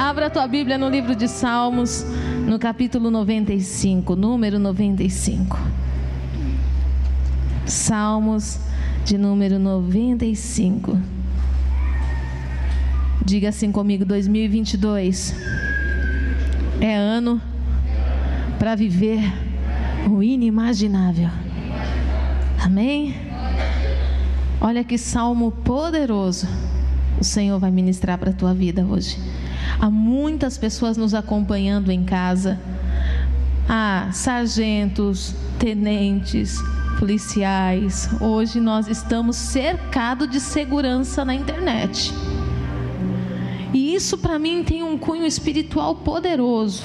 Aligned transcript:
Abra 0.00 0.28
a 0.28 0.30
tua 0.30 0.48
Bíblia 0.48 0.78
no 0.78 0.88
livro 0.88 1.14
de 1.14 1.28
Salmos, 1.28 2.06
no 2.46 2.58
capítulo 2.58 3.10
95, 3.10 4.16
número 4.16 4.58
95. 4.58 5.58
Salmos 7.66 8.60
de 9.04 9.18
número 9.18 9.58
95. 9.58 10.98
Diga 13.22 13.50
assim 13.50 13.70
comigo: 13.70 14.06
2022 14.06 15.34
é 16.80 16.96
ano 16.96 17.38
para 18.58 18.74
viver 18.74 19.20
o 20.10 20.22
inimaginável. 20.22 21.28
Amém? 22.58 23.14
Olha 24.62 24.82
que 24.82 24.96
salmo 24.96 25.52
poderoso 25.52 26.48
o 27.20 27.24
Senhor 27.24 27.58
vai 27.58 27.70
ministrar 27.70 28.16
para 28.16 28.30
a 28.30 28.32
tua 28.32 28.54
vida 28.54 28.82
hoje. 28.82 29.18
Há 29.80 29.88
muitas 29.88 30.58
pessoas 30.58 30.98
nos 30.98 31.14
acompanhando 31.14 31.90
em 31.90 32.04
casa. 32.04 32.60
Há 33.66 34.10
sargentos, 34.12 35.34
tenentes, 35.58 36.58
policiais. 36.98 38.10
Hoje 38.20 38.60
nós 38.60 38.88
estamos 38.88 39.36
cercados 39.36 40.28
de 40.28 40.38
segurança 40.38 41.24
na 41.24 41.34
internet. 41.34 42.12
E 43.72 43.94
isso 43.94 44.18
para 44.18 44.38
mim 44.38 44.62
tem 44.62 44.82
um 44.82 44.98
cunho 44.98 45.24
espiritual 45.24 45.94
poderoso. 45.94 46.82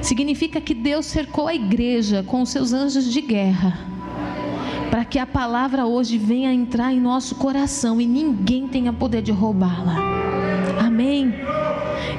Significa 0.00 0.58
que 0.58 0.72
Deus 0.72 1.04
cercou 1.04 1.48
a 1.48 1.54
igreja 1.54 2.22
com 2.22 2.40
os 2.40 2.48
seus 2.48 2.72
anjos 2.72 3.12
de 3.12 3.20
guerra, 3.20 3.78
para 4.90 5.04
que 5.04 5.18
a 5.18 5.26
palavra 5.26 5.84
hoje 5.84 6.16
venha 6.16 6.50
entrar 6.50 6.94
em 6.94 7.00
nosso 7.00 7.34
coração 7.34 8.00
e 8.00 8.06
ninguém 8.06 8.66
tenha 8.68 8.92
poder 8.92 9.20
de 9.20 9.32
roubá-la. 9.32 10.25
Amém. 10.96 11.30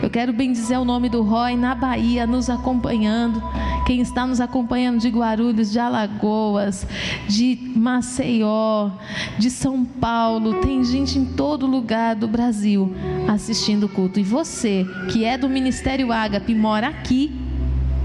Eu 0.04 0.08
quero 0.08 0.32
bendizer 0.32 0.80
o 0.80 0.86
nome 0.86 1.10
do 1.10 1.24
Roy 1.24 1.58
na 1.58 1.74
Bahia, 1.74 2.28
nos 2.28 2.48
acompanhando. 2.48 3.42
Quem 3.88 4.02
está 4.02 4.28
nos 4.28 4.40
acompanhando 4.40 5.00
de 5.00 5.10
Guarulhos, 5.10 5.72
de 5.72 5.80
Alagoas, 5.80 6.86
de 7.28 7.58
Maceió, 7.76 8.92
de 9.40 9.50
São 9.50 9.84
Paulo, 9.84 10.62
tem 10.62 10.84
gente 10.84 11.18
em 11.18 11.26
todo 11.26 11.66
lugar 11.66 12.16
do 12.16 12.28
Brasil 12.28 12.94
assistindo 13.28 13.88
o 13.88 13.90
culto. 13.90 14.20
E 14.20 14.24
você, 14.24 14.86
que 15.12 15.26
é 15.26 15.40
do 15.40 15.50
Ministério 15.50 16.12
Ágape, 16.12 16.54
mora 16.54 16.90
aqui, 16.90 17.36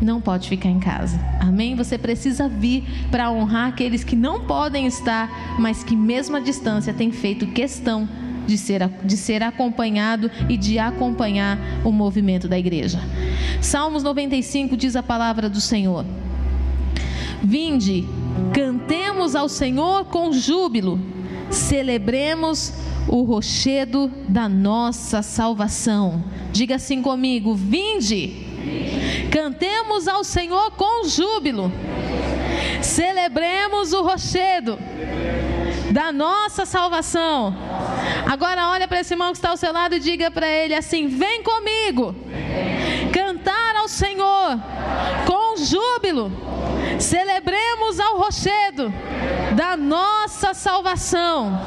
não 0.01 0.23
pode 0.23 0.49
ficar 0.49 0.71
em 0.71 0.81
casa. 0.81 1.21
Amém? 1.39 1.77
Você 1.77 1.99
precisa 1.99 2.49
vir 2.49 2.83
para 3.11 3.31
honrar 3.31 3.69
aqueles 3.69 4.03
que 4.03 4.17
não 4.17 4.47
podem 4.47 4.87
estar, 4.87 5.29
mas 5.59 5.85
que 5.85 5.95
mesmo 5.95 6.35
à 6.35 6.41
distância 6.41 6.95
têm 6.95 7.13
feito 7.13 7.47
questão 7.49 8.09
de 8.47 8.59
ser, 8.59 8.89
de 9.05 9.17
ser 9.17 9.43
acompanhado 9.43 10.31
e 10.49 10.57
de 10.57 10.79
acompanhar 10.79 11.59
o 11.85 11.93
movimento 11.93 12.49
da 12.49 12.59
igreja. 12.59 13.01
Salmos 13.61 14.03
95 14.03 14.77
diz 14.77 14.97
a 14.97 15.03
palavra 15.03 15.49
do 15.49 15.61
Senhor: 15.61 16.05
Vinde, 17.43 18.05
cantemos 18.53 19.35
ao 19.35 19.49
Senhor 19.49 20.05
com 20.07 20.33
júbilo, 20.33 20.99
celebremos 21.51 22.73
o 23.09 23.23
rochedo 23.23 24.11
da 24.29 24.49
nossa 24.49 25.23
salvação. 25.23 26.23
Diga 26.53 26.77
assim 26.77 27.03
comigo: 27.03 27.55
Vinde, 27.55 28.47
cantemos 29.31 30.09
ao 30.09 30.25
Senhor 30.25 30.73
com 30.73 31.09
júbilo, 31.09 31.73
celebremos 32.81 33.93
o 33.93 34.03
rochedo 34.03 34.79
da 35.93 36.11
nossa 36.11 36.65
salvação. 36.65 37.55
Agora 38.31 38.69
olha 38.69 38.89
para 38.89 39.01
esse 39.01 39.13
irmão 39.13 39.33
que 39.33 39.39
está 39.39 39.51
ao 39.51 39.57
seu 39.57 39.73
lado 39.73 39.95
e 39.95 40.01
diga 40.01 40.31
para 40.31 40.47
ele 40.47 40.75
assim: 40.75 41.07
vem 41.07 41.43
comigo, 41.43 42.15
cantar 43.13 43.77
ao 43.77 43.89
Senhor 43.89 44.59
com 45.27 45.57
júbilo, 45.57 46.33
celebremos 46.99 48.01
ao 48.01 48.19
rochedo 48.19 48.93
da 49.55 49.77
nossa 49.77 50.55
salvação. 50.55 51.61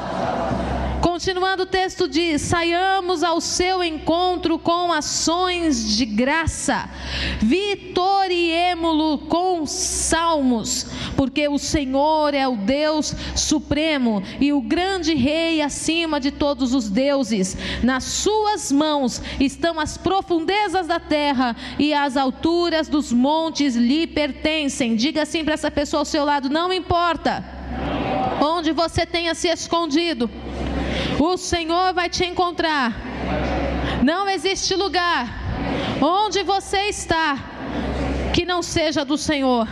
Continuando 1.16 1.62
o 1.62 1.66
texto 1.66 2.06
diz: 2.06 2.42
saiamos 2.42 3.22
ao 3.22 3.40
seu 3.40 3.82
encontro 3.82 4.58
com 4.58 4.92
ações 4.92 5.96
de 5.96 6.04
graça, 6.04 6.90
vitoriemo-lo 7.40 9.20
com 9.20 9.64
salmos, 9.64 10.86
porque 11.16 11.48
o 11.48 11.56
Senhor 11.56 12.34
é 12.34 12.46
o 12.46 12.54
Deus 12.58 13.14
supremo 13.34 14.22
e 14.38 14.52
o 14.52 14.60
grande 14.60 15.14
Rei 15.14 15.62
acima 15.62 16.20
de 16.20 16.30
todos 16.30 16.74
os 16.74 16.90
deuses. 16.90 17.56
Nas 17.82 18.04
suas 18.04 18.70
mãos 18.70 19.22
estão 19.40 19.80
as 19.80 19.96
profundezas 19.96 20.86
da 20.86 21.00
terra 21.00 21.56
e 21.78 21.94
as 21.94 22.14
alturas 22.18 22.88
dos 22.88 23.10
montes 23.10 23.74
lhe 23.74 24.06
pertencem. 24.06 24.94
Diga 24.94 25.22
assim 25.22 25.42
para 25.42 25.54
essa 25.54 25.70
pessoa 25.70 26.02
ao 26.02 26.04
seu 26.04 26.26
lado: 26.26 26.50
não 26.50 26.70
importa 26.70 27.42
onde 28.38 28.70
você 28.70 29.06
tenha 29.06 29.34
se 29.34 29.48
escondido 29.48 30.30
o 31.18 31.36
Senhor 31.36 31.94
vai 31.94 32.08
te 32.08 32.24
encontrar. 32.24 32.92
Não 34.02 34.28
existe 34.28 34.74
lugar 34.74 35.26
onde 36.00 36.42
você 36.42 36.88
está 36.88 37.38
que 38.34 38.44
não 38.44 38.62
seja 38.62 39.04
do 39.04 39.16
Senhor. 39.16 39.66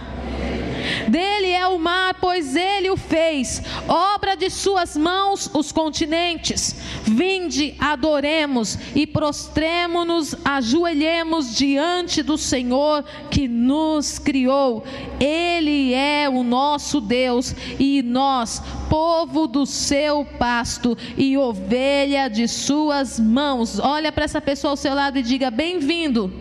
Dele 1.09 1.51
é 1.51 1.67
o 1.67 1.79
mar, 1.79 2.15
pois 2.21 2.57
ele 2.57 2.91
o 2.91 2.97
fez, 2.97 3.63
obra 3.89 4.37
de 4.37 4.51
suas 4.51 4.97
mãos 4.97 5.51
os 5.55 5.73
continentes. 5.73 6.77
Vinde, 7.03 7.75
adoremos 7.79 8.79
e 8.95 9.07
prostremo-nos, 9.07 10.35
ajoelhemos 10.45 11.55
diante 11.55 12.23
do 12.23 12.37
Senhor 12.37 13.05
que 13.31 13.47
nos 13.49 14.19
criou. 14.19 14.85
Ele 15.21 15.93
é 15.95 16.29
o 16.29 16.43
nosso 16.43 17.01
Deus 17.01 17.55
e 17.79 18.03
nós, 18.03 18.63
povo 18.89 19.47
do 19.47 19.67
seu 19.67 20.25
pasto 20.39 20.97
e 21.17 21.37
ovelha 21.37 22.29
de 22.29 22.47
suas 22.49 23.19
mãos. 23.19 23.79
Olha 23.79 24.13
para 24.13 24.25
essa 24.25 24.41
pessoa 24.41 24.73
ao 24.73 24.77
seu 24.77 24.95
lado 24.95 25.19
e 25.19 25.23
diga: 25.23 25.51
Bem-vindo 25.51 26.33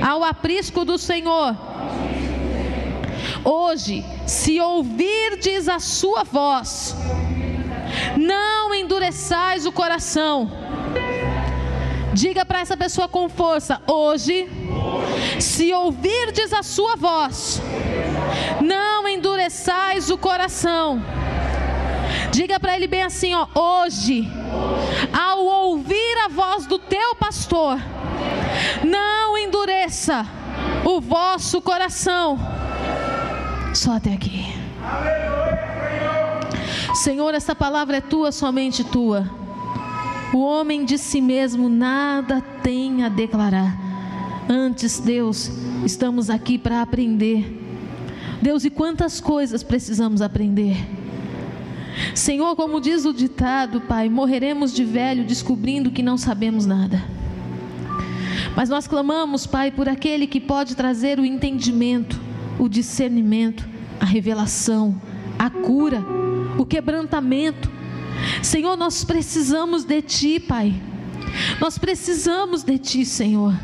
ao 0.00 0.22
aprisco 0.22 0.84
do 0.84 0.98
Senhor. 0.98 1.56
Hoje, 3.48 4.04
se 4.26 4.60
ouvirdes 4.60 5.68
a 5.68 5.78
sua 5.78 6.24
voz, 6.24 6.96
não 8.16 8.74
endureçais 8.74 9.64
o 9.64 9.70
coração. 9.70 10.50
Diga 12.12 12.44
para 12.44 12.58
essa 12.58 12.76
pessoa 12.76 13.06
com 13.06 13.28
força: 13.28 13.80
hoje, 13.86 14.48
se 15.38 15.72
ouvirdes 15.72 16.52
a 16.52 16.64
sua 16.64 16.96
voz, 16.96 17.62
não 18.60 19.06
endureçais 19.06 20.10
o 20.10 20.18
coração. 20.18 21.00
Diga 22.32 22.58
para 22.58 22.74
ele 22.74 22.88
bem 22.88 23.04
assim, 23.04 23.32
ó, 23.32 23.46
hoje, 23.54 24.28
ao 25.16 25.44
ouvir 25.44 26.18
a 26.24 26.28
voz 26.28 26.66
do 26.66 26.80
teu 26.80 27.14
pastor, 27.14 27.78
não 28.82 29.38
endureça 29.38 30.26
o 30.84 31.00
vosso 31.00 31.62
coração. 31.62 32.65
Só 33.76 33.92
até 33.92 34.14
aqui. 34.14 34.46
Senhor, 36.94 37.34
essa 37.34 37.54
palavra 37.54 37.98
é 37.98 38.00
tua, 38.00 38.32
somente 38.32 38.82
tua. 38.82 39.30
O 40.32 40.38
homem 40.38 40.86
de 40.86 40.96
si 40.96 41.20
mesmo 41.20 41.68
nada 41.68 42.40
tem 42.62 43.04
a 43.04 43.10
declarar. 43.10 43.76
Antes, 44.48 44.98
Deus, 44.98 45.50
estamos 45.84 46.30
aqui 46.30 46.56
para 46.56 46.80
aprender. 46.80 47.62
Deus, 48.40 48.64
e 48.64 48.70
quantas 48.70 49.20
coisas 49.20 49.62
precisamos 49.62 50.22
aprender? 50.22 50.76
Senhor, 52.14 52.56
como 52.56 52.80
diz 52.80 53.04
o 53.04 53.12
ditado, 53.12 53.82
Pai, 53.82 54.08
morreremos 54.08 54.72
de 54.72 54.84
velho 54.84 55.22
descobrindo 55.22 55.90
que 55.90 56.02
não 56.02 56.16
sabemos 56.16 56.64
nada. 56.64 57.04
Mas 58.56 58.70
nós 58.70 58.88
clamamos, 58.88 59.46
Pai, 59.46 59.70
por 59.70 59.86
aquele 59.86 60.26
que 60.26 60.40
pode 60.40 60.74
trazer 60.74 61.20
o 61.20 61.26
entendimento, 61.26 62.25
o 62.58 62.68
discernimento, 62.68 63.66
a 64.00 64.04
revelação, 64.04 65.00
a 65.38 65.50
cura, 65.50 66.02
o 66.58 66.64
quebrantamento. 66.64 67.70
Senhor, 68.42 68.76
nós 68.76 69.04
precisamos 69.04 69.84
de 69.84 70.02
Ti, 70.02 70.40
Pai. 70.40 70.74
Nós 71.60 71.78
precisamos 71.78 72.62
de 72.62 72.78
Ti, 72.78 73.04
Senhor. 73.04 73.54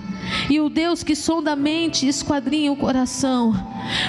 E 0.49 0.61
o 0.61 0.69
Deus 0.69 1.03
que 1.03 1.17
sonda 1.17 1.53
a 1.53 1.57
mente 1.57 2.07
e 2.07 2.09
esquadrinha 2.09 2.71
o 2.71 2.77
coração, 2.77 3.53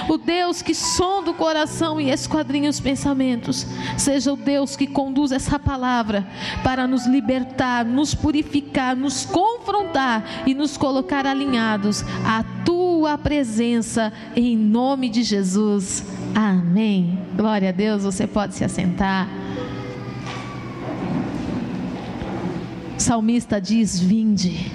o 0.08 0.16
Deus 0.16 0.62
que 0.62 0.74
sonda 0.74 1.32
o 1.32 1.34
coração 1.34 2.00
e 2.00 2.10
esquadrinha 2.10 2.70
os 2.70 2.80
pensamentos, 2.80 3.66
seja 3.98 4.32
o 4.32 4.36
Deus 4.36 4.76
que 4.76 4.86
conduz 4.86 5.32
essa 5.32 5.58
palavra 5.58 6.26
para 6.62 6.86
nos 6.86 7.06
libertar, 7.06 7.84
nos 7.84 8.14
purificar, 8.14 8.96
nos 8.96 9.24
confrontar 9.24 10.44
e 10.46 10.54
nos 10.54 10.76
colocar 10.76 11.26
alinhados 11.26 12.02
à 12.24 12.44
tua 12.64 12.73
presença, 13.22 14.12
em 14.36 14.56
nome 14.56 15.08
de 15.08 15.22
Jesus. 15.22 16.04
Amém. 16.34 17.18
Glória 17.36 17.70
a 17.70 17.72
Deus, 17.72 18.04
você 18.04 18.26
pode 18.26 18.54
se 18.54 18.64
assentar. 18.64 19.28
O 22.96 23.00
salmista 23.00 23.60
diz: 23.60 23.98
Vinde 23.98 24.72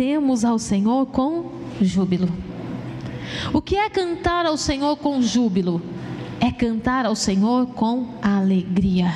cantemos 0.00 0.44
ao 0.44 0.58
Senhor 0.58 1.06
com 1.06 1.52
júbilo. 1.80 2.28
O 3.52 3.60
que 3.60 3.76
é 3.76 3.90
cantar 3.90 4.46
ao 4.46 4.56
Senhor 4.56 4.96
com 4.96 5.20
júbilo? 5.20 5.82
É 6.40 6.50
cantar 6.50 7.04
ao 7.04 7.14
Senhor 7.14 7.66
com 7.66 8.14
alegria. 8.22 9.12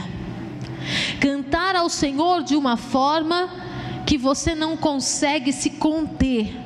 Cantar 1.19 1.75
ao 1.75 1.89
Senhor 1.89 2.43
de 2.43 2.55
uma 2.55 2.77
forma 2.77 3.49
que 4.07 4.19
você 4.19 4.55
não 4.55 4.77
consegue 4.77 5.53
se 5.53 5.71
conter 5.71 6.64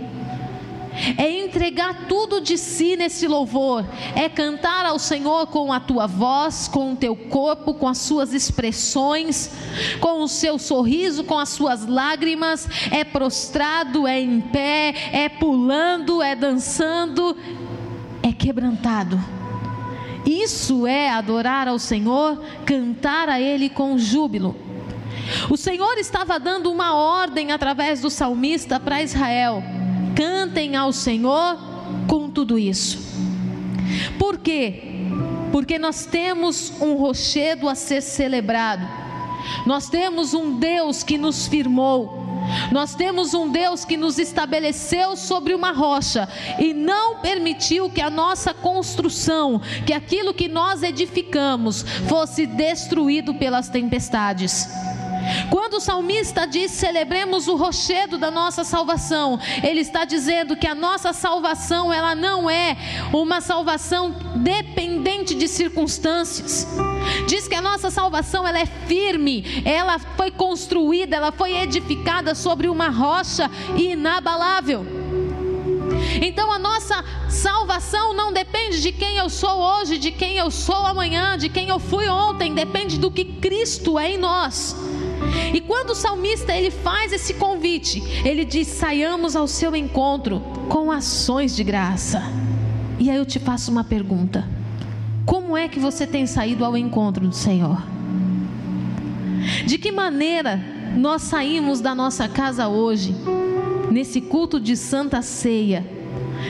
é 1.17 1.31
entregar 1.31 2.07
tudo 2.09 2.41
de 2.41 2.59
si 2.59 2.97
nesse 2.97 3.27
louvor, 3.27 3.85
é 4.15 4.29
cantar 4.29 4.85
ao 4.85 4.99
Senhor 4.99 5.47
com 5.47 5.73
a 5.73 5.81
tua 5.81 6.07
voz, 6.07 6.69
com 6.69 6.93
o 6.93 6.97
teu 6.97 7.15
corpo, 7.15 7.75
com 7.75 7.87
as 7.87 7.99
suas 7.99 8.33
expressões, 8.33 9.51
com 10.01 10.23
o 10.23 10.29
seu 10.29 10.59
sorriso, 10.59 11.25
com 11.25 11.39
as 11.39 11.51
suas 11.51 11.87
lágrimas, 11.87 12.69
é 12.91 13.05
prostrado, 13.05 14.07
é 14.07 14.21
em 14.21 14.41
pé, 14.41 14.95
é 15.13 15.29
pulando, 15.29 16.23
é 16.23 16.35
dançando, 16.35 17.37
é 18.23 18.33
quebrantado. 18.33 19.19
Isso 20.27 20.87
é 20.87 21.11
adorar 21.11 21.69
ao 21.69 21.79
Senhor, 21.79 22.43
cantar 22.67 23.29
a 23.29 23.41
Ele 23.41 23.69
com 23.69 23.97
júbilo. 23.97 24.55
O 25.49 25.57
Senhor 25.57 25.97
estava 25.99 26.39
dando 26.39 26.71
uma 26.71 26.95
ordem 26.95 27.53
através 27.53 28.01
do 28.01 28.11
salmista 28.11 28.81
para 28.81 29.03
Israel 29.03 29.63
cantem 30.19 30.75
ao 30.75 30.93
Senhor 30.93 31.57
com 32.09 32.29
tudo 32.29 32.59
isso. 32.59 32.99
Por 34.19 34.37
quê? 34.37 34.83
Porque 35.53 35.79
nós 35.79 36.07
temos 36.07 36.73
um 36.81 36.95
rochedo 36.95 37.69
a 37.69 37.77
ser 37.77 38.03
celebrado. 38.03 38.85
Nós 39.65 39.89
temos 39.89 40.35
um 40.35 40.59
Deus 40.59 41.05
que 41.05 41.17
nos 41.17 41.47
firmou. 41.47 42.27
Nós 42.73 42.97
temos 42.97 43.33
um 43.33 43.49
Deus 43.49 43.85
que 43.85 43.97
nos 43.97 44.19
estabeleceu 44.19 45.17
sobre 45.17 45.55
uma 45.55 45.71
rocha 45.71 46.29
e 46.59 46.75
não 46.75 47.21
permitiu 47.21 47.89
que 47.89 48.01
a 48.01 48.11
nossa 48.11 48.53
construção, 48.53 49.61
que 49.87 49.93
aquilo 49.93 50.35
que 50.35 50.49
nós 50.49 50.83
edificamos, 50.83 51.83
fosse 52.09 52.45
destruído 52.45 53.35
pelas 53.35 53.69
tempestades. 53.69 54.67
Quando 55.51 55.75
o 55.75 55.81
salmista 55.81 56.47
diz 56.47 56.71
celebremos 56.73 57.49
o 57.49 57.57
rochedo 57.57 58.19
da 58.19 58.31
nossa 58.31 58.65
salvação, 58.65 59.39
ele 59.63 59.81
está 59.81 60.05
dizendo 60.05 60.57
que 60.57 60.67
a 60.67 60.75
nossa 60.75 61.13
salvação 61.13 61.93
ela 61.93 62.15
não 62.15 62.49
é 62.49 62.77
uma 63.13 63.41
salvação 63.41 64.15
dependente 64.37 65.35
de 65.35 65.49
circunstâncias. 65.49 66.67
Diz 67.27 67.49
que 67.49 67.55
a 67.55 67.63
nossa 67.63 67.91
salvação 67.91 68.47
ela 68.47 68.59
é 68.59 68.67
firme, 68.67 69.63
ela 69.65 69.99
foi 69.99 70.31
construída, 70.31 71.17
ela 71.17 71.33
foi 71.33 71.57
edificada 71.57 72.35
sobre 72.35 72.69
uma 72.69 72.89
rocha 72.89 73.51
inabalável. 73.77 74.87
Então 76.23 76.51
a 76.51 76.59
nossa 76.59 77.05
salvação 77.29 78.15
não 78.15 78.33
depende 78.33 78.81
de 78.81 78.93
quem 78.93 79.17
eu 79.17 79.29
sou 79.29 79.59
hoje, 79.59 79.99
de 79.99 80.11
quem 80.11 80.37
eu 80.37 80.51
sou 80.51 80.87
amanhã, 80.87 81.37
de 81.37 81.49
quem 81.49 81.69
eu 81.69 81.79
fui 81.79 82.09
ontem, 82.09 82.55
depende 82.55 82.99
do 82.99 83.11
que 83.11 83.25
Cristo 83.25 83.99
é 83.99 84.13
em 84.13 84.19
nós. 84.19 84.77
E 85.53 85.61
quando 85.61 85.91
o 85.91 85.95
salmista 85.95 86.55
ele 86.55 86.71
faz 86.71 87.13
esse 87.13 87.35
convite, 87.35 88.03
ele 88.25 88.45
diz: 88.45 88.69
"Saiamos 88.69 89.35
ao 89.35 89.47
seu 89.47 89.75
encontro 89.75 90.41
com 90.69 90.91
ações 90.91 91.55
de 91.55 91.65
graça". 91.65 92.23
E 92.99 93.11
aí 93.11 93.17
eu 93.17 93.27
te 93.27 93.39
faço 93.39 93.71
uma 93.71 93.85
pergunta: 93.85 94.47
Como 95.25 95.57
é 95.57 95.69
que 95.69 95.79
você 95.79 96.07
tem 96.07 96.27
saído 96.27 96.65
ao 96.65 96.77
encontro 96.77 97.27
do 97.27 97.35
Senhor? 97.35 97.83
De 99.67 99.79
que 99.79 99.93
maneira 99.93 100.61
nós 100.97 101.23
saímos 101.23 101.81
da 101.81 101.95
nossa 101.95 102.29
casa 102.29 102.69
hoje, 102.69 103.15
nesse 103.91 104.21
culto 104.21 104.59
de 104.59 104.77
Santa 104.77 105.23
Ceia? 105.23 105.98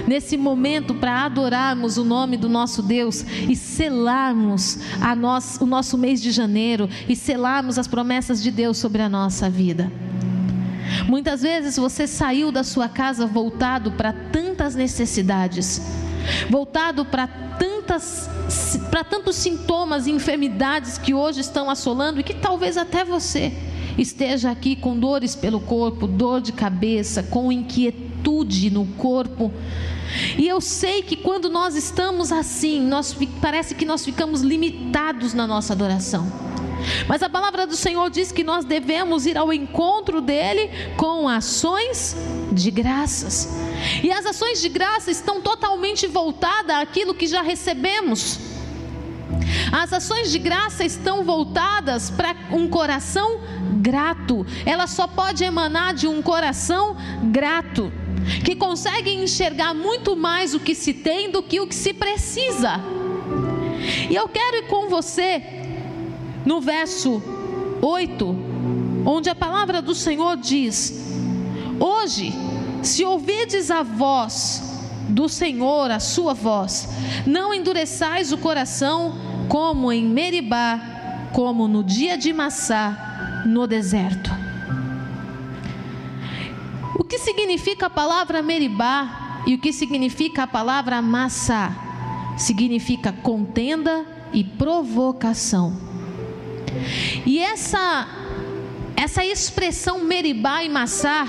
Nesse 0.07 0.37
momento 0.37 0.95
para 0.95 1.25
adorarmos 1.25 1.97
o 1.97 2.05
nome 2.05 2.37
do 2.37 2.49
nosso 2.49 2.83
Deus 2.83 3.25
e 3.49 3.55
selarmos 3.57 4.79
a 5.01 5.15
nós, 5.15 5.59
o 5.61 5.67
nosso 5.67 5.97
mês 5.97 6.21
de 6.21 6.31
janeiro 6.31 6.89
e 7.09 7.17
selarmos 7.17 7.79
as 7.79 7.87
promessas 7.87 8.43
de 8.43 8.51
Deus 8.51 8.79
sobre 8.79 9.03
a 9.03 9.09
nossa 9.09 9.49
vida. 9.49 9.91
Muitas 11.07 11.43
vezes 11.43 11.77
você 11.77 12.07
saiu 12.07 12.51
da 12.51 12.65
sua 12.65 12.89
casa 12.89 13.27
voltado 13.27 13.93
para 13.93 14.13
tantas 14.13 14.75
necessidades, 14.75 15.83
voltado 16.49 17.05
para 17.05 17.27
tantas 17.27 18.29
para 18.91 19.03
tantos 19.03 19.37
sintomas 19.37 20.07
e 20.07 20.11
enfermidades 20.11 20.99
que 20.99 21.15
hoje 21.15 21.41
estão 21.41 21.71
assolando 21.71 22.21
e 22.21 22.23
que 22.23 22.35
talvez 22.35 22.77
até 22.77 23.05
você 23.05 23.53
esteja 23.97 24.51
aqui 24.51 24.77
com 24.77 24.99
dores 24.99 25.35
pelo 25.35 25.59
corpo, 25.61 26.07
dor 26.07 26.41
de 26.41 26.53
cabeça, 26.53 27.23
com 27.23 27.51
inquietude 27.51 28.08
no 28.71 28.85
corpo. 28.97 29.53
E 30.37 30.47
eu 30.47 30.61
sei 30.61 31.03
que 31.03 31.17
quando 31.17 31.49
nós 31.49 31.75
estamos 31.75 32.33
assim, 32.33 32.81
nós, 32.81 33.17
parece 33.41 33.75
que 33.75 33.85
nós 33.85 34.05
ficamos 34.05 34.41
limitados 34.41 35.35
na 35.35 35.47
nossa 35.47 35.73
adoração. 35.73 36.27
Mas 37.07 37.23
a 37.23 37.29
palavra 37.29 37.67
do 37.67 37.77
Senhor 37.77 38.09
diz 38.11 38.33
que 38.33 38.45
nós 38.45 38.65
devemos 38.65 39.27
ir 39.27 39.37
ao 39.37 39.53
encontro 39.53 40.21
dele 40.21 40.71
com 40.97 41.29
ações 41.29 42.17
de 42.53 42.71
graças. 42.71 43.49
E 44.03 44.11
as 44.11 44.25
ações 44.25 44.61
de 44.61 44.69
graça 44.69 45.11
estão 45.11 45.41
totalmente 45.41 46.07
voltadas 46.07 46.77
àquilo 46.77 47.15
que 47.15 47.27
já 47.27 47.43
recebemos. 47.43 48.39
As 49.73 49.93
ações 49.93 50.31
de 50.31 50.39
graça 50.39 50.85
estão 50.85 51.25
voltadas 51.25 52.11
para 52.11 52.35
um 52.53 52.69
coração 52.69 53.41
grato. 53.81 54.47
Ela 54.65 54.87
só 54.87 55.07
pode 55.07 55.45
emanar 55.45 55.95
de 55.95 56.07
um 56.07 56.23
coração 56.23 56.97
grato, 57.25 57.93
que 58.45 58.55
consegue 58.55 59.11
enxergar 59.11 59.75
muito 59.75 60.17
mais 60.17 60.55
o 60.55 60.61
que 60.61 60.75
se 60.75 60.93
tem 60.95 61.31
do 61.31 61.43
que 61.43 61.61
o 61.61 61.67
que 61.67 61.75
se 61.75 61.93
precisa. 61.93 62.81
E 64.11 64.15
eu 64.15 64.29
quero 64.29 64.57
ir 64.57 64.67
com 64.67 64.89
você 64.89 65.43
no 66.45 66.61
verso 66.61 67.23
8, 67.81 68.37
onde 69.05 69.31
a 69.31 69.35
palavra 69.35 69.81
do 69.81 69.95
Senhor 69.95 70.37
diz: 70.37 71.15
Hoje, 71.79 72.33
se 72.83 73.05
ouvides 73.05 73.71
a 73.71 73.83
voz 73.83 74.63
do 75.09 75.29
Senhor, 75.29 75.91
a 75.91 76.01
sua 76.01 76.35
voz, 76.35 76.89
não 77.27 77.55
endureçais 77.55 78.33
o 78.33 78.39
coração 78.39 79.15
como 79.49 79.91
em 79.91 80.05
Meribá, 80.05 81.29
como 81.33 81.67
no 81.67 81.83
dia 81.83 82.17
de 82.19 82.33
Massá, 82.33 83.45
no 83.47 83.67
deserto. 83.67 84.48
Que 87.09 87.19
significa 87.19 87.87
a 87.87 87.91
palavra 87.91 88.43
Meribá 88.43 89.43
e 89.47 89.55
o 89.55 89.59
que 89.59 89.73
significa 89.73 90.43
a 90.43 90.47
palavra 90.47 91.01
Massá? 91.01 92.35
Significa 92.37 93.13
contenda 93.13 94.05
e 94.33 94.45
provocação. 94.45 95.75
E 97.25 97.39
essa 97.39 98.07
essa 98.95 99.25
expressão 99.25 100.05
Meribá 100.05 100.63
e 100.63 100.69
Massá 100.69 101.27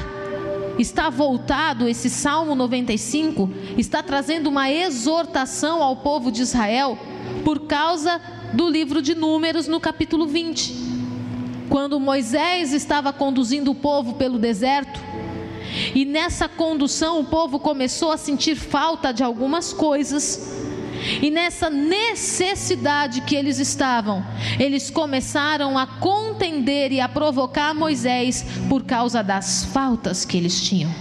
está 0.77 1.09
voltado, 1.09 1.87
esse 1.87 2.09
Salmo 2.09 2.55
95 2.55 3.49
está 3.77 4.01
trazendo 4.01 4.49
uma 4.49 4.69
exortação 4.71 5.83
ao 5.83 5.97
povo 5.97 6.31
de 6.31 6.41
Israel 6.41 6.97
por 7.45 7.67
causa 7.67 8.19
do 8.53 8.67
livro 8.67 9.01
de 9.01 9.13
Números 9.13 9.67
no 9.67 9.79
capítulo 9.79 10.25
20. 10.27 10.73
Quando 11.69 11.99
Moisés 11.99 12.73
estava 12.73 13.13
conduzindo 13.13 13.69
o 13.69 13.75
povo 13.75 14.15
pelo 14.15 14.39
deserto, 14.39 15.08
e 15.93 16.05
nessa 16.05 16.47
condução 16.47 17.19
o 17.19 17.25
povo 17.25 17.59
começou 17.59 18.11
a 18.11 18.17
sentir 18.17 18.55
falta 18.55 19.11
de 19.11 19.23
algumas 19.23 19.73
coisas, 19.73 20.57
e 21.21 21.31
nessa 21.31 21.69
necessidade 21.69 23.21
que 23.21 23.35
eles 23.35 23.59
estavam, 23.59 24.25
eles 24.59 24.89
começaram 24.89 25.77
a 25.77 25.87
contender 25.87 26.91
e 26.91 26.99
a 26.99 27.07
provocar 27.07 27.73
Moisés 27.73 28.45
por 28.67 28.83
causa 28.83 29.23
das 29.23 29.65
faltas 29.65 30.25
que 30.25 30.37
eles 30.37 30.61
tinham. 30.61 30.91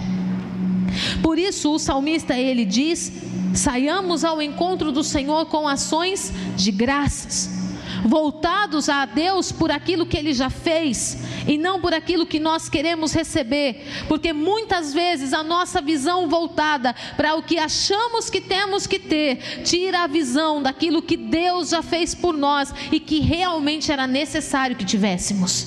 Por 1.22 1.38
isso 1.38 1.72
o 1.72 1.78
salmista 1.78 2.36
ele 2.36 2.64
diz: 2.64 3.12
Saiamos 3.54 4.24
ao 4.24 4.40
encontro 4.40 4.92
do 4.92 5.02
Senhor 5.02 5.46
com 5.46 5.66
ações 5.66 6.32
de 6.56 6.70
graças, 6.70 7.50
voltados 8.04 8.88
a 8.88 9.04
Deus 9.04 9.50
por 9.50 9.70
aquilo 9.70 10.06
que 10.06 10.16
Ele 10.16 10.32
já 10.32 10.50
fez 10.50 11.18
e 11.46 11.56
não 11.56 11.80
por 11.80 11.94
aquilo 11.94 12.26
que 12.26 12.38
nós 12.38 12.68
queremos 12.68 13.12
receber, 13.12 13.84
porque 14.06 14.32
muitas 14.32 14.92
vezes 14.92 15.32
a 15.32 15.42
nossa 15.42 15.80
visão 15.80 16.28
voltada 16.28 16.94
para 17.16 17.34
o 17.34 17.42
que 17.42 17.58
achamos 17.58 18.28
que 18.28 18.40
temos 18.40 18.86
que 18.86 18.98
ter, 18.98 19.62
tira 19.64 20.04
a 20.04 20.06
visão 20.06 20.62
daquilo 20.62 21.02
que 21.02 21.16
Deus 21.16 21.70
já 21.70 21.82
fez 21.82 22.14
por 22.14 22.36
nós 22.36 22.72
e 22.92 23.00
que 23.00 23.20
realmente 23.20 23.90
era 23.90 24.06
necessário 24.06 24.76
que 24.76 24.84
tivéssemos. 24.84 25.66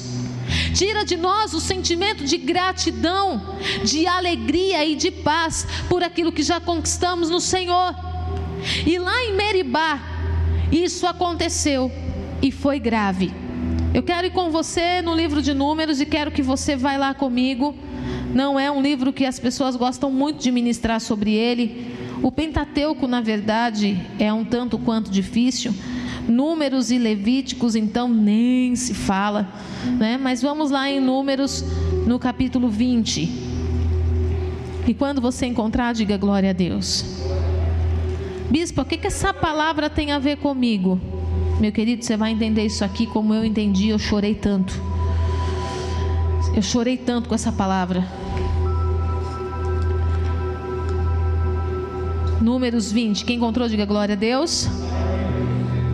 Tira 0.75 1.05
de 1.05 1.15
nós 1.15 1.53
o 1.53 1.61
sentimento 1.61 2.25
de 2.25 2.37
gratidão, 2.37 3.57
de 3.83 4.05
alegria 4.05 4.85
e 4.85 4.95
de 4.95 5.09
paz 5.09 5.65
por 5.87 6.03
aquilo 6.03 6.31
que 6.31 6.43
já 6.43 6.59
conquistamos 6.59 7.29
no 7.29 7.39
Senhor. 7.39 7.95
E 8.85 8.99
lá 8.99 9.23
em 9.23 9.33
Meribá, 9.33 9.99
isso 10.71 11.07
aconteceu 11.07 11.91
e 12.41 12.51
foi 12.51 12.79
grave. 12.79 13.31
Eu 13.93 14.03
quero 14.03 14.27
ir 14.27 14.31
com 14.31 14.49
você 14.49 15.01
no 15.01 15.13
livro 15.13 15.41
de 15.41 15.53
Números 15.53 15.99
e 16.01 16.05
quero 16.05 16.31
que 16.31 16.41
você 16.41 16.75
vá 16.75 16.95
lá 16.97 17.13
comigo 17.13 17.75
não 18.33 18.57
é 18.57 18.71
um 18.71 18.81
livro 18.81 19.11
que 19.11 19.25
as 19.25 19.39
pessoas 19.39 19.75
gostam 19.75 20.09
muito 20.09 20.41
de 20.41 20.51
ministrar 20.51 21.01
sobre 21.01 21.33
ele. 21.33 21.93
O 22.23 22.31
Pentateuco, 22.31 23.07
na 23.07 23.19
verdade, 23.19 23.99
é 24.17 24.31
um 24.31 24.45
tanto 24.45 24.77
quanto 24.77 25.11
difícil. 25.11 25.73
Números 26.27 26.91
e 26.91 26.97
Levíticos, 26.97 27.75
então, 27.75 28.07
nem 28.07 28.75
se 28.75 28.93
fala. 28.93 29.51
Né? 29.97 30.17
Mas 30.17 30.41
vamos 30.41 30.71
lá 30.71 30.89
em 30.89 30.99
Números, 30.99 31.63
no 32.07 32.17
capítulo 32.19 32.69
20. 32.69 33.29
E 34.87 34.93
quando 34.93 35.19
você 35.19 35.45
encontrar, 35.45 35.93
diga 35.93 36.15
glória 36.17 36.51
a 36.51 36.53
Deus. 36.53 37.03
Bispo, 38.49 38.81
o 38.81 38.85
que, 38.85 38.97
que 38.97 39.07
essa 39.07 39.33
palavra 39.33 39.89
tem 39.89 40.11
a 40.11 40.19
ver 40.19 40.37
comigo? 40.37 40.99
Meu 41.59 41.71
querido, 41.71 42.03
você 42.03 42.17
vai 42.17 42.31
entender 42.31 42.65
isso 42.65 42.83
aqui 42.83 43.05
como 43.05 43.33
eu 43.33 43.45
entendi, 43.45 43.89
eu 43.89 43.99
chorei 43.99 44.33
tanto. 44.35 44.73
Eu 46.55 46.61
chorei 46.61 46.97
tanto 46.97 47.29
com 47.29 47.35
essa 47.35 47.51
palavra. 47.51 48.05
Números 52.41 52.91
20. 52.91 53.23
Quem 53.23 53.37
encontrou, 53.37 53.69
diga 53.69 53.85
glória 53.85 54.13
a 54.13 54.17
Deus. 54.17 54.67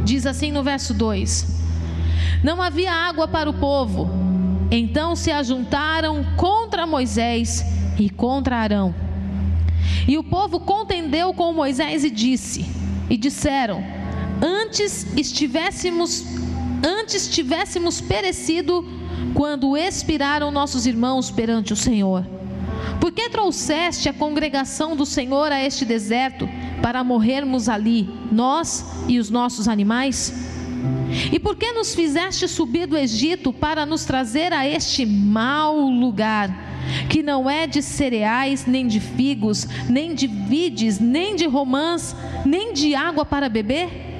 Diz 0.06 0.26
assim 0.26 0.52
no 0.52 0.64
verso 0.64 0.94
2: 0.94 1.62
Não 2.44 2.62
havia 2.62 2.94
água 2.94 3.28
para 3.28 3.50
o 3.50 3.54
povo, 3.54 4.10
então 4.72 5.16
se 5.16 5.32
ajuntaram 5.32 6.24
contra 6.38 6.88
Moisés 6.88 7.64
e 8.00 8.10
contra 8.10 8.58
Arão. 8.58 8.96
E 10.08 10.18
o 10.18 10.24
povo 10.24 10.62
contendeu 10.62 11.34
com 11.34 11.52
Moisés 11.52 12.06
e 12.06 12.10
disse: 12.10 12.66
E 13.10 13.18
disseram: 13.18 13.84
Antes 14.41 15.08
estivéssemos 15.17 16.25
antes 16.84 17.27
tivéssemos 17.27 18.00
perecido 18.00 18.86
quando 19.34 19.75
expiraram 19.75 20.51
nossos 20.51 20.86
irmãos 20.86 21.32
perante 21.32 21.74
o 21.74 21.75
Senhor. 21.75 22.25
Por 23.01 23.12
que 23.12 23.29
trouxeste 23.29 24.10
a 24.10 24.13
congregação 24.13 24.96
do 24.96 25.06
Senhor 25.06 25.51
a 25.51 25.63
este 25.63 25.86
deserto 25.86 26.48
para 26.82 27.03
morrermos 27.03 27.67
ali, 27.67 28.10
nós 28.32 28.86
e 29.08 29.20
os 29.20 29.29
nossos 29.29 29.67
animais? 29.67 30.34
E 31.32 31.39
por 31.39 31.56
que 31.56 31.72
nos 31.72 31.96
fizeste 31.96 32.48
subir 32.48 32.86
do 32.86 32.98
Egito 32.98 33.51
para 33.51 33.86
nos 33.86 34.06
trazer 34.06 34.53
a 34.53 34.67
este 34.67 35.06
mau 35.06 35.89
lugar, 35.89 36.50
que 37.10 37.24
não 37.24 37.50
é 37.50 37.65
de 37.65 37.82
cereais, 37.82 38.65
nem 38.65 38.88
de 38.88 39.00
figos, 39.00 39.67
nem 39.89 40.13
de 40.13 40.27
vides, 40.27 41.00
nem 41.00 41.36
de 41.36 41.46
romãs, 41.48 42.15
nem 42.46 42.74
de 42.74 42.94
água 42.94 43.25
para 43.25 43.50
beber? 43.50 44.16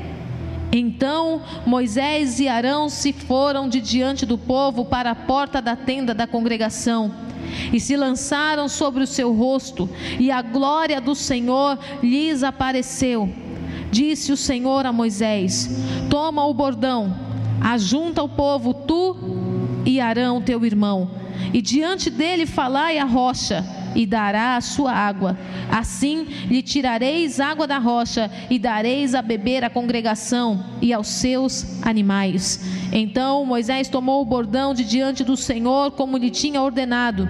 Então 0.72 1.42
Moisés 1.66 2.40
e 2.40 2.48
Arão 2.48 2.90
se 2.90 3.14
foram 3.14 3.70
de 3.70 3.80
diante 3.80 4.26
do 4.26 4.38
povo 4.38 4.86
para 4.86 5.12
a 5.12 5.16
porta 5.16 5.62
da 5.62 5.76
tenda 5.76 6.14
da 6.14 6.28
congregação 6.28 7.14
e 7.72 7.80
se 7.80 7.96
lançaram 7.96 8.68
sobre 8.68 9.04
o 9.04 9.08
seu 9.08 9.34
rosto, 9.34 9.90
e 10.20 10.30
a 10.30 10.42
glória 10.42 11.00
do 11.00 11.16
Senhor 11.16 11.80
lhes 12.04 12.44
apareceu. 12.44 13.30
Disse 13.90 14.32
o 14.32 14.38
Senhor 14.38 14.86
a 14.86 14.92
Moisés: 14.92 15.70
Toma 16.10 16.46
o 16.46 16.54
bordão, 16.54 17.16
ajunta 17.62 18.22
o 18.22 18.30
povo, 18.30 18.74
tu 18.74 19.16
e 19.86 20.00
Arão, 20.02 20.42
teu 20.42 20.66
irmão, 20.66 21.10
e 21.54 21.62
diante 21.62 22.10
dele 22.10 22.46
falai 22.46 23.00
a 23.00 23.06
rocha 23.06 23.77
e 23.96 24.06
dará 24.06 24.56
a 24.56 24.62
sua 24.62 24.92
água. 24.92 25.38
Assim 25.72 26.26
lhe 26.48 26.62
tirareis 26.62 27.40
água 27.40 27.68
da 27.68 27.78
rocha 27.78 28.30
e 28.50 28.58
dareis 28.58 29.14
a 29.16 29.22
beber 29.22 29.64
à 29.64 29.70
congregação 29.70 30.64
e 30.82 30.94
aos 30.94 31.08
seus 31.08 31.82
animais. 31.84 32.62
Então 32.92 33.46
Moisés 33.46 33.90
tomou 33.90 34.22
o 34.22 34.26
bordão 34.26 34.74
de 34.74 34.84
diante 34.84 35.24
do 35.24 35.38
Senhor, 35.38 35.92
como 35.92 36.18
lhe 36.18 36.30
tinha 36.30 36.62
ordenado. 36.62 37.28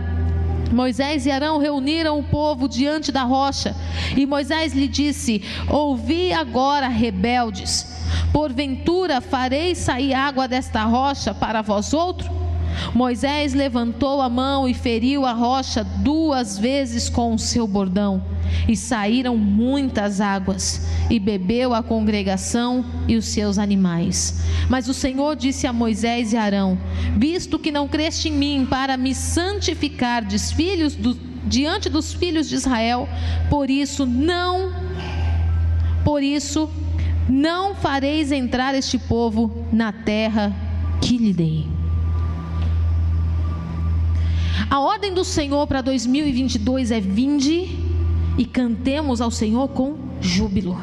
Moisés 0.72 1.26
e 1.26 1.32
Arão 1.32 1.58
reuniram 1.58 2.20
o 2.20 2.24
povo 2.24 2.68
diante 2.68 3.12
da 3.12 3.24
rocha, 3.24 3.76
e 4.16 4.26
Moisés 4.26 4.74
lhe 4.74 4.88
disse: 4.88 5.42
Ouvi 5.70 6.34
agora, 6.34 6.88
rebeldes, 6.88 8.06
porventura 8.34 9.22
farei 9.22 9.76
sair 9.76 10.14
água 10.14 10.48
desta 10.48 10.84
rocha 10.84 11.34
para 11.34 11.62
vós 11.62 11.94
outro? 11.94 12.47
Moisés 12.94 13.54
levantou 13.54 14.22
a 14.22 14.30
mão 14.30 14.68
e 14.68 14.74
feriu 14.74 15.26
a 15.26 15.34
rocha 15.34 15.84
duas 15.84 16.58
vezes 16.58 17.10
com 17.10 17.34
o 17.34 17.40
seu 17.40 17.68
bordão, 17.68 18.24
e 18.68 18.76
saíram 18.76 19.38
muitas 19.38 20.22
águas, 20.22 20.88
e 21.10 21.20
bebeu 21.20 21.74
a 21.74 21.84
congregação 21.84 22.86
e 23.08 23.16
os 23.16 23.26
seus 23.26 23.58
animais. 23.58 24.42
Mas 24.70 24.88
o 24.88 24.94
Senhor 24.94 25.36
disse 25.36 25.68
a 25.68 25.74
Moisés 25.74 26.34
e 26.34 26.38
Arão: 26.38 26.78
Visto 27.18 27.60
que 27.60 27.72
não 27.72 27.88
creste 27.88 28.30
em 28.30 28.34
mim 28.34 28.68
para 28.70 28.98
me 28.98 29.14
santificar 29.14 30.26
filhos 30.52 30.96
do, 30.96 31.14
diante 31.46 31.90
dos 31.90 32.14
filhos 32.14 32.50
de 32.50 32.56
Israel, 32.56 33.08
por 33.50 33.70
isso 33.70 34.06
não, 34.06 34.74
por 36.04 36.22
isso 36.22 36.70
não 37.30 37.76
fareis 37.76 38.32
entrar 38.32 38.76
este 38.76 38.98
povo 38.98 39.66
na 39.72 39.92
terra 39.92 40.56
que 41.02 41.18
lhe 41.18 41.34
dei. 41.34 41.77
A 44.70 44.80
ordem 44.80 45.14
do 45.14 45.24
Senhor 45.24 45.66
para 45.68 45.82
2022 45.82 46.92
é: 46.92 47.00
vinde 47.00 47.70
e 48.38 48.46
cantemos 48.46 49.22
ao 49.22 49.32
Senhor 49.32 49.68
com 49.70 49.96
júbilo. 50.20 50.78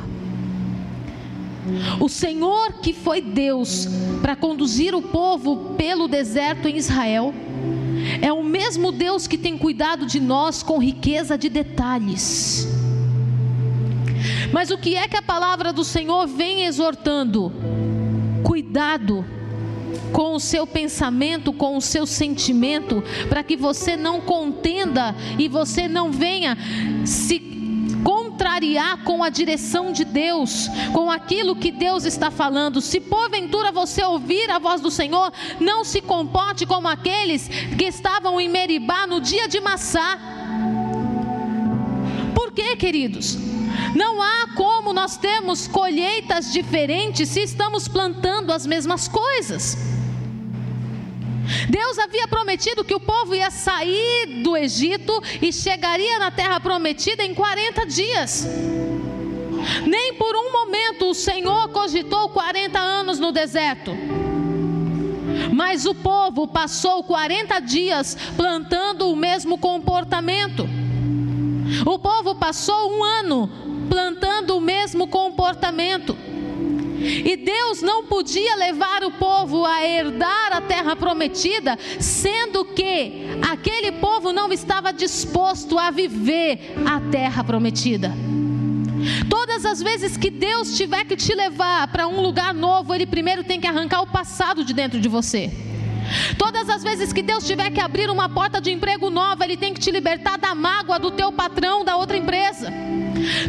O 1.98 2.08
Senhor 2.08 2.74
que 2.82 2.92
foi 2.92 3.20
Deus 3.20 3.88
para 4.20 4.36
conduzir 4.36 4.94
o 4.94 5.00
povo 5.00 5.74
pelo 5.76 6.06
deserto 6.06 6.68
em 6.68 6.76
Israel, 6.76 7.32
é 8.20 8.32
o 8.32 8.44
mesmo 8.44 8.92
Deus 8.92 9.26
que 9.26 9.38
tem 9.38 9.56
cuidado 9.56 10.04
de 10.04 10.20
nós 10.20 10.62
com 10.62 10.78
riqueza 10.78 11.38
de 11.38 11.48
detalhes. 11.48 12.68
Mas 14.52 14.70
o 14.70 14.78
que 14.78 14.94
é 14.94 15.08
que 15.08 15.16
a 15.16 15.22
palavra 15.22 15.72
do 15.72 15.84
Senhor 15.84 16.26
vem 16.26 16.64
exortando? 16.64 17.50
Cuidado 18.42 19.24
com 20.12 20.34
o 20.34 20.40
seu 20.40 20.66
pensamento, 20.66 21.52
com 21.52 21.76
o 21.76 21.80
seu 21.80 22.06
sentimento, 22.06 23.02
para 23.28 23.42
que 23.42 23.56
você 23.56 23.96
não 23.96 24.20
contenda 24.20 25.14
e 25.38 25.48
você 25.48 25.88
não 25.88 26.10
venha 26.10 26.56
se 27.04 27.54
contrariar 28.04 29.02
com 29.04 29.24
a 29.24 29.30
direção 29.30 29.90
de 29.90 30.04
Deus, 30.04 30.68
com 30.92 31.10
aquilo 31.10 31.56
que 31.56 31.70
Deus 31.70 32.04
está 32.04 32.30
falando. 32.30 32.80
Se 32.80 33.00
porventura 33.00 33.72
você 33.72 34.04
ouvir 34.04 34.50
a 34.50 34.58
voz 34.58 34.80
do 34.80 34.90
Senhor, 34.90 35.32
não 35.58 35.84
se 35.84 36.00
comporte 36.00 36.66
como 36.66 36.86
aqueles 36.86 37.48
que 37.78 37.84
estavam 37.84 38.40
em 38.40 38.48
Meribá 38.48 39.06
no 39.06 39.20
dia 39.20 39.48
de 39.48 39.60
Massá. 39.60 40.18
Por 42.34 42.52
quê, 42.52 42.76
queridos? 42.76 43.53
Não 43.94 44.22
há 44.22 44.48
como 44.54 44.92
nós 44.92 45.16
termos 45.16 45.66
colheitas 45.66 46.52
diferentes 46.52 47.28
se 47.28 47.40
estamos 47.40 47.88
plantando 47.88 48.52
as 48.52 48.66
mesmas 48.66 49.08
coisas. 49.08 49.76
Deus 51.68 51.98
havia 51.98 52.26
prometido 52.26 52.84
que 52.84 52.94
o 52.94 53.00
povo 53.00 53.34
ia 53.34 53.50
sair 53.50 54.42
do 54.42 54.56
Egito 54.56 55.22
e 55.40 55.52
chegaria 55.52 56.18
na 56.18 56.30
terra 56.30 56.58
prometida 56.58 57.22
em 57.22 57.34
40 57.34 57.86
dias. 57.86 58.46
Nem 59.86 60.14
por 60.14 60.34
um 60.34 60.52
momento 60.52 61.06
o 61.10 61.14
Senhor 61.14 61.68
cogitou 61.68 62.28
40 62.30 62.78
anos 62.78 63.18
no 63.18 63.32
deserto. 63.32 63.92
Mas 65.52 65.86
o 65.86 65.94
povo 65.94 66.46
passou 66.46 67.02
40 67.04 67.60
dias 67.60 68.16
plantando 68.36 69.10
o 69.10 69.16
mesmo 69.16 69.58
comportamento. 69.58 70.66
O 71.86 71.98
povo 71.98 72.34
passou 72.34 72.92
um 72.92 73.02
ano 73.02 73.63
plantando 73.88 74.56
o 74.56 74.60
mesmo 74.60 75.06
comportamento. 75.06 76.16
E 77.04 77.36
Deus 77.36 77.82
não 77.82 78.04
podia 78.04 78.56
levar 78.56 79.04
o 79.04 79.10
povo 79.10 79.64
a 79.66 79.86
herdar 79.86 80.52
a 80.52 80.60
terra 80.60 80.96
prometida, 80.96 81.78
sendo 82.00 82.64
que 82.64 83.26
aquele 83.50 83.92
povo 83.92 84.32
não 84.32 84.50
estava 84.52 84.92
disposto 84.92 85.78
a 85.78 85.90
viver 85.90 86.74
a 86.86 87.00
terra 87.10 87.44
prometida. 87.44 88.12
Todas 89.28 89.66
as 89.66 89.82
vezes 89.82 90.16
que 90.16 90.30
Deus 90.30 90.76
tiver 90.76 91.04
que 91.04 91.16
te 91.16 91.34
levar 91.34 91.88
para 91.88 92.08
um 92.08 92.22
lugar 92.22 92.54
novo, 92.54 92.94
Ele 92.94 93.06
primeiro 93.06 93.44
tem 93.44 93.60
que 93.60 93.66
arrancar 93.66 94.00
o 94.00 94.06
passado 94.06 94.64
de 94.64 94.72
dentro 94.72 94.98
de 94.98 95.08
você. 95.08 95.52
Todas 96.38 96.68
as 96.68 96.82
vezes 96.82 97.12
que 97.12 97.22
Deus 97.22 97.46
tiver 97.46 97.70
que 97.70 97.80
abrir 97.80 98.08
uma 98.08 98.28
porta 98.28 98.60
de 98.60 98.70
emprego 98.70 99.10
nova, 99.10 99.44
Ele 99.44 99.56
tem 99.56 99.74
que 99.74 99.80
te 99.80 99.90
libertar 99.90 100.38
da 100.38 100.54
mágoa 100.54 100.98
do 100.98 101.10
teu 101.10 101.30
patrão, 101.32 101.84
da 101.84 101.96
outra 101.96 102.16
empresa. 102.16 102.72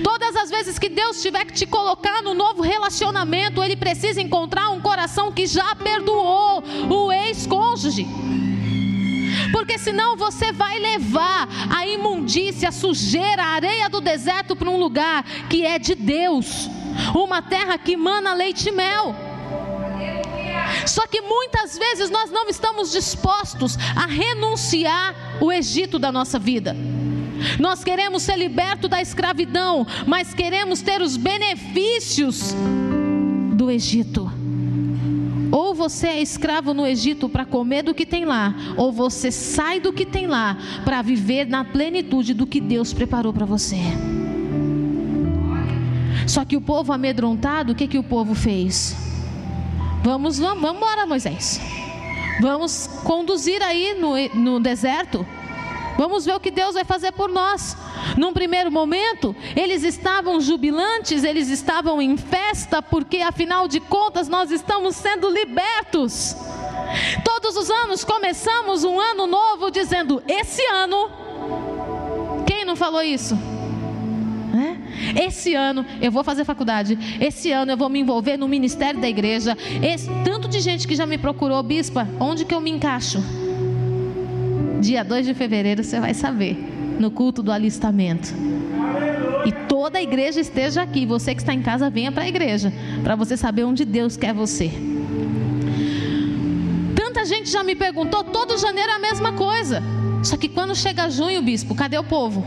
Todas 0.04 0.36
as 0.36 0.50
vezes 0.50 0.78
que 0.78 0.90
Deus 0.90 1.22
tiver 1.22 1.46
que 1.46 1.54
te 1.54 1.66
colocar 1.66 2.22
no 2.22 2.34
novo 2.34 2.62
relacionamento, 2.62 3.64
Ele 3.64 3.76
precisa 3.76 4.22
encontrar 4.22 4.70
um 4.70 4.82
coração 4.82 5.32
que 5.32 5.46
já 5.48 5.76
perdoou 5.76 6.64
o 6.90 7.12
ex-cônjuge. 7.12 8.08
Porque 9.52 9.78
senão 9.78 10.16
você 10.16 10.52
vai 10.52 10.80
levar 10.80 11.48
a 11.76 11.86
imundícia, 11.88 12.70
a 12.70 12.72
sujeira, 12.72 13.44
a 13.44 13.48
areia 13.48 13.90
do 13.90 14.02
deserto 14.02 14.56
para 14.56 14.70
um 14.70 14.78
lugar 14.78 15.24
que 15.50 15.66
é 15.66 15.78
de 15.78 15.96
Deus, 15.96 16.70
uma 17.14 17.42
terra 17.42 17.78
que 17.78 17.98
mana 17.98 18.34
leite 18.34 18.70
e 18.70 18.72
mel. 18.72 19.16
Só 20.86 21.06
que 21.08 21.22
muitas 21.22 21.78
vezes 21.78 22.10
nós 22.10 22.32
não 22.32 22.48
estamos 22.50 22.92
dispostos 22.92 23.78
a 23.96 24.06
renunciar 24.06 25.16
o 25.42 25.52
Egito 25.52 25.98
da 25.98 26.12
nossa 26.12 26.38
vida. 26.40 26.76
Nós 27.60 27.84
queremos 27.84 28.24
ser 28.24 28.38
libertos 28.38 28.90
da 28.90 29.02
escravidão, 29.02 29.86
mas 30.06 30.34
queremos 30.34 30.82
ter 30.82 31.02
os 31.02 31.18
benefícios 31.18 32.56
do 33.54 33.70
Egito. 33.70 34.32
Ou 35.52 35.74
você 35.74 36.08
é 36.08 36.22
escravo 36.22 36.74
no 36.74 36.86
Egito 36.86 37.30
para 37.30 37.46
comer 37.46 37.84
do 37.84 37.94
que 37.94 38.06
tem 38.06 38.26
lá, 38.26 38.54
ou 38.76 38.92
você 38.92 39.32
sai 39.32 39.80
do 39.80 39.94
que 39.94 40.06
tem 40.06 40.28
lá 40.28 40.58
para 40.84 41.02
viver 41.02 41.48
na 41.48 41.64
plenitude 41.64 42.34
do 42.34 42.46
que 42.46 42.60
Deus 42.60 42.94
preparou 42.94 43.32
para 43.32 43.46
você. 43.46 43.78
Só 46.28 46.44
que 46.44 46.58
o 46.58 46.62
povo 46.62 46.92
amedrontado, 46.92 47.72
o 47.72 47.76
que, 47.76 47.88
que 47.88 47.98
o 47.98 48.04
povo 48.04 48.34
fez? 48.34 48.96
Vamos, 50.04 50.40
vamos, 50.40 50.62
vamos 50.62 50.78
embora, 50.78 51.06
Moisés. 51.06 51.62
Vamos 52.42 52.88
conduzir 53.04 53.62
aí 53.62 53.96
no, 54.00 54.14
no 54.34 54.60
deserto. 54.60 55.26
Vamos 55.98 56.26
ver 56.26 56.36
o 56.36 56.40
que 56.40 56.52
Deus 56.52 56.74
vai 56.74 56.84
fazer 56.84 57.12
por 57.12 57.30
nós. 57.30 57.78
Num 58.18 58.34
primeiro 58.34 58.72
momento, 58.72 59.36
eles 59.56 59.84
estavam 59.84 60.40
jubilantes, 60.42 61.24
eles 61.24 61.50
estavam 61.50 62.02
em 62.02 62.18
festa, 62.18 62.82
porque 62.82 63.18
afinal 63.18 63.68
de 63.68 63.80
contas 63.80 64.28
nós 64.28 64.52
estamos 64.52 64.96
sendo 64.96 65.30
libertos. 65.30 66.36
Todos 67.24 67.56
os 67.56 67.70
anos 67.70 68.04
começamos 68.04 68.84
um 68.84 69.00
ano 69.00 69.26
novo 69.26 69.72
dizendo: 69.72 70.22
esse 70.28 70.64
ano. 70.68 71.10
Quem 72.46 72.64
não 72.66 72.76
falou 72.76 73.02
isso? 73.02 73.38
Esse 75.20 75.54
ano 75.54 75.86
eu 76.02 76.12
vou 76.12 76.24
fazer 76.24 76.46
faculdade. 76.46 76.98
Esse 77.20 77.52
ano 77.52 77.72
eu 77.72 77.78
vou 77.78 77.90
me 77.90 78.00
envolver 78.00 78.38
no 78.38 78.48
ministério 78.48 79.00
da 79.00 79.10
igreja. 79.10 79.58
Esse, 79.84 80.10
tanto 80.24 80.48
de 80.48 80.60
gente 80.60 80.88
que 80.88 80.96
já 80.96 81.06
me 81.06 81.18
procurou, 81.18 81.62
bispa, 81.62 82.08
onde 82.20 82.46
que 82.46 82.54
eu 82.54 82.62
me 82.62 82.72
encaixo? 82.72 83.45
Dia 84.86 85.04
2 85.04 85.26
de 85.26 85.34
fevereiro 85.34 85.84
você 85.84 86.00
vai 86.00 86.14
saber, 86.14 86.56
no 87.00 87.10
culto 87.10 87.42
do 87.42 87.52
alistamento. 87.52 88.32
E 89.44 89.52
toda 89.68 89.98
a 89.98 90.04
igreja 90.04 90.40
esteja 90.40 90.84
aqui. 90.84 91.08
Você 91.08 91.34
que 91.34 91.42
está 91.42 91.56
em 91.56 91.62
casa, 91.64 91.90
venha 91.90 92.12
para 92.12 92.26
a 92.26 92.28
igreja, 92.28 92.72
para 93.04 93.16
você 93.16 93.36
saber 93.36 93.64
onde 93.64 93.84
Deus 93.84 94.16
quer 94.16 94.32
você. 94.32 94.72
Tanta 96.96 97.26
gente 97.26 97.50
já 97.50 97.64
me 97.64 97.74
perguntou, 97.74 98.24
todo 98.26 98.60
janeiro 98.60 98.92
é 98.92 98.96
a 98.98 99.00
mesma 99.00 99.34
coisa. 99.34 99.82
Só 100.22 100.38
que 100.38 100.48
quando 100.48 100.76
chega 100.76 101.10
junho, 101.10 101.42
bispo, 101.42 101.74
cadê 101.74 101.98
o 101.98 102.04
povo? 102.04 102.46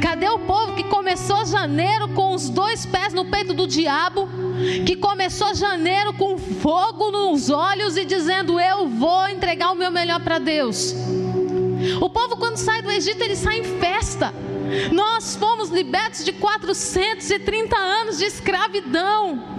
Cadê 0.00 0.28
o 0.28 0.38
povo 0.38 0.76
que 0.76 0.84
começou 0.84 1.44
janeiro 1.44 2.10
com 2.10 2.36
os 2.36 2.48
dois 2.48 2.86
pés 2.86 3.12
no 3.12 3.24
peito 3.24 3.52
do 3.52 3.66
diabo? 3.66 4.28
Que 4.86 4.96
começou 4.96 5.54
janeiro 5.54 6.12
com 6.14 6.38
fogo 6.38 7.10
nos 7.10 7.50
olhos 7.50 7.96
e 7.96 8.04
dizendo: 8.04 8.60
Eu 8.60 8.88
vou 8.88 9.28
entregar 9.28 9.72
o 9.72 9.74
meu 9.74 9.90
melhor 9.90 10.20
para 10.20 10.38
Deus. 10.38 10.94
O 12.00 12.08
povo, 12.08 12.36
quando 12.36 12.56
sai 12.56 12.82
do 12.82 12.90
Egito, 12.90 13.22
ele 13.22 13.36
sai 13.36 13.58
em 13.58 13.78
festa. 13.78 14.32
Nós 14.92 15.36
fomos 15.36 15.68
libertos 15.68 16.24
de 16.24 16.32
430 16.32 17.76
anos 17.76 18.18
de 18.18 18.24
escravidão. 18.24 19.54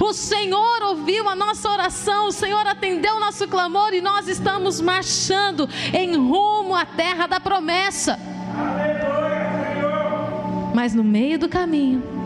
O 0.00 0.12
Senhor 0.12 0.82
ouviu 0.82 1.28
a 1.28 1.34
nossa 1.34 1.68
oração, 1.68 2.28
o 2.28 2.32
Senhor 2.32 2.64
atendeu 2.66 3.16
o 3.16 3.20
nosso 3.20 3.48
clamor 3.48 3.92
e 3.92 4.00
nós 4.00 4.28
estamos 4.28 4.80
marchando 4.80 5.68
em 5.92 6.14
rumo 6.16 6.74
à 6.74 6.84
terra 6.84 7.26
da 7.26 7.40
promessa. 7.40 8.18
Mas 10.72 10.94
no 10.94 11.02
meio 11.02 11.38
do 11.38 11.48
caminho, 11.48 12.21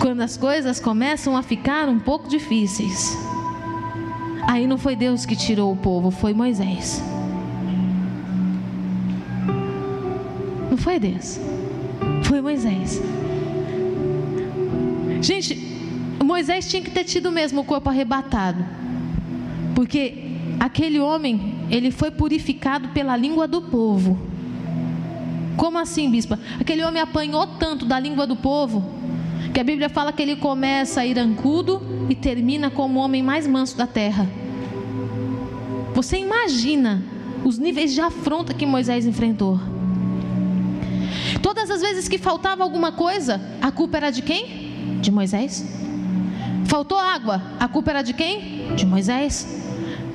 quando 0.00 0.22
as 0.22 0.34
coisas 0.34 0.80
começam 0.80 1.36
a 1.36 1.42
ficar 1.42 1.86
um 1.86 1.98
pouco 1.98 2.26
difíceis, 2.26 3.16
aí 4.48 4.66
não 4.66 4.78
foi 4.78 4.96
Deus 4.96 5.26
que 5.26 5.36
tirou 5.36 5.70
o 5.70 5.76
povo, 5.76 6.10
foi 6.10 6.32
Moisés. 6.32 7.02
Não 10.70 10.76
foi 10.78 10.98
Deus, 10.98 11.38
foi 12.22 12.40
Moisés. 12.40 13.00
Gente, 15.20 15.54
Moisés 16.24 16.66
tinha 16.68 16.82
que 16.82 16.90
ter 16.90 17.04
tido 17.04 17.30
mesmo 17.30 17.60
o 17.60 17.64
corpo 17.64 17.90
arrebatado, 17.90 18.64
porque 19.74 20.30
aquele 20.58 20.98
homem, 20.98 21.56
ele 21.70 21.90
foi 21.90 22.10
purificado 22.10 22.88
pela 22.88 23.14
língua 23.18 23.46
do 23.46 23.60
povo. 23.60 24.18
Como 25.58 25.76
assim, 25.76 26.10
bispa? 26.10 26.38
Aquele 26.58 26.82
homem 26.82 27.02
apanhou 27.02 27.46
tanto 27.46 27.84
da 27.84 28.00
língua 28.00 28.26
do 28.26 28.34
povo 28.34 28.99
que 29.52 29.60
a 29.60 29.64
Bíblia 29.64 29.88
fala 29.88 30.12
que 30.12 30.22
ele 30.22 30.36
começa 30.36 31.04
irancudo 31.04 31.82
e 32.08 32.14
termina 32.14 32.70
como 32.70 33.00
o 33.00 33.02
homem 33.02 33.22
mais 33.22 33.46
manso 33.46 33.76
da 33.76 33.86
terra. 33.86 34.28
Você 35.94 36.18
imagina 36.18 37.02
os 37.44 37.58
níveis 37.58 37.92
de 37.92 38.00
afronta 38.00 38.54
que 38.54 38.64
Moisés 38.64 39.06
enfrentou. 39.06 39.58
Todas 41.42 41.70
as 41.70 41.80
vezes 41.80 42.08
que 42.08 42.18
faltava 42.18 42.62
alguma 42.62 42.92
coisa, 42.92 43.40
a 43.60 43.70
culpa 43.70 43.96
era 43.96 44.10
de 44.10 44.22
quem? 44.22 44.98
De 45.00 45.10
Moisés. 45.10 45.64
Faltou 46.66 46.98
água, 46.98 47.42
a 47.58 47.66
culpa 47.66 47.90
era 47.90 48.02
de 48.02 48.12
quem? 48.12 48.74
De 48.76 48.86
Moisés. 48.86 49.46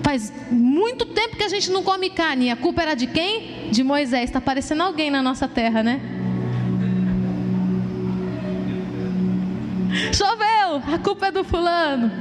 Faz 0.01 0.31
muito 0.51 1.05
tempo 1.07 1.35
que 1.35 1.43
a 1.43 1.49
gente 1.49 1.69
não 1.71 1.83
come 1.83 2.09
carne. 2.09 2.51
A 2.51 2.55
culpa 2.55 2.83
era 2.83 2.93
de 2.93 3.07
quem? 3.07 3.69
De 3.71 3.83
Moisés. 3.83 4.25
Está 4.29 4.39
parecendo 4.39 4.83
alguém 4.83 5.09
na 5.09 5.21
nossa 5.21 5.47
terra, 5.47 5.83
né? 5.83 6.14
Choveu, 10.13 10.93
a 10.93 10.97
culpa 10.99 11.27
é 11.27 11.31
do 11.31 11.43
fulano. 11.43 12.11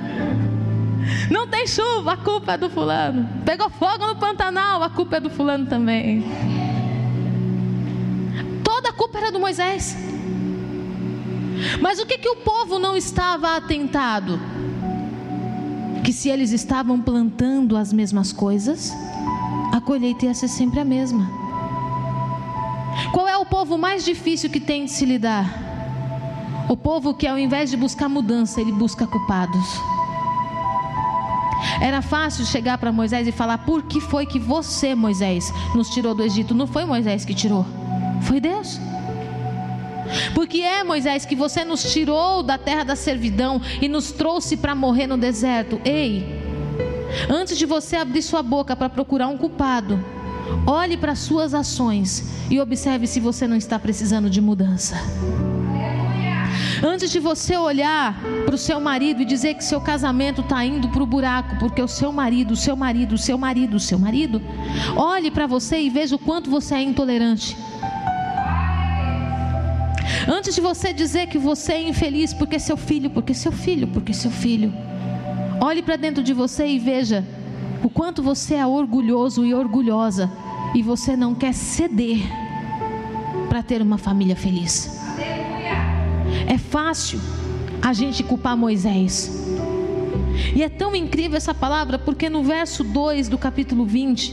Não 1.30 1.46
tem 1.46 1.66
chuva, 1.66 2.12
a 2.12 2.16
culpa 2.16 2.52
é 2.52 2.58
do 2.58 2.70
fulano. 2.70 3.28
Pegou 3.44 3.68
fogo 3.70 4.06
no 4.06 4.16
Pantanal, 4.16 4.82
a 4.82 4.90
culpa 4.90 5.16
é 5.16 5.20
do 5.20 5.30
fulano 5.30 5.66
também. 5.66 6.24
Toda 8.62 8.90
a 8.90 8.92
culpa 8.92 9.18
era 9.18 9.32
do 9.32 9.40
Moisés. 9.40 9.96
Mas 11.80 11.98
o 11.98 12.06
que, 12.06 12.18
que 12.18 12.28
o 12.28 12.37
povo 12.37 12.78
não 12.78 12.96
estava 12.96 13.56
atentado? 13.56 14.40
que 16.04 16.12
se 16.12 16.28
eles 16.28 16.52
estavam 16.52 17.00
plantando 17.00 17.78
as 17.78 17.90
mesmas 17.90 18.30
coisas, 18.30 18.92
a 19.72 19.80
colheita 19.80 20.26
ia 20.26 20.34
ser 20.34 20.48
sempre 20.48 20.78
a 20.78 20.84
mesma. 20.84 21.26
Qual 23.10 23.26
é 23.26 23.38
o 23.38 23.46
povo 23.46 23.78
mais 23.78 24.04
difícil 24.04 24.50
que 24.50 24.60
tem 24.60 24.84
de 24.84 24.90
se 24.90 25.06
lidar? 25.06 25.73
O 26.68 26.77
povo 26.77 27.14
que 27.14 27.27
ao 27.27 27.38
invés 27.38 27.70
de 27.70 27.77
buscar 27.77 28.09
mudança, 28.09 28.61
ele 28.61 28.72
busca 28.72 29.07
culpados. 29.07 29.66
Era 31.81 32.00
fácil 32.03 32.44
chegar 32.44 32.79
para 32.79 32.92
Moisés 32.92 33.27
e 33.29 33.33
falar: 33.33 33.59
Por 33.59 33.83
que 33.83 34.00
foi 34.00 34.27
que 34.27 34.38
você, 34.38 34.94
Moisés, 34.94 35.53
nos 35.74 35.90
tirou 35.90 36.14
do 36.14 36.22
Egito? 36.22 36.55
Não 36.55 36.66
foi 36.66 36.85
Moisés 36.85 37.24
que 37.24 37.35
tirou, 37.35 37.66
foi 38.22 38.40
Deus. 38.40 38.81
Porque 40.35 40.61
é, 40.61 40.85
Moisés, 40.85 41.24
que 41.24 41.35
você 41.35 41.64
nos 41.64 41.92
tirou 41.92 42.42
da 42.42 42.59
terra 42.59 42.85
da 42.85 42.96
servidão 42.96 43.61
e 43.81 43.88
nos 43.88 44.12
trouxe 44.12 44.57
para 44.57 44.74
morrer 44.74 45.07
no 45.07 45.16
deserto. 45.16 45.81
Ei, 45.85 46.42
antes 47.29 47.57
de 47.57 47.66
você 47.66 47.96
abrir 47.96 48.22
sua 48.22 48.42
boca 48.42 48.77
para 48.77 48.88
procurar 48.88 49.29
um 49.29 49.38
culpado, 49.38 50.03
olhe 50.66 50.96
para 50.96 51.14
suas 51.14 51.55
ações 51.55 52.24
e 52.50 52.61
observe 52.61 53.07
se 53.07 53.18
você 53.18 53.46
não 53.46 53.57
está 53.57 53.79
precisando 53.79 54.29
de 54.29 54.40
mudança. 54.40 54.96
Antes 56.82 57.10
de 57.10 57.20
você 57.20 57.56
olhar 57.56 58.18
para 58.44 58.54
o 58.54 58.58
seu 58.58 58.80
marido 58.80 59.22
e 59.22 59.24
dizer 59.24 59.54
que 59.54 59.64
seu 59.64 59.80
casamento 59.80 60.40
está 60.40 60.64
indo 60.64 60.88
para 60.88 61.02
o 61.02 61.06
buraco, 61.06 61.56
porque 61.58 61.82
o 61.82 61.88
seu 61.88 62.12
marido, 62.12 62.52
o 62.52 62.56
seu 62.56 62.76
marido, 62.76 63.14
o 63.14 63.18
seu 63.18 63.38
marido, 63.38 63.76
o 63.76 63.80
seu 63.80 63.98
marido, 63.98 64.40
olhe 64.96 65.30
para 65.30 65.46
você 65.46 65.80
e 65.80 65.90
veja 65.90 66.16
o 66.16 66.18
quanto 66.18 66.50
você 66.50 66.74
é 66.74 66.82
intolerante. 66.82 67.56
Antes 70.26 70.54
de 70.54 70.60
você 70.60 70.92
dizer 70.92 71.26
que 71.26 71.38
você 71.38 71.74
é 71.74 71.88
infeliz 71.88 72.32
porque 72.32 72.58
seu 72.58 72.76
filho, 72.76 73.10
porque 73.10 73.34
seu 73.34 73.52
filho, 73.52 73.87
porque 73.88 74.14
seu 74.14 74.30
filho. 74.30 74.72
Olhe 75.60 75.82
para 75.82 75.96
dentro 75.96 76.22
de 76.22 76.32
você 76.32 76.66
e 76.66 76.78
veja 76.78 77.24
o 77.82 77.90
quanto 77.90 78.22
você 78.22 78.54
é 78.54 78.66
orgulhoso 78.66 79.44
e 79.44 79.54
orgulhosa 79.54 80.30
e 80.74 80.82
você 80.82 81.16
não 81.16 81.34
quer 81.34 81.52
ceder 81.52 82.18
para 83.48 83.62
ter 83.62 83.82
uma 83.82 83.98
família 83.98 84.34
feliz. 84.34 84.98
É 86.47 86.59
fácil 86.59 87.20
a 87.83 87.92
gente 87.92 88.23
culpar 88.23 88.57
Moisés. 88.57 89.44
E 90.55 90.62
é 90.62 90.68
tão 90.68 90.94
incrível 90.94 91.37
essa 91.37 91.55
palavra 91.55 91.99
porque 91.99 92.29
no 92.29 92.42
verso 92.42 92.83
2 92.83 93.29
do 93.29 93.38
capítulo 93.38 93.85
20, 93.85 94.33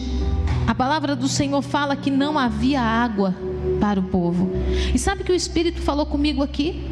a 0.68 0.74
palavra 0.74 1.16
do 1.16 1.28
Senhor 1.28 1.62
fala 1.62 1.96
que 1.96 2.10
não 2.10 2.38
havia 2.38 2.82
água 2.82 3.36
para 3.80 4.00
o 4.00 4.04
povo. 4.04 4.50
E 4.94 4.98
sabe 4.98 5.24
que 5.24 5.32
o 5.32 5.36
Espírito 5.36 5.82
falou 5.82 6.06
comigo 6.06 6.42
aqui? 6.42 6.92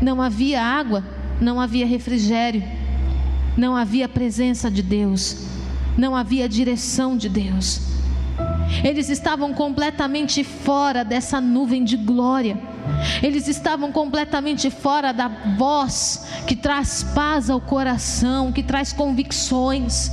Não 0.00 0.22
havia 0.22 0.62
água, 0.62 1.04
não 1.40 1.60
havia 1.60 1.86
refrigério, 1.86 2.62
não 3.56 3.76
havia 3.76 4.08
presença 4.08 4.70
de 4.70 4.82
Deus, 4.82 5.46
não 5.96 6.14
havia 6.14 6.48
direção 6.48 7.16
de 7.16 7.28
Deus. 7.28 7.89
Eles 8.84 9.08
estavam 9.10 9.52
completamente 9.52 10.42
fora 10.44 11.04
dessa 11.04 11.40
nuvem 11.40 11.84
de 11.84 11.96
glória. 11.96 12.58
Eles 13.22 13.48
estavam 13.48 13.92
completamente 13.92 14.70
fora 14.70 15.12
da 15.12 15.28
voz 15.56 16.26
que 16.46 16.56
traz 16.56 17.02
paz 17.02 17.50
ao 17.50 17.60
coração, 17.60 18.52
que 18.52 18.62
traz 18.62 18.92
convicções. 18.92 20.10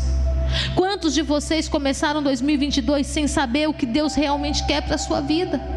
Quantos 0.76 1.14
de 1.14 1.22
vocês 1.22 1.68
começaram 1.68 2.24
2022 2.24 3.06
sem 3.06 3.28
saber 3.28 3.68
o 3.68 3.74
que 3.74 3.86
Deus 3.86 4.16
realmente 4.16 4.66
quer 4.66 4.82
para 4.82 4.96
a 4.96 5.00
sua 5.00 5.22
vida? 5.22 5.77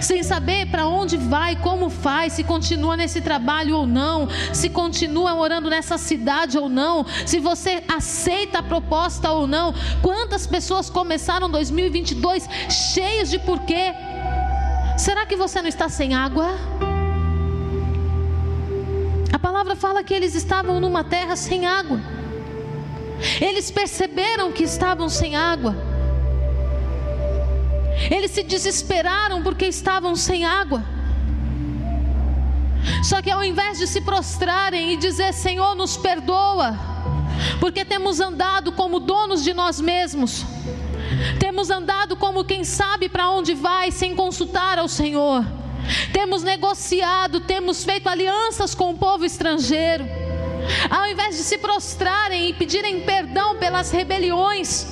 Sem 0.00 0.22
saber 0.22 0.66
para 0.66 0.86
onde 0.86 1.16
vai, 1.16 1.56
como 1.56 1.90
faz, 1.90 2.34
se 2.34 2.44
continua 2.44 2.96
nesse 2.96 3.20
trabalho 3.20 3.76
ou 3.76 3.86
não, 3.86 4.28
se 4.52 4.68
continua 4.70 5.34
morando 5.34 5.70
nessa 5.70 5.98
cidade 5.98 6.58
ou 6.58 6.68
não, 6.68 7.04
se 7.26 7.38
você 7.38 7.82
aceita 7.88 8.58
a 8.58 8.62
proposta 8.62 9.30
ou 9.30 9.46
não. 9.46 9.74
Quantas 10.02 10.46
pessoas 10.46 10.88
começaram 10.88 11.50
2022 11.50 12.48
cheias 12.68 13.30
de 13.30 13.38
porquê? 13.38 13.92
Será 14.96 15.24
que 15.24 15.36
você 15.36 15.62
não 15.62 15.68
está 15.68 15.88
sem 15.88 16.14
água? 16.14 16.50
A 19.32 19.38
palavra 19.38 19.74
fala 19.74 20.02
que 20.02 20.12
eles 20.12 20.34
estavam 20.34 20.80
numa 20.80 21.02
terra 21.04 21.36
sem 21.36 21.66
água. 21.66 22.00
Eles 23.40 23.70
perceberam 23.70 24.52
que 24.52 24.64
estavam 24.64 25.08
sem 25.08 25.36
água. 25.36 25.89
Eles 28.10 28.32
se 28.32 28.42
desesperaram 28.42 29.42
porque 29.42 29.66
estavam 29.66 30.16
sem 30.16 30.44
água. 30.44 30.84
Só 33.04 33.22
que 33.22 33.30
ao 33.30 33.44
invés 33.44 33.78
de 33.78 33.86
se 33.86 34.00
prostrarem 34.00 34.92
e 34.92 34.96
dizer: 34.96 35.32
Senhor, 35.32 35.74
nos 35.74 35.96
perdoa, 35.96 36.78
porque 37.60 37.84
temos 37.84 38.20
andado 38.20 38.72
como 38.72 38.98
donos 38.98 39.44
de 39.44 39.54
nós 39.54 39.80
mesmos, 39.80 40.44
temos 41.38 41.70
andado 41.70 42.16
como 42.16 42.44
quem 42.44 42.64
sabe 42.64 43.08
para 43.08 43.30
onde 43.30 43.54
vai 43.54 43.90
sem 43.90 44.14
consultar 44.14 44.78
ao 44.78 44.88
Senhor, 44.88 45.44
temos 46.12 46.42
negociado, 46.42 47.40
temos 47.40 47.84
feito 47.84 48.08
alianças 48.08 48.74
com 48.74 48.90
o 48.90 48.98
povo 48.98 49.24
estrangeiro. 49.24 50.04
Ao 50.88 51.06
invés 51.06 51.36
de 51.36 51.42
se 51.42 51.58
prostrarem 51.58 52.48
e 52.48 52.54
pedirem 52.54 53.00
perdão 53.00 53.56
pelas 53.56 53.90
rebeliões, 53.90 54.86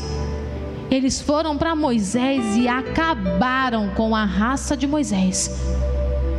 eles 0.91 1.21
foram 1.21 1.57
para 1.57 1.75
Moisés 1.75 2.57
e 2.57 2.67
acabaram 2.67 3.91
com 3.91 4.17
a 4.17 4.25
raça 4.25 4.77
de 4.77 4.87
Moisés. 4.87 5.51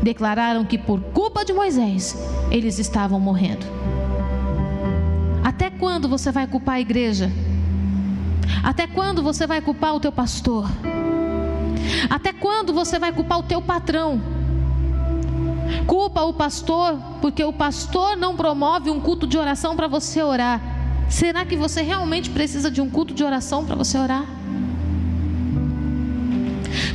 Declararam 0.02 0.66
que 0.66 0.78
por 0.78 1.00
culpa 1.02 1.46
de 1.46 1.54
Moisés 1.54 2.18
eles 2.50 2.80
estavam 2.80 3.20
morrendo. 3.20 3.66
Até 5.44 5.70
quando 5.70 6.10
você 6.10 6.32
vai 6.32 6.48
culpar 6.48 6.76
a 6.76 6.82
igreja? 6.82 7.32
Até 8.64 8.88
quando 8.88 9.22
você 9.22 9.46
vai 9.46 9.62
culpar 9.62 9.96
o 9.96 10.00
teu 10.00 10.12
pastor? 10.12 10.68
Até 12.10 12.34
quando 12.34 12.74
você 12.74 12.98
vai 12.98 13.12
culpar 13.12 13.40
o 13.40 13.44
teu 13.44 13.62
patrão? 13.62 14.22
Culpa 15.86 16.22
o 16.24 16.34
pastor 16.34 16.98
porque 17.22 17.44
o 17.44 17.54
pastor 17.54 18.18
não 18.18 18.36
promove 18.36 18.90
um 18.90 19.00
culto 19.00 19.28
de 19.28 19.38
oração 19.38 19.76
para 19.76 19.88
você 19.88 20.24
orar. 20.24 20.60
Será 21.08 21.46
que 21.46 21.56
você 21.56 21.82
realmente 21.82 22.30
precisa 22.30 22.72
de 22.72 22.82
um 22.82 22.90
culto 22.90 23.14
de 23.14 23.24
oração 23.24 23.66
para 23.66 23.76
você 23.76 23.98
orar? 23.98 24.39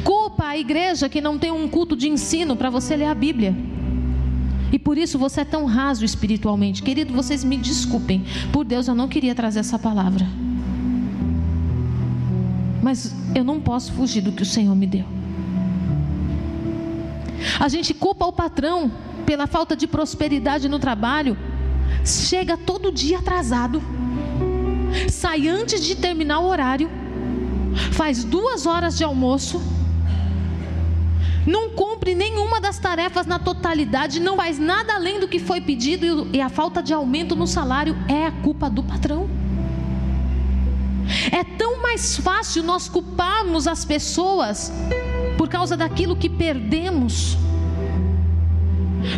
Culpa 0.04 0.48
a 0.48 0.58
igreja 0.58 1.08
que 1.08 1.20
não 1.20 1.38
tem 1.38 1.50
um 1.50 1.66
culto 1.66 1.96
de 1.96 2.08
ensino 2.08 2.54
para 2.54 2.68
você 2.68 2.94
ler 2.94 3.06
a 3.06 3.14
Bíblia. 3.14 3.56
E 4.70 4.78
por 4.78 4.98
isso 4.98 5.18
você 5.18 5.40
é 5.40 5.44
tão 5.44 5.64
raso 5.64 6.04
espiritualmente. 6.04 6.82
Querido, 6.82 7.14
vocês 7.14 7.42
me 7.42 7.56
desculpem. 7.56 8.24
Por 8.52 8.64
Deus, 8.64 8.86
eu 8.86 8.94
não 8.94 9.08
queria 9.08 9.34
trazer 9.34 9.60
essa 9.60 9.78
palavra. 9.78 10.26
Mas 12.82 13.14
eu 13.34 13.42
não 13.42 13.60
posso 13.60 13.92
fugir 13.92 14.20
do 14.20 14.32
que 14.32 14.42
o 14.42 14.46
Senhor 14.46 14.74
me 14.74 14.86
deu. 14.86 15.06
A 17.58 17.68
gente 17.68 17.94
culpa 17.94 18.26
o 18.26 18.32
patrão 18.32 18.90
pela 19.24 19.46
falta 19.46 19.74
de 19.74 19.86
prosperidade 19.86 20.68
no 20.68 20.78
trabalho. 20.78 21.36
Chega 22.04 22.56
todo 22.56 22.92
dia 22.92 23.18
atrasado. 23.20 23.82
Sai 25.08 25.48
antes 25.48 25.82
de 25.82 25.94
terminar 25.94 26.40
o 26.40 26.46
horário. 26.46 26.90
Faz 27.92 28.22
duas 28.22 28.66
horas 28.66 28.98
de 28.98 29.04
almoço 29.04 29.62
não 31.46 31.70
cumpre 31.70 32.14
nenhuma 32.14 32.60
das 32.60 32.78
tarefas 32.78 33.26
na 33.26 33.38
totalidade, 33.38 34.20
não 34.20 34.36
faz 34.36 34.58
nada 34.58 34.94
além 34.94 35.20
do 35.20 35.28
que 35.28 35.38
foi 35.38 35.60
pedido 35.60 36.28
e 36.32 36.40
a 36.40 36.48
falta 36.48 36.82
de 36.82 36.92
aumento 36.92 37.36
no 37.36 37.46
salário 37.46 37.96
é 38.08 38.26
a 38.26 38.32
culpa 38.32 38.70
do 38.70 38.82
patrão. 38.82 39.28
É 41.30 41.44
tão 41.44 41.82
mais 41.82 42.16
fácil 42.16 42.62
nós 42.62 42.88
culparmos 42.88 43.66
as 43.66 43.84
pessoas 43.84 44.72
por 45.36 45.48
causa 45.48 45.76
daquilo 45.76 46.16
que 46.16 46.30
perdemos, 46.30 47.36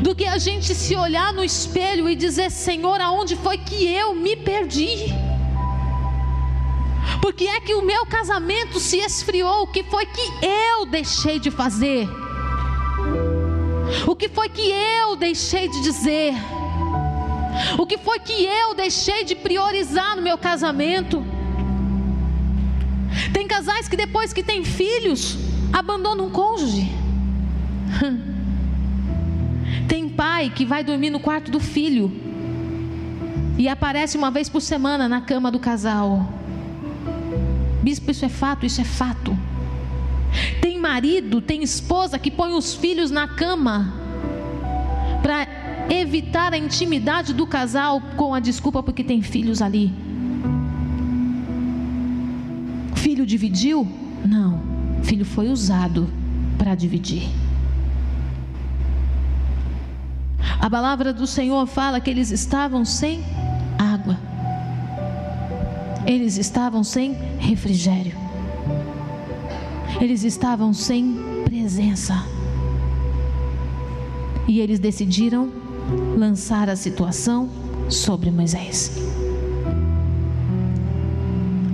do 0.03 0.15
que 0.15 0.25
a 0.25 0.37
gente 0.37 0.75
se 0.75 0.97
olhar 0.97 1.33
no 1.33 1.45
espelho 1.45 2.09
e 2.09 2.17
dizer: 2.17 2.51
Senhor, 2.51 3.01
aonde 3.01 3.37
foi 3.37 3.59
que 3.59 3.87
eu 3.87 4.15
me 4.15 4.35
perdi? 4.35 5.15
Porque 7.21 7.47
é 7.47 7.61
que 7.61 7.75
o 7.75 7.83
meu 7.83 8.07
casamento 8.07 8.79
se 8.79 8.99
esfriou? 8.99 9.63
O 9.63 9.67
que 9.67 9.83
foi 9.85 10.07
que 10.07 10.21
eu 10.45 10.87
deixei 10.87 11.39
de 11.39 11.51
fazer? 11.51 12.09
O 14.07 14.17
que 14.17 14.29
foi 14.29 14.49
que 14.49 14.63
eu 14.71 15.17
deixei 15.17 15.69
de 15.69 15.83
dizer? 15.83 16.35
O 17.79 17.87
que 17.87 17.99
foi 17.99 18.19
que 18.19 18.45
eu 18.45 18.75
deixei 18.75 19.25
de 19.25 19.35
priorizar 19.35 20.17
no 20.17 20.23
meu 20.23 20.37
casamento? 20.37 21.25
Tem 23.33 23.47
casais 23.47 23.89
que 23.89 23.97
depois 23.97 24.33
que 24.33 24.43
têm 24.43 24.65
filhos, 24.65 25.39
abandonam 25.73 26.27
o 26.27 26.31
cônjuge. 26.31 26.91
Tem 29.89 30.09
pai 30.09 30.51
que 30.55 30.65
vai 30.65 30.83
dormir 30.83 31.11
no 31.11 31.21
quarto 31.21 31.51
do 31.51 31.61
filho 31.61 32.11
e 33.57 33.69
aparece 33.69 34.17
uma 34.17 34.31
vez 34.31 34.49
por 34.49 34.61
semana 34.61 35.09
na 35.09 35.21
cama 35.21 35.51
do 35.51 35.59
casal. 35.59 36.29
Bispo, 37.87 38.11
isso 38.11 38.25
é 38.25 38.29
fato, 38.29 38.67
isso 38.67 38.81
é 38.81 38.85
fato. 38.85 39.39
Tem 40.61 40.77
marido, 40.77 41.41
tem 41.41 41.63
esposa 41.63 42.19
que 42.19 42.33
põe 42.33 42.53
os 42.53 42.75
filhos 42.75 43.13
na 43.13 43.29
cama 43.29 43.95
para 45.23 45.47
evitar 45.89 46.53
a 46.53 46.59
intimidade 46.59 47.33
do 47.33 47.47
casal 47.47 48.01
com 48.17 48.35
a 48.35 48.41
desculpa 48.41 48.83
porque 48.83 49.05
tem 49.05 49.23
filhos 49.23 49.63
ali. 49.63 49.93
Filho 52.97 53.25
dividiu? 53.25 53.87
Não. 54.25 54.61
Filho 55.05 55.25
foi 55.25 55.49
usado 55.49 56.11
para 56.59 56.75
dividir. 56.75 57.29
A 60.59 60.69
palavra 60.69 61.13
do 61.13 61.25
Senhor 61.25 61.65
fala 61.69 62.01
que 62.01 62.11
eles 62.11 62.33
estavam 62.33 62.85
sem 62.85 63.23
eles 66.07 66.39
estavam 66.39 66.85
sem 66.85 67.13
refrigério, 67.39 68.17
eles 70.01 70.23
estavam 70.23 70.73
sem 70.73 71.17
presença. 71.45 72.25
E 74.49 74.61
eles 74.61 74.79
decidiram 74.79 75.51
lançar 76.17 76.69
a 76.69 76.77
situação 76.77 77.49
sobre 77.89 78.31
Moisés. 78.31 78.93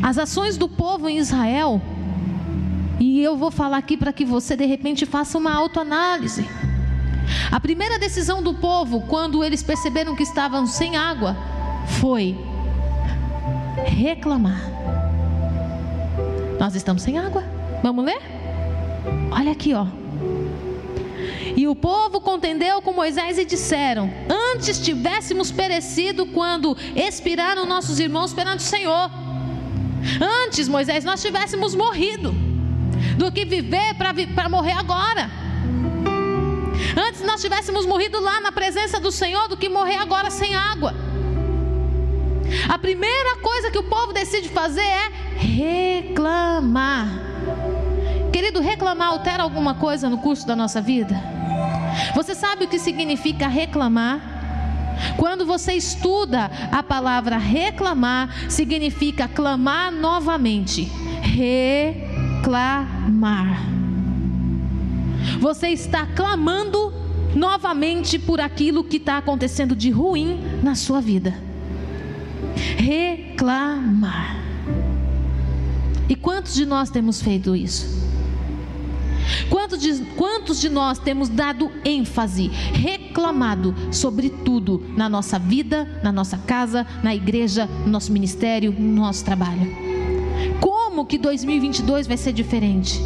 As 0.02 0.16
ações 0.16 0.56
do 0.56 0.68
povo 0.68 1.08
em 1.08 1.18
Israel, 1.18 1.80
e 2.98 3.20
eu 3.22 3.36
vou 3.36 3.50
falar 3.50 3.76
aqui 3.76 3.96
para 3.96 4.12
que 4.12 4.24
você 4.24 4.56
de 4.56 4.64
repente 4.64 5.04
faça 5.04 5.36
uma 5.36 5.52
autoanálise. 5.52 6.48
A 7.50 7.60
primeira 7.60 7.98
decisão 7.98 8.42
do 8.42 8.54
povo, 8.54 9.02
quando 9.02 9.44
eles 9.44 9.62
perceberam 9.62 10.16
que 10.16 10.22
estavam 10.22 10.66
sem 10.66 10.96
água, 10.96 11.36
foi 12.00 12.36
reclamar. 13.86 14.62
Nós 16.58 16.74
estamos 16.74 17.02
sem 17.02 17.18
água. 17.18 17.42
Vamos 17.82 18.04
ler? 18.04 18.20
Olha 19.30 19.52
aqui, 19.52 19.74
ó. 19.74 19.86
E 21.56 21.66
o 21.66 21.74
povo 21.74 22.20
contendeu 22.20 22.80
com 22.80 22.92
Moisés 22.92 23.38
e 23.38 23.44
disseram: 23.44 24.10
Antes 24.54 24.78
tivéssemos 24.78 25.50
perecido 25.50 26.26
quando 26.26 26.76
expiraram 26.94 27.66
nossos 27.66 27.98
irmãos 27.98 28.32
perante 28.32 28.60
o 28.60 28.68
Senhor. 28.68 29.10
Antes, 30.46 30.68
Moisés, 30.68 31.04
nós 31.04 31.20
tivéssemos 31.20 31.74
morrido 31.74 32.34
do 33.16 33.30
que 33.30 33.44
viver 33.44 33.94
para 33.94 34.48
morrer 34.48 34.72
agora. 34.72 35.30
Antes 36.96 37.22
nós 37.22 37.40
tivéssemos 37.40 37.86
morrido 37.86 38.20
lá 38.20 38.40
na 38.40 38.52
presença 38.52 38.98
do 38.98 39.12
Senhor 39.12 39.48
do 39.48 39.56
que 39.56 39.68
morrer 39.68 39.96
agora 39.96 40.30
sem 40.30 40.54
água. 40.54 40.94
A 42.68 42.78
primeira 42.78 43.36
coisa 43.36 43.70
que 43.70 43.78
o 43.78 43.84
povo 43.84 44.12
decide 44.12 44.48
fazer 44.48 44.82
é 44.82 45.10
reclamar. 45.36 47.08
Querido, 48.32 48.60
reclamar 48.60 49.08
altera 49.08 49.42
alguma 49.42 49.74
coisa 49.74 50.08
no 50.08 50.18
curso 50.18 50.46
da 50.46 50.56
nossa 50.56 50.80
vida? 50.80 51.20
Você 52.14 52.34
sabe 52.34 52.64
o 52.64 52.68
que 52.68 52.78
significa 52.78 53.46
reclamar? 53.48 54.32
Quando 55.16 55.44
você 55.44 55.72
estuda 55.74 56.50
a 56.70 56.82
palavra 56.82 57.36
reclamar, 57.38 58.50
significa 58.50 59.28
clamar 59.28 59.92
novamente. 59.92 60.90
Reclamar. 61.22 62.42
Você 65.40 65.68
está 65.68 66.06
clamando 66.06 66.92
novamente 67.34 68.18
por 68.18 68.40
aquilo 68.40 68.84
que 68.84 68.96
está 68.96 69.18
acontecendo 69.18 69.74
de 69.74 69.90
ruim 69.90 70.40
na 70.62 70.74
sua 70.74 71.00
vida. 71.00 71.51
Reclamar. 72.76 74.42
E 76.08 76.14
quantos 76.14 76.54
de 76.54 76.66
nós 76.66 76.90
temos 76.90 77.22
feito 77.22 77.56
isso? 77.56 78.02
Quantos 79.48 79.80
de, 79.80 80.04
quantos 80.16 80.60
de 80.60 80.68
nós 80.68 80.98
temos 80.98 81.28
dado 81.28 81.70
ênfase, 81.84 82.48
reclamado 82.48 83.74
sobre 83.90 84.28
tudo 84.28 84.84
na 84.96 85.08
nossa 85.08 85.38
vida, 85.38 86.00
na 86.02 86.12
nossa 86.12 86.38
casa, 86.38 86.86
na 87.02 87.14
igreja, 87.14 87.66
no 87.84 87.92
nosso 87.92 88.12
ministério, 88.12 88.72
no 88.72 89.00
nosso 89.02 89.24
trabalho? 89.24 89.70
Como 90.60 91.06
que 91.06 91.18
2022 91.18 92.06
vai 92.06 92.16
ser 92.16 92.32
diferente? 92.32 93.00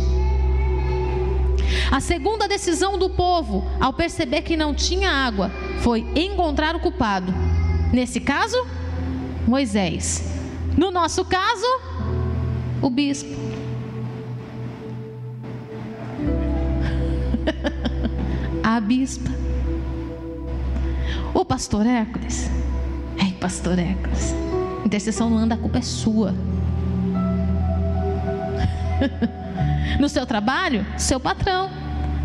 A 1.90 2.00
segunda 2.00 2.48
decisão 2.48 2.98
do 2.98 3.08
povo, 3.08 3.64
ao 3.80 3.92
perceber 3.92 4.42
que 4.42 4.56
não 4.56 4.74
tinha 4.74 5.10
água, 5.10 5.50
foi 5.80 6.06
encontrar 6.16 6.74
o 6.74 6.80
culpado. 6.80 7.32
Nesse 7.92 8.20
caso, 8.20 8.56
Moisés. 9.46 10.22
No 10.76 10.90
nosso 10.90 11.24
caso, 11.24 11.64
o 12.82 12.90
bispo. 12.90 13.30
A 18.62 18.80
bispa. 18.80 19.30
O 21.32 21.44
pastor 21.44 21.86
Hércules. 21.86 22.50
Ei, 23.18 23.32
pastor 23.32 23.78
Hércules. 23.78 24.34
Intercessão 24.84 25.30
não 25.30 25.38
anda, 25.38 25.54
a 25.54 25.58
culpa 25.58 25.78
é 25.78 25.82
sua. 25.82 26.34
No 30.00 30.08
seu 30.10 30.26
trabalho, 30.26 30.84
seu 30.98 31.18
patrão. 31.18 31.70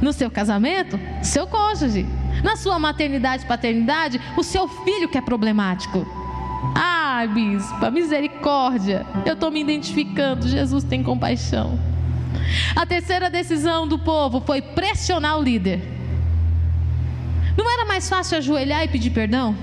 No 0.02 0.12
seu 0.12 0.30
casamento, 0.30 1.00
seu 1.24 1.48
cônjuge. 1.48 2.06
Na 2.44 2.58
sua 2.58 2.78
maternidade 2.80 3.46
paternidade, 3.46 4.20
o 4.36 4.44
seu 4.44 4.68
filho 4.68 5.08
que 5.08 5.18
é 5.18 5.22
problemático. 5.22 6.06
Ai, 7.14 7.28
bispa, 7.28 7.92
misericórdia. 7.92 9.06
Eu 9.26 9.34
estou 9.34 9.52
me 9.52 9.60
identificando. 9.60 10.48
Jesus 10.48 10.82
tem 10.86 11.04
compaixão. 11.04 11.78
A 12.74 12.86
terceira 12.86 13.30
decisão 13.30 13.86
do 13.86 14.00
povo 14.00 14.40
foi 14.40 14.62
pressionar 14.62 15.38
o 15.38 15.44
líder. 15.44 15.82
Não 17.58 17.70
era 17.70 17.86
mais 17.86 18.08
fácil 18.08 18.38
ajoelhar 18.38 18.86
e 18.86 18.88
pedir 18.88 19.10
perdão? 19.10 19.54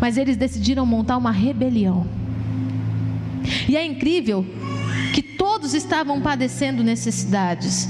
Mas 0.00 0.16
eles 0.16 0.36
decidiram 0.36 0.84
montar 0.84 1.18
uma 1.18 1.30
rebelião. 1.30 2.04
E 3.68 3.76
é 3.76 3.86
incrível 3.86 4.44
que 5.14 5.22
todos 5.22 5.72
estavam 5.72 6.20
padecendo 6.20 6.82
necessidades, 6.82 7.88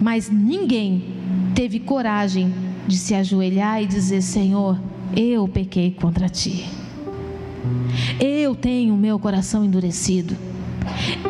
mas 0.00 0.28
ninguém 0.28 1.14
teve 1.54 1.78
coragem 1.78 2.52
de 2.88 2.96
se 2.96 3.14
ajoelhar 3.14 3.80
e 3.80 3.86
dizer: 3.86 4.20
Senhor, 4.20 4.80
eu 5.14 5.46
pequei 5.46 5.92
contra 5.92 6.28
ti. 6.28 6.81
Eu 8.20 8.54
tenho 8.54 8.96
meu 8.96 9.18
coração 9.18 9.64
endurecido. 9.64 10.36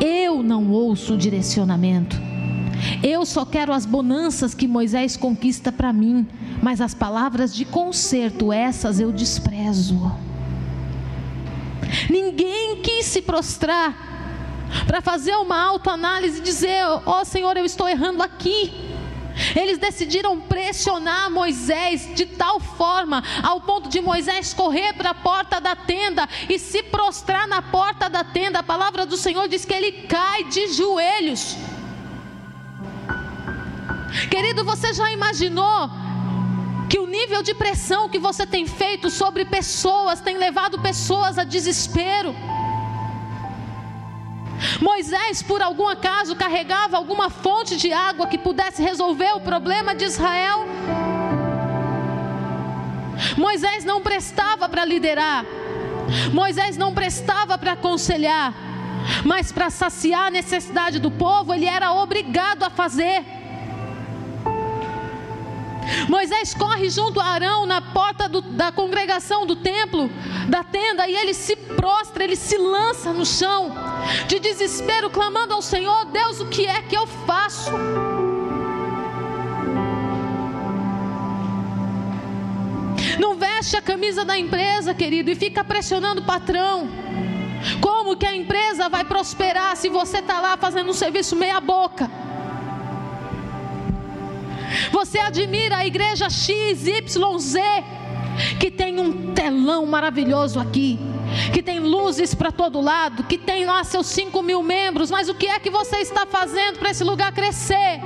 Eu 0.01 0.43
não 0.43 0.71
ouço 0.71 1.15
o 1.15 1.19
direcionamento. 1.19 2.21
Eu 3.03 3.25
só 3.25 3.45
quero 3.45 3.73
as 3.73 3.87
bonanças 3.87 4.55
que 4.55 4.67
Moisés 4.67 5.17
conquista 5.17 5.71
para 5.71 5.93
mim, 5.93 6.27
mas 6.63 6.81
as 6.81 6.95
palavras 6.95 7.55
de 7.55 7.65
conserto, 7.65 8.53
essas 8.53 8.99
eu 8.99 9.13
desprezo. 9.13 10.13
Ninguém 12.11 12.81
quis 12.83 13.07
se 13.07 13.23
prostrar 13.23 14.13
para 14.87 15.01
fazer 15.01 15.35
uma 15.37 15.61
autoanálise 15.61 16.39
e 16.39 16.43
dizer: 16.43 16.83
Ó 17.05 17.21
oh, 17.21 17.25
Senhor, 17.25 17.57
eu 17.57 17.65
estou 17.65 17.89
errando 17.89 18.23
aqui. 18.23 18.92
Eles 19.57 19.79
decidiram 19.79 20.41
pressionar 20.41 21.31
Moisés 21.31 22.15
de 22.15 22.27
tal 22.27 22.61
forma, 22.61 23.23
ao 23.43 23.61
ponto 23.61 23.89
de 23.89 24.01
Moisés 24.01 24.53
correr 24.53 24.93
para 24.95 25.11
a 25.11 25.15
porta 25.15 25.61
da 25.61 25.75
tenda 25.75 26.29
e 26.49 26.59
se 26.59 26.83
prostrar 26.83 27.47
na 27.47 27.63
porta 27.63 28.09
da 28.09 28.25
tenda. 28.25 28.61
A 28.61 28.63
palavra 28.63 29.07
do 29.07 29.17
Senhor 29.17 29.49
diz 29.49 29.65
que 29.65 29.75
ele 29.75 29.93
cai 30.07 30.45
de 30.45 30.69
joelhos. 30.73 31.57
Querido, 34.31 34.65
você 34.65 34.93
já 34.93 35.11
imaginou 35.11 35.91
que 36.89 36.99
o 36.99 37.07
nível 37.07 37.43
de 37.43 37.55
pressão 37.55 38.09
que 38.09 38.19
você 38.19 38.47
tem 38.47 38.67
feito 38.67 39.09
sobre 39.09 39.45
pessoas 39.47 40.21
tem 40.21 40.37
levado 40.37 40.79
pessoas 40.81 41.39
a 41.39 41.45
desespero? 41.45 42.35
Moisés, 44.81 45.43
por 45.43 45.61
algum 45.63 45.89
acaso, 45.89 46.37
carregava 46.37 46.97
alguma 46.97 47.31
fonte 47.31 47.77
de 47.77 47.93
água 47.93 48.27
que 48.27 48.39
pudesse 48.39 48.83
resolver 48.83 49.33
o 49.35 49.41
problema 49.41 49.95
de 49.95 50.05
Israel? 50.05 50.67
Moisés 53.37 53.85
não 53.85 54.01
prestava 54.01 54.69
para 54.69 54.85
liderar, 54.85 55.45
Moisés 56.33 56.77
não 56.77 56.93
prestava 56.93 57.57
para 57.57 57.73
aconselhar, 57.73 58.55
mas 59.25 59.53
para 59.53 59.71
saciar 59.71 60.27
a 60.27 60.31
necessidade 60.31 60.99
do 60.99 61.11
povo, 61.11 61.53
ele 61.53 61.67
era 61.67 61.93
obrigado 61.93 62.63
a 62.65 62.71
fazer. 62.71 63.42
Moisés 66.09 66.55
corre 66.55 66.89
junto 66.89 67.21
a 67.21 67.25
Arão 67.25 67.67
na 67.67 67.81
porta 67.81 68.29
do, 68.29 68.41
da 68.41 68.71
congregação 68.71 69.47
do 69.47 69.57
templo, 69.57 70.11
da 70.49 70.63
tenda, 70.63 71.09
e 71.09 71.15
ele 71.15 71.35
se 71.35 71.57
prostra, 71.57 72.25
ele 72.25 72.37
se 72.37 72.57
lança 72.57 73.13
no 73.13 73.27
chão, 73.27 73.73
de 74.27 74.39
desespero, 74.39 75.11
clamando 75.11 75.55
ao 75.55 75.63
Senhor: 75.63 76.05
Deus, 76.07 76.41
o 76.41 76.47
que 76.47 76.67
é 76.67 76.83
que 76.83 76.97
eu 76.97 77.07
faço? 77.07 77.71
Não 83.19 83.37
veste 83.37 83.77
a 83.77 83.83
camisa 83.83 84.25
da 84.25 84.39
empresa, 84.39 84.95
querido, 84.95 85.31
e 85.31 85.35
fica 85.35 85.63
pressionando 85.63 86.23
o 86.23 86.25
patrão. 86.25 86.89
Como 87.81 88.17
que 88.17 88.27
a 88.27 88.35
empresa 88.35 88.89
vai 88.89 89.05
prosperar 89.05 89.77
se 89.77 89.89
você 89.89 90.19
está 90.19 90.41
lá 90.41 90.57
fazendo 90.57 90.91
um 90.91 90.95
serviço 90.95 91.37
meia-boca? 91.37 92.11
Você 94.91 95.19
admira 95.19 95.79
a 95.79 95.87
igreja 95.87 96.29
XYZ, 96.31 96.93
que 98.59 98.71
tem 98.71 98.99
um 98.99 99.33
telão 99.33 99.87
maravilhoso 99.87 100.59
aqui, 100.59 100.99
que 101.53 101.63
tem 101.63 101.79
luzes 101.81 102.35
para 102.35 102.51
todo 102.51 102.81
lado, 102.81 103.25
que 103.25 103.39
tem 103.39 103.65
lá 103.65 103.85
seus 103.85 104.07
5 104.07 104.43
mil 104.43 104.63
membros, 104.63 105.11
mas 105.11 105.29
o 105.29 105.35
que 105.35 105.47
é 105.47 105.59
que 105.59 105.71
você 105.71 105.97
está 105.99 106.27
fazendo 106.27 106.79
para 106.79 106.91
esse 106.91 107.05
lugar 107.05 107.33
crescer? 107.33 108.01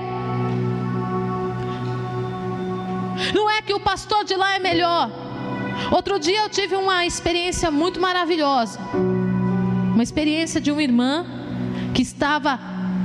Não 3.35 3.49
é 3.51 3.63
que 3.63 3.73
o 3.73 3.81
pastor 3.81 4.25
de 4.25 4.35
lá 4.35 4.57
é 4.57 4.59
melhor. 4.59 5.11
Outro 5.91 6.19
dia 6.19 6.41
eu 6.43 6.49
tive 6.49 6.77
uma 6.77 7.07
experiência 7.07 7.71
muito 7.71 8.01
maravilhosa. 8.01 8.79
Uma 9.95 10.03
experiência 10.03 10.61
de 10.61 10.71
uma 10.71 10.83
irmã 10.83 11.25
que 11.95 12.03
estava 12.03 12.59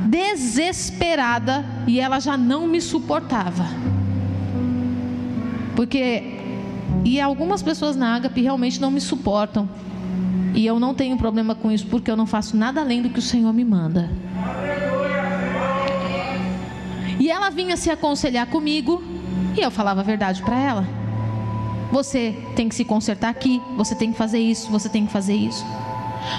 desesperada 0.07 1.65
e 1.87 1.99
ela 1.99 2.19
já 2.19 2.37
não 2.37 2.67
me 2.67 2.81
suportava. 2.81 3.65
Porque 5.75 6.39
e 7.03 7.19
algumas 7.19 7.63
pessoas 7.63 7.95
na 7.95 8.15
Agape 8.15 8.41
realmente 8.41 8.79
não 8.79 8.91
me 8.91 9.01
suportam. 9.01 9.67
E 10.53 10.65
eu 10.65 10.79
não 10.79 10.93
tenho 10.93 11.17
problema 11.17 11.55
com 11.55 11.71
isso 11.71 11.87
porque 11.87 12.11
eu 12.11 12.17
não 12.17 12.25
faço 12.25 12.57
nada 12.57 12.81
além 12.81 13.01
do 13.01 13.09
que 13.09 13.19
o 13.19 13.21
Senhor 13.21 13.53
me 13.53 13.63
manda. 13.63 14.09
E 17.19 17.29
ela 17.29 17.49
vinha 17.49 17.77
se 17.77 17.89
aconselhar 17.89 18.47
comigo 18.47 19.01
e 19.57 19.61
eu 19.61 19.71
falava 19.71 20.01
a 20.01 20.03
verdade 20.03 20.41
para 20.41 20.59
ela. 20.59 20.87
Você 21.91 22.35
tem 22.55 22.69
que 22.69 22.75
se 22.75 22.85
consertar 22.85 23.29
aqui, 23.29 23.61
você 23.75 23.95
tem 23.95 24.11
que 24.11 24.17
fazer 24.17 24.39
isso, 24.39 24.69
você 24.69 24.89
tem 24.89 25.05
que 25.05 25.11
fazer 25.11 25.35
isso. 25.35 25.65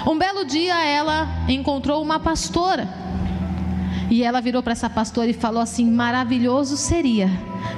Um 0.07 0.17
belo 0.17 0.45
dia 0.45 0.83
ela 0.83 1.27
encontrou 1.47 2.01
uma 2.01 2.19
pastora 2.19 3.02
e 4.13 4.21
ela 4.21 4.39
virou 4.39 4.61
para 4.61 4.73
essa 4.73 4.87
pastora 4.87 5.27
e 5.27 5.33
falou 5.33 5.59
assim: 5.59 5.89
maravilhoso 5.89 6.77
seria 6.77 7.31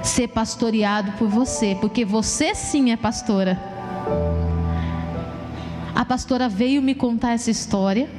ser 0.03 0.27
pastoreado 0.27 1.13
por 1.13 1.29
você, 1.29 1.77
porque 1.79 2.03
você 2.03 2.53
sim 2.53 2.91
é 2.91 2.97
pastora. 2.97 3.57
A 5.95 6.03
pastora 6.03 6.49
veio 6.49 6.81
me 6.81 6.93
contar 6.93 7.31
essa 7.31 7.49
história 7.49 8.09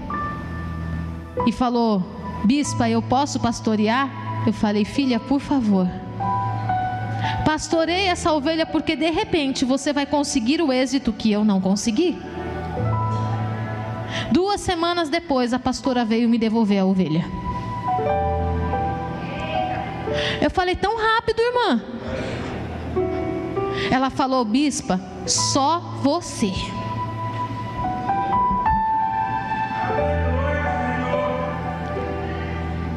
e 1.46 1.52
falou: 1.52 2.02
Bispa, 2.42 2.88
eu 2.88 3.02
posso 3.02 3.38
pastorear? 3.38 4.08
Eu 4.46 4.52
falei: 4.54 4.86
Filha, 4.86 5.20
por 5.20 5.38
favor. 5.38 5.86
Pastorei 7.44 8.06
essa 8.06 8.32
ovelha 8.32 8.64
porque 8.64 8.96
de 8.96 9.10
repente 9.10 9.62
você 9.62 9.92
vai 9.92 10.06
conseguir 10.06 10.62
o 10.62 10.72
êxito 10.72 11.12
que 11.12 11.30
eu 11.30 11.44
não 11.44 11.60
consegui. 11.60 12.16
Duas 14.32 14.62
semanas 14.62 15.10
depois, 15.10 15.52
a 15.52 15.58
pastora 15.58 16.02
veio 16.02 16.30
me 16.30 16.38
devolver 16.38 16.78
a 16.78 16.86
ovelha. 16.86 17.45
Eu 20.40 20.50
falei, 20.50 20.76
tão 20.76 20.96
rápido, 20.96 21.40
irmã. 21.40 21.82
Ela 23.90 24.10
falou, 24.10 24.44
bispa, 24.44 25.00
só 25.26 25.80
você. 26.02 26.52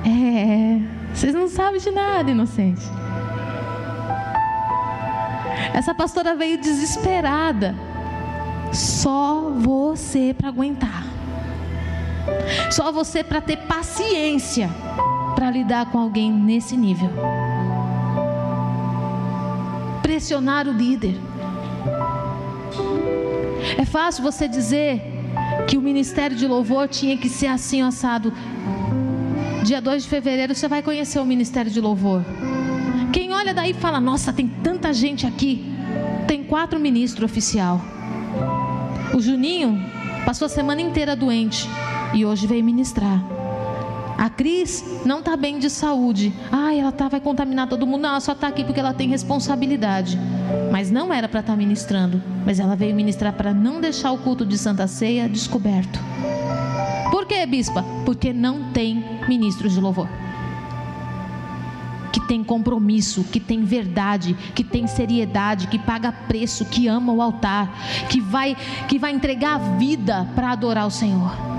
É, 0.06 0.80
vocês 1.14 1.34
não 1.34 1.48
sabem 1.48 1.80
de 1.80 1.92
nada, 1.92 2.32
inocente. 2.32 2.82
Essa 5.74 5.94
pastora 5.94 6.36
veio 6.36 6.58
desesperada. 6.58 7.76
Só 8.74 9.52
você 9.58 10.34
para 10.38 10.50
aguentar. 10.50 11.04
Só 12.72 12.92
você 12.92 13.24
para 13.24 13.42
ter 13.42 13.58
paciência 13.58 14.70
para 15.40 15.52
lidar 15.52 15.86
com 15.86 15.98
alguém 15.98 16.30
nesse 16.30 16.76
nível. 16.76 17.10
Pressionar 20.02 20.68
o 20.68 20.72
líder. 20.74 21.18
É 23.78 23.86
fácil 23.86 24.22
você 24.22 24.50
dizer 24.50 25.02
que 25.66 25.78
o 25.78 25.82
ministério 25.82 26.36
de 26.36 26.46
louvor 26.46 26.90
tinha 26.90 27.16
que 27.16 27.30
ser 27.30 27.48
assim 27.48 27.82
assado. 27.82 28.34
Dia 29.64 29.80
2 29.82 30.04
de 30.04 30.10
fevereiro 30.10 30.54
você 30.54 30.68
vai 30.68 30.84
conhecer 30.84 31.22
o 31.22 31.26
ministério 31.26 31.72
de 31.72 31.80
louvor. 31.80 32.22
Quem 33.14 33.32
olha 33.32 33.54
daí 33.54 33.74
fala: 33.74 34.02
Nossa, 34.02 34.34
tem 34.34 34.46
tanta 34.46 34.94
gente 34.94 35.26
aqui. 35.26 35.74
Tem 36.28 36.44
quatro 36.44 36.78
ministros 36.78 37.32
oficial. 37.32 37.80
O 39.14 39.22
Juninho 39.22 39.82
passou 40.26 40.48
a 40.48 40.50
semana 40.50 40.82
inteira 40.82 41.16
doente 41.16 41.66
e 42.14 42.26
hoje 42.26 42.46
veio 42.46 42.62
ministrar. 42.62 43.39
A 44.30 44.32
Cris 44.32 44.86
não 45.04 45.20
está 45.20 45.36
bem 45.36 45.58
de 45.58 45.72
saúde. 45.72 46.32
Ah, 46.52 46.72
ela 46.72 46.92
tá, 46.92 47.08
vai 47.08 47.20
contaminar 47.20 47.68
todo 47.68 47.88
mundo. 47.88 48.04
Não, 48.04 48.12
ela 48.12 48.20
só 48.20 48.34
está 48.34 48.48
aqui 48.48 48.64
porque 48.64 48.80
ela 48.80 48.94
tem 48.94 49.10
responsabilidade. 49.10 50.20
Mas 50.72 50.92
não 50.92 51.12
era 51.12 51.28
para 51.28 51.40
estar 51.40 51.54
tá 51.54 51.58
ministrando. 51.58 52.22
Mas 52.46 52.60
ela 52.60 52.76
veio 52.76 52.96
ministrar 52.96 53.34
para 53.34 53.56
não 53.56 53.82
deixar 53.82 54.12
o 54.12 54.20
culto 54.20 54.46
de 54.46 54.56
Santa 54.56 54.86
Ceia 54.86 55.28
descoberto. 55.28 56.00
Por 57.10 57.26
quê, 57.26 57.44
bispa? 57.48 57.84
Porque 58.06 58.32
não 58.32 58.72
tem 58.72 59.04
ministros 59.28 59.74
de 59.74 59.80
louvor 59.80 60.08
que 62.12 62.20
tem 62.22 62.44
compromisso, 62.44 63.24
que 63.24 63.40
tem 63.40 63.64
verdade, 63.64 64.36
que 64.56 64.64
tem 64.64 64.88
seriedade, 64.88 65.68
que 65.68 65.78
paga 65.78 66.12
preço, 66.12 66.66
que 66.66 66.88
ama 66.88 67.14
o 67.14 67.22
altar, 67.22 67.72
que 68.10 68.20
vai 68.20 68.58
que 68.88 68.98
vai 68.98 69.12
entregar 69.12 69.56
a 69.56 69.78
vida 69.78 70.28
para 70.36 70.52
adorar 70.52 70.88
o 70.88 70.92
Senhor. 70.92 71.59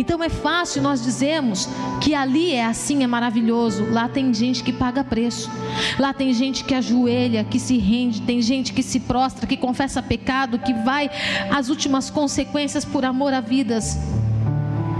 Então 0.00 0.24
é 0.24 0.30
fácil 0.30 0.80
nós 0.80 1.02
dizermos 1.02 1.68
que 2.00 2.14
ali 2.14 2.54
é 2.54 2.64
assim, 2.64 3.04
é 3.04 3.06
maravilhoso. 3.06 3.84
Lá 3.90 4.08
tem 4.08 4.32
gente 4.32 4.64
que 4.64 4.72
paga 4.72 5.04
preço. 5.04 5.50
Lá 5.98 6.14
tem 6.14 6.32
gente 6.32 6.64
que 6.64 6.74
ajoelha, 6.74 7.44
que 7.44 7.60
se 7.60 7.76
rende, 7.76 8.22
tem 8.22 8.40
gente 8.40 8.72
que 8.72 8.82
se 8.82 8.98
prostra, 9.00 9.46
que 9.46 9.58
confessa 9.58 10.02
pecado, 10.02 10.58
que 10.58 10.72
vai 10.72 11.10
às 11.50 11.68
últimas 11.68 12.08
consequências 12.08 12.82
por 12.82 13.04
amor 13.04 13.34
a 13.34 13.42
vidas. 13.42 13.98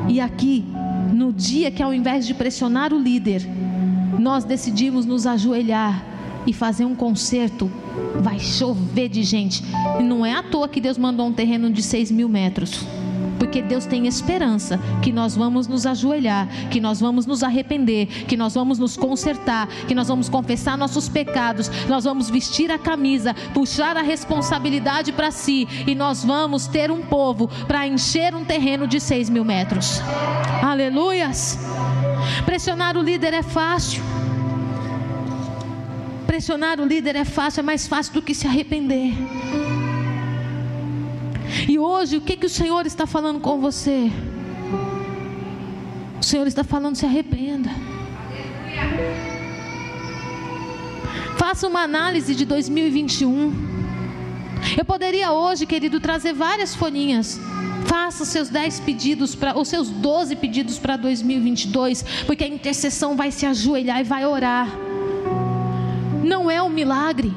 E 0.07 0.21
aqui, 0.21 0.67
no 1.15 1.33
dia 1.33 1.71
que 1.71 1.83
ao 1.83 1.95
invés 1.95 2.27
de 2.27 2.35
pressionar 2.35 2.93
o 2.93 2.99
líder, 2.99 3.49
nós 4.19 4.45
decidimos 4.45 5.07
nos 5.07 5.27
ajoelhar 5.27 6.05
e 6.47 6.53
fazer 6.53 6.85
um 6.85 6.95
concerto, 6.95 7.71
vai 8.21 8.39
chover 8.39 9.09
de 9.09 9.23
gente. 9.23 9.65
E 9.99 10.03
não 10.03 10.27
é 10.27 10.35
à 10.35 10.43
toa 10.43 10.69
que 10.69 10.79
Deus 10.79 10.99
mandou 10.99 11.27
um 11.27 11.33
terreno 11.33 11.71
de 11.71 11.83
6 11.83 12.11
mil 12.11 12.29
metros. 12.29 13.00
Porque 13.41 13.63
Deus 13.63 13.87
tem 13.87 14.07
esperança 14.07 14.79
que 15.03 15.11
nós 15.11 15.35
vamos 15.35 15.67
nos 15.67 15.87
ajoelhar, 15.87 16.47
que 16.69 16.79
nós 16.79 17.01
vamos 17.01 17.25
nos 17.25 17.43
arrepender, 17.43 18.07
que 18.27 18.37
nós 18.37 18.55
vamos 18.55 18.79
nos 18.79 18.99
consertar, 18.99 19.67
que 19.89 19.95
nós 19.95 20.09
vamos 20.09 20.29
confessar 20.29 20.77
nossos 20.77 21.09
pecados, 21.09 21.71
nós 21.89 22.05
vamos 22.05 22.29
vestir 22.29 22.71
a 22.71 22.79
camisa, 22.79 23.35
puxar 23.55 23.97
a 23.97 24.03
responsabilidade 24.03 25.11
para 25.11 25.31
si 25.31 25.67
e 25.87 25.95
nós 25.95 26.23
vamos 26.23 26.67
ter 26.67 26.91
um 26.91 27.01
povo 27.01 27.49
para 27.67 27.87
encher 27.87 28.35
um 28.35 28.45
terreno 28.45 28.87
de 28.87 29.01
6 29.01 29.31
mil 29.31 29.45
metros. 29.45 30.03
Aleluias! 30.63 31.59
Pressionar 32.45 32.99
o 32.99 33.03
líder 33.03 33.33
é 33.33 33.43
fácil. 33.43 34.03
Pressionar 36.27 36.79
o 36.79 36.85
líder 36.85 37.17
é 37.17 37.25
fácil, 37.25 37.61
é 37.61 37.63
mais 37.63 37.89
fácil 37.89 38.13
do 38.13 38.23
que 38.23 38.35
se 38.35 38.47
arrepender. 38.47 39.15
E 41.69 41.79
hoje, 41.79 42.17
o 42.17 42.21
que, 42.21 42.37
que 42.37 42.47
o 42.47 42.51
Senhor 42.51 42.87
está 42.87 43.07
falando 43.07 43.41
com 43.41 43.61
você? 43.61 44.11
O 46.21 46.23
Senhor 46.23 46.47
está 46.47 46.65
falando: 46.65 46.97
se 46.97 47.07
arrependa. 47.07 47.71
Faça 51.37 51.67
uma 51.67 51.81
análise 51.83 52.35
de 52.35 52.45
2021. 52.45 53.71
Eu 54.77 54.85
poderia 54.85 55.33
hoje, 55.33 55.67
querido, 55.67 55.99
trazer 55.99 56.33
várias 56.35 56.75
folhinhas 56.75 57.41
Faça 57.91 58.23
os 58.23 58.29
seus 58.29 58.49
10 58.49 58.81
pedidos 58.81 59.35
para 59.35 59.59
os 59.59 59.67
seus 59.67 59.89
12 59.89 60.37
pedidos 60.37 60.79
para 60.79 60.97
2022, 60.97 62.05
porque 62.25 62.45
a 62.45 62.49
intercessão 62.49 63.17
vai 63.17 63.33
se 63.33 63.45
ajoelhar 63.45 64.01
e 64.01 64.05
vai 64.05 64.25
orar. 64.25 64.69
Não 66.23 66.49
é 66.49 66.63
um 66.63 66.69
milagre 66.69 67.35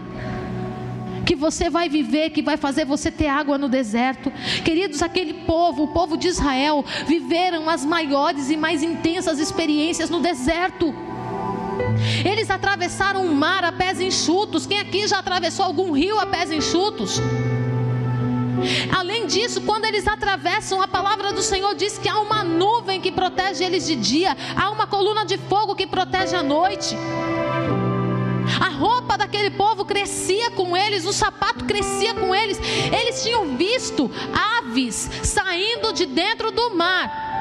que 1.26 1.36
você 1.36 1.70
vai 1.70 1.90
viver, 1.90 2.30
que 2.30 2.42
vai 2.42 2.58
fazer 2.58 2.86
você 2.86 3.12
ter 3.12 3.28
água 3.28 3.58
no 3.58 3.70
deserto. 3.70 4.32
Queridos, 4.64 5.02
aquele 5.02 5.34
povo, 5.46 5.84
o 5.84 5.88
povo 5.90 6.18
de 6.18 6.28
Israel, 6.28 6.84
viveram 7.08 7.70
as 7.70 7.86
maiores 7.86 8.50
e 8.50 8.58
mais 8.58 8.84
intensas 8.84 9.40
experiências 9.40 10.10
no 10.10 10.20
deserto. 10.20 10.94
Eles 12.24 12.50
atravessaram 12.50 13.26
um 13.26 13.34
mar 13.34 13.64
a 13.64 13.72
pés 13.72 14.00
enxutos. 14.00 14.66
Quem 14.66 14.80
aqui 14.80 15.08
já 15.08 15.20
atravessou 15.20 15.66
algum 15.66 15.92
rio 15.92 16.20
a 16.20 16.26
pés 16.26 16.52
enxutos? 16.52 17.20
Além 18.96 19.26
disso, 19.28 19.62
quando 19.62 19.86
eles 19.86 20.08
atravessam, 20.08 20.82
a 20.82 20.88
palavra 20.88 21.34
do 21.34 21.42
Senhor 21.42 21.76
diz 21.76 21.98
que 21.98 22.08
há 22.08 22.20
uma 22.20 22.44
nuvem 22.44 23.02
que 23.02 23.12
protege 23.12 23.64
eles 23.64 23.86
de 23.86 23.96
dia, 23.96 24.38
há 24.56 24.70
uma 24.72 24.88
coluna 24.88 25.26
de 25.26 25.38
fogo 25.38 25.76
que 25.76 25.86
protege 25.86 26.36
a 26.36 26.44
noite. 26.44 26.96
A 28.62 28.70
roupa 28.70 29.03
daquele 29.18 29.52
povo 29.52 29.86
crescia 29.86 30.52
com 30.52 30.76
eles, 30.76 31.06
o 31.06 31.14
sapato 31.14 31.66
crescia 31.66 32.14
com 32.14 32.34
eles. 32.34 32.60
Eles 32.92 33.24
tinham 33.24 33.56
visto 33.58 34.10
aves 34.58 35.10
saindo 35.24 35.94
de 35.94 36.06
dentro 36.06 36.52
do 36.52 36.76
mar. 36.76 37.34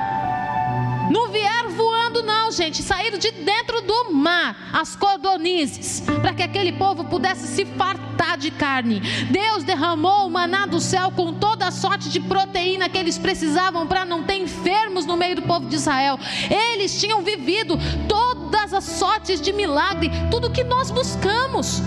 Não 1.13 1.29
vieram 1.29 1.71
voando, 1.73 2.23
não, 2.23 2.51
gente. 2.51 2.83
Saíram 2.83 3.19
de 3.19 3.31
dentro 3.31 3.83
do 3.83 4.15
mar, 4.15 4.71
as 4.73 4.97
codornizes, 4.97 6.01
para 6.01 6.33
que 6.33 6.43
aquele 6.43 6.73
povo 6.73 7.05
pudesse 7.05 7.47
se 7.49 7.67
fartar 7.67 8.39
de 8.39 8.51
carne. 8.51 9.01
Deus 9.31 9.63
derramou 9.63 10.27
o 10.27 10.31
maná 10.31 10.65
do 10.65 10.81
céu 10.81 11.11
com 11.11 11.35
toda 11.35 11.67
a 11.67 11.71
sorte 11.71 12.09
de 12.09 12.19
proteína 12.19 12.89
que 12.89 12.97
eles 12.97 13.19
precisavam 13.19 13.87
para 13.87 14.07
não 14.07 14.23
ter 14.23 14.37
enfermos 14.37 15.05
no 15.05 15.17
meio 15.17 15.37
do 15.37 15.43
povo 15.43 15.67
de 15.67 15.77
Israel. 15.77 16.19
Eles 16.51 16.99
tinham 16.99 17.21
vivido 17.23 17.79
todas 18.09 18.32
as 18.75 18.85
sortes 18.85 19.41
de 19.41 19.53
milagre, 19.53 20.11
tudo 20.31 20.51
que 20.51 20.65
nós 20.65 20.91
buscamos. 20.91 21.83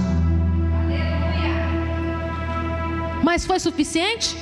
Mas 3.24 3.46
foi 3.46 3.60
suficiente? 3.60 4.38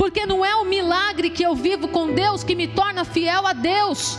porque 0.00 0.24
não 0.24 0.42
é 0.42 0.56
o 0.56 0.64
milagre 0.64 1.28
que 1.28 1.42
eu 1.42 1.54
vivo 1.54 1.86
com 1.86 2.14
Deus 2.14 2.42
que 2.42 2.54
me 2.54 2.66
torna 2.66 3.04
fiel 3.04 3.46
a 3.46 3.52
Deus. 3.52 4.16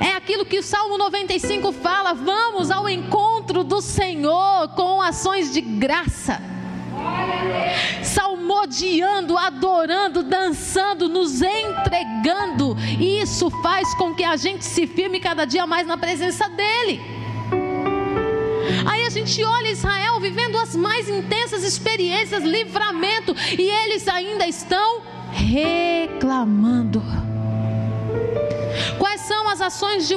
É 0.00 0.12
aquilo 0.14 0.44
que 0.44 0.58
o 0.58 0.62
Salmo 0.62 0.98
95 0.98 1.70
fala: 1.70 2.12
vamos 2.12 2.68
ao 2.68 2.88
encontro 2.88 3.62
do 3.62 3.80
Senhor 3.80 4.68
com 4.74 5.00
ações 5.00 5.52
de 5.52 5.60
graça. 5.60 6.55
Salmodiando, 8.02 9.36
adorando, 9.36 10.22
dançando, 10.22 11.08
nos 11.08 11.42
entregando. 11.42 12.76
Isso 12.98 13.50
faz 13.62 13.94
com 13.94 14.14
que 14.14 14.24
a 14.24 14.36
gente 14.36 14.64
se 14.64 14.86
firme 14.86 15.20
cada 15.20 15.44
dia 15.44 15.66
mais 15.66 15.86
na 15.86 15.96
presença 15.96 16.48
dEle. 16.48 17.00
Aí 18.86 19.04
a 19.04 19.10
gente 19.10 19.42
olha 19.42 19.70
Israel 19.70 20.20
vivendo 20.20 20.56
as 20.58 20.74
mais 20.74 21.08
intensas 21.08 21.62
experiências, 21.62 22.42
livramento, 22.42 23.34
e 23.58 23.62
eles 23.62 24.06
ainda 24.08 24.46
estão 24.46 25.02
reclamando. 25.32 27.02
Quais 28.98 29.20
são 29.22 29.48
as 29.48 29.60
ações 29.60 30.08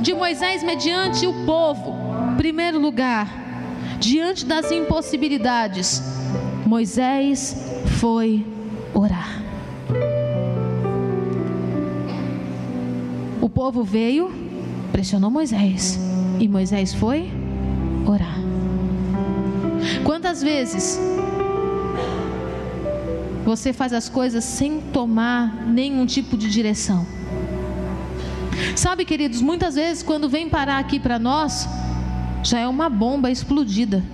de 0.00 0.14
Moisés 0.14 0.62
mediante 0.62 1.26
o 1.26 1.44
povo? 1.44 1.96
Primeiro 2.36 2.78
lugar, 2.78 3.28
diante 3.98 4.44
das 4.44 4.70
impossibilidades, 4.70 6.02
Moisés 6.68 7.56
foi 7.98 8.44
orar. 8.92 9.42
O 13.40 13.48
povo 13.48 13.82
veio, 13.82 14.30
pressionou 14.92 15.30
Moisés, 15.30 15.98
e 16.38 16.46
Moisés 16.46 16.92
foi 16.92 17.32
orar. 18.06 18.36
Quantas 20.04 20.42
vezes 20.42 21.00
você 23.46 23.72
faz 23.72 23.94
as 23.94 24.10
coisas 24.10 24.44
sem 24.44 24.78
tomar 24.92 25.66
nenhum 25.66 26.04
tipo 26.04 26.36
de 26.36 26.50
direção? 26.50 27.06
Sabe, 28.76 29.06
queridos, 29.06 29.40
muitas 29.40 29.74
vezes 29.74 30.02
quando 30.02 30.28
vem 30.28 30.50
parar 30.50 30.76
aqui 30.76 31.00
para 31.00 31.18
nós, 31.18 31.66
já 32.42 32.58
é 32.58 32.68
uma 32.68 32.90
bomba 32.90 33.30
explodida. 33.30 34.04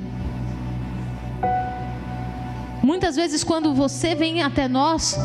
Muitas 2.85 3.17
vezes, 3.17 3.43
quando 3.43 3.73
você 3.73 4.15
vem 4.15 4.43
até 4.43 4.69
nós, 4.69 5.17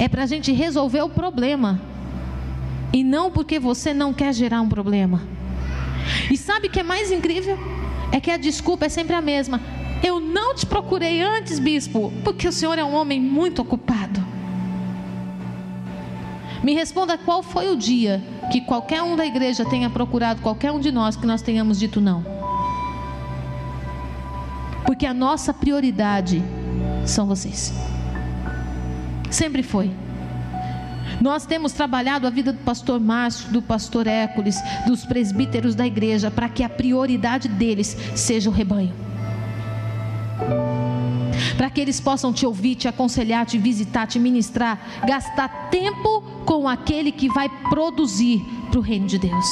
é 0.00 0.08
para 0.08 0.24
a 0.24 0.26
gente 0.26 0.50
resolver 0.52 1.00
o 1.00 1.08
problema 1.08 1.80
e 2.92 3.04
não 3.04 3.30
porque 3.30 3.60
você 3.60 3.94
não 3.94 4.12
quer 4.12 4.34
gerar 4.34 4.60
um 4.62 4.68
problema. 4.68 5.22
E 6.28 6.36
sabe 6.36 6.66
o 6.66 6.70
que 6.70 6.80
é 6.80 6.82
mais 6.82 7.12
incrível? 7.12 7.56
É 8.10 8.18
que 8.18 8.32
a 8.32 8.36
desculpa 8.36 8.86
é 8.86 8.88
sempre 8.88 9.14
a 9.14 9.20
mesma. 9.20 9.60
Eu 10.02 10.18
não 10.18 10.56
te 10.56 10.66
procurei 10.66 11.22
antes, 11.22 11.60
bispo, 11.60 12.12
porque 12.24 12.48
o 12.48 12.52
senhor 12.52 12.76
é 12.76 12.82
um 12.82 12.96
homem 12.96 13.20
muito 13.20 13.62
ocupado. 13.62 14.26
Me 16.64 16.74
responda 16.74 17.16
qual 17.16 17.44
foi 17.44 17.68
o 17.68 17.76
dia 17.76 18.20
que 18.50 18.60
qualquer 18.60 19.02
um 19.02 19.14
da 19.14 19.24
igreja 19.24 19.64
tenha 19.64 19.88
procurado 19.88 20.42
qualquer 20.42 20.72
um 20.72 20.80
de 20.80 20.90
nós 20.90 21.14
que 21.14 21.28
nós 21.28 21.42
tenhamos 21.42 21.78
dito 21.78 22.00
não. 22.00 22.24
Porque 24.84 25.06
a 25.06 25.14
nossa 25.14 25.52
prioridade 25.52 26.42
são 27.06 27.26
vocês. 27.26 27.72
Sempre 29.30 29.62
foi. 29.62 29.90
Nós 31.20 31.46
temos 31.46 31.72
trabalhado 31.72 32.26
a 32.26 32.30
vida 32.30 32.52
do 32.52 32.58
pastor 32.58 33.00
Márcio, 33.00 33.50
do 33.50 33.62
pastor 33.62 34.06
Hércules, 34.06 34.56
dos 34.86 35.04
presbíteros 35.04 35.74
da 35.74 35.86
igreja, 35.86 36.30
para 36.30 36.48
que 36.48 36.62
a 36.62 36.68
prioridade 36.68 37.48
deles 37.48 37.96
seja 38.14 38.50
o 38.50 38.52
rebanho. 38.52 38.92
Para 41.56 41.70
que 41.70 41.80
eles 41.80 42.00
possam 42.00 42.32
te 42.32 42.44
ouvir, 42.44 42.74
te 42.74 42.86
aconselhar, 42.86 43.46
te 43.46 43.56
visitar, 43.56 44.06
te 44.06 44.18
ministrar, 44.18 44.78
gastar 45.06 45.70
tempo 45.70 46.22
com 46.44 46.68
aquele 46.68 47.10
que 47.10 47.28
vai 47.28 47.48
produzir 47.70 48.44
para 48.70 48.78
o 48.78 48.82
reino 48.82 49.06
de 49.06 49.18
Deus. 49.18 49.46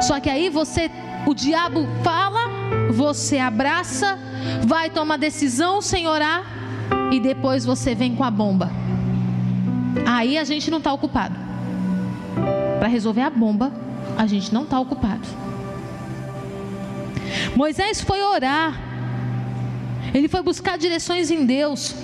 Só 0.00 0.18
que 0.18 0.28
aí 0.28 0.48
você, 0.48 0.90
o 1.26 1.34
diabo 1.34 1.86
fala, 2.02 2.50
você 2.92 3.38
abraça, 3.38 4.18
vai 4.66 4.90
tomar 4.90 5.16
decisão 5.16 5.80
sem 5.80 6.06
orar, 6.06 6.44
e 7.10 7.20
depois 7.20 7.64
você 7.64 7.94
vem 7.94 8.14
com 8.14 8.24
a 8.24 8.30
bomba. 8.30 8.70
Aí 10.06 10.38
a 10.38 10.44
gente 10.44 10.70
não 10.70 10.78
está 10.78 10.92
ocupado. 10.92 11.34
Para 12.78 12.88
resolver 12.88 13.22
a 13.22 13.30
bomba, 13.30 13.72
a 14.16 14.26
gente 14.26 14.52
não 14.52 14.64
está 14.64 14.80
ocupado. 14.80 15.26
Moisés 17.54 18.00
foi 18.00 18.22
orar. 18.22 18.80
Ele 20.14 20.28
foi 20.28 20.42
buscar 20.42 20.76
direções 20.76 21.30
em 21.30 21.46
Deus. 21.46 21.94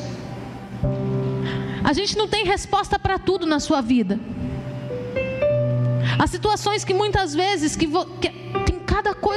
A 1.82 1.93
gente 1.93 2.16
não 2.16 2.28
tem 2.28 2.45
resposta 2.45 2.99
para 2.99 3.18
tudo 3.18 3.47
na 3.47 3.61
sua 3.61 3.80
vida. 3.80 4.18
Há 6.18 6.26
situações 6.26 6.84
que 6.84 6.93
muitas 6.93 7.34
vezes 7.34 7.76
que, 7.76 7.86
que, 7.86 8.28
tem 8.28 8.49
cada 8.53 8.57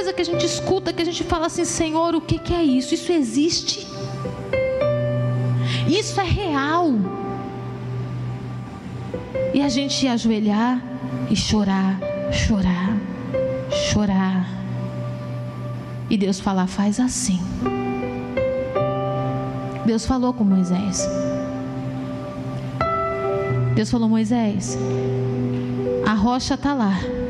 coisa 0.02 0.12
que 0.12 0.22
a 0.22 0.24
gente 0.24 0.44
escuta 0.44 0.92
que 0.92 1.00
a 1.00 1.04
gente 1.04 1.22
fala 1.22 1.46
assim, 1.46 1.64
Senhor, 1.64 2.12
o 2.12 2.20
que, 2.20 2.36
que 2.36 2.52
é 2.52 2.64
isso? 2.64 2.92
Isso 2.92 3.12
existe? 3.12 3.86
Isso 5.86 6.20
é 6.20 6.24
real? 6.24 6.88
E 9.54 9.62
a 9.62 9.68
gente 9.68 10.08
ajoelhar 10.08 10.82
e 11.30 11.36
chorar, 11.36 12.00
chorar, 12.32 12.98
chorar. 13.70 14.48
E 16.10 16.16
Deus 16.16 16.40
falar: 16.40 16.66
faz 16.66 16.98
assim. 16.98 17.40
Deus 19.86 20.04
falou 20.04 20.32
com 20.32 20.42
Moisés. 20.42 21.08
Deus 23.76 23.88
falou: 23.88 24.08
Moisés, 24.08 24.76
a 26.04 26.14
rocha 26.14 26.54
está 26.54 26.74
lá. 26.74 27.21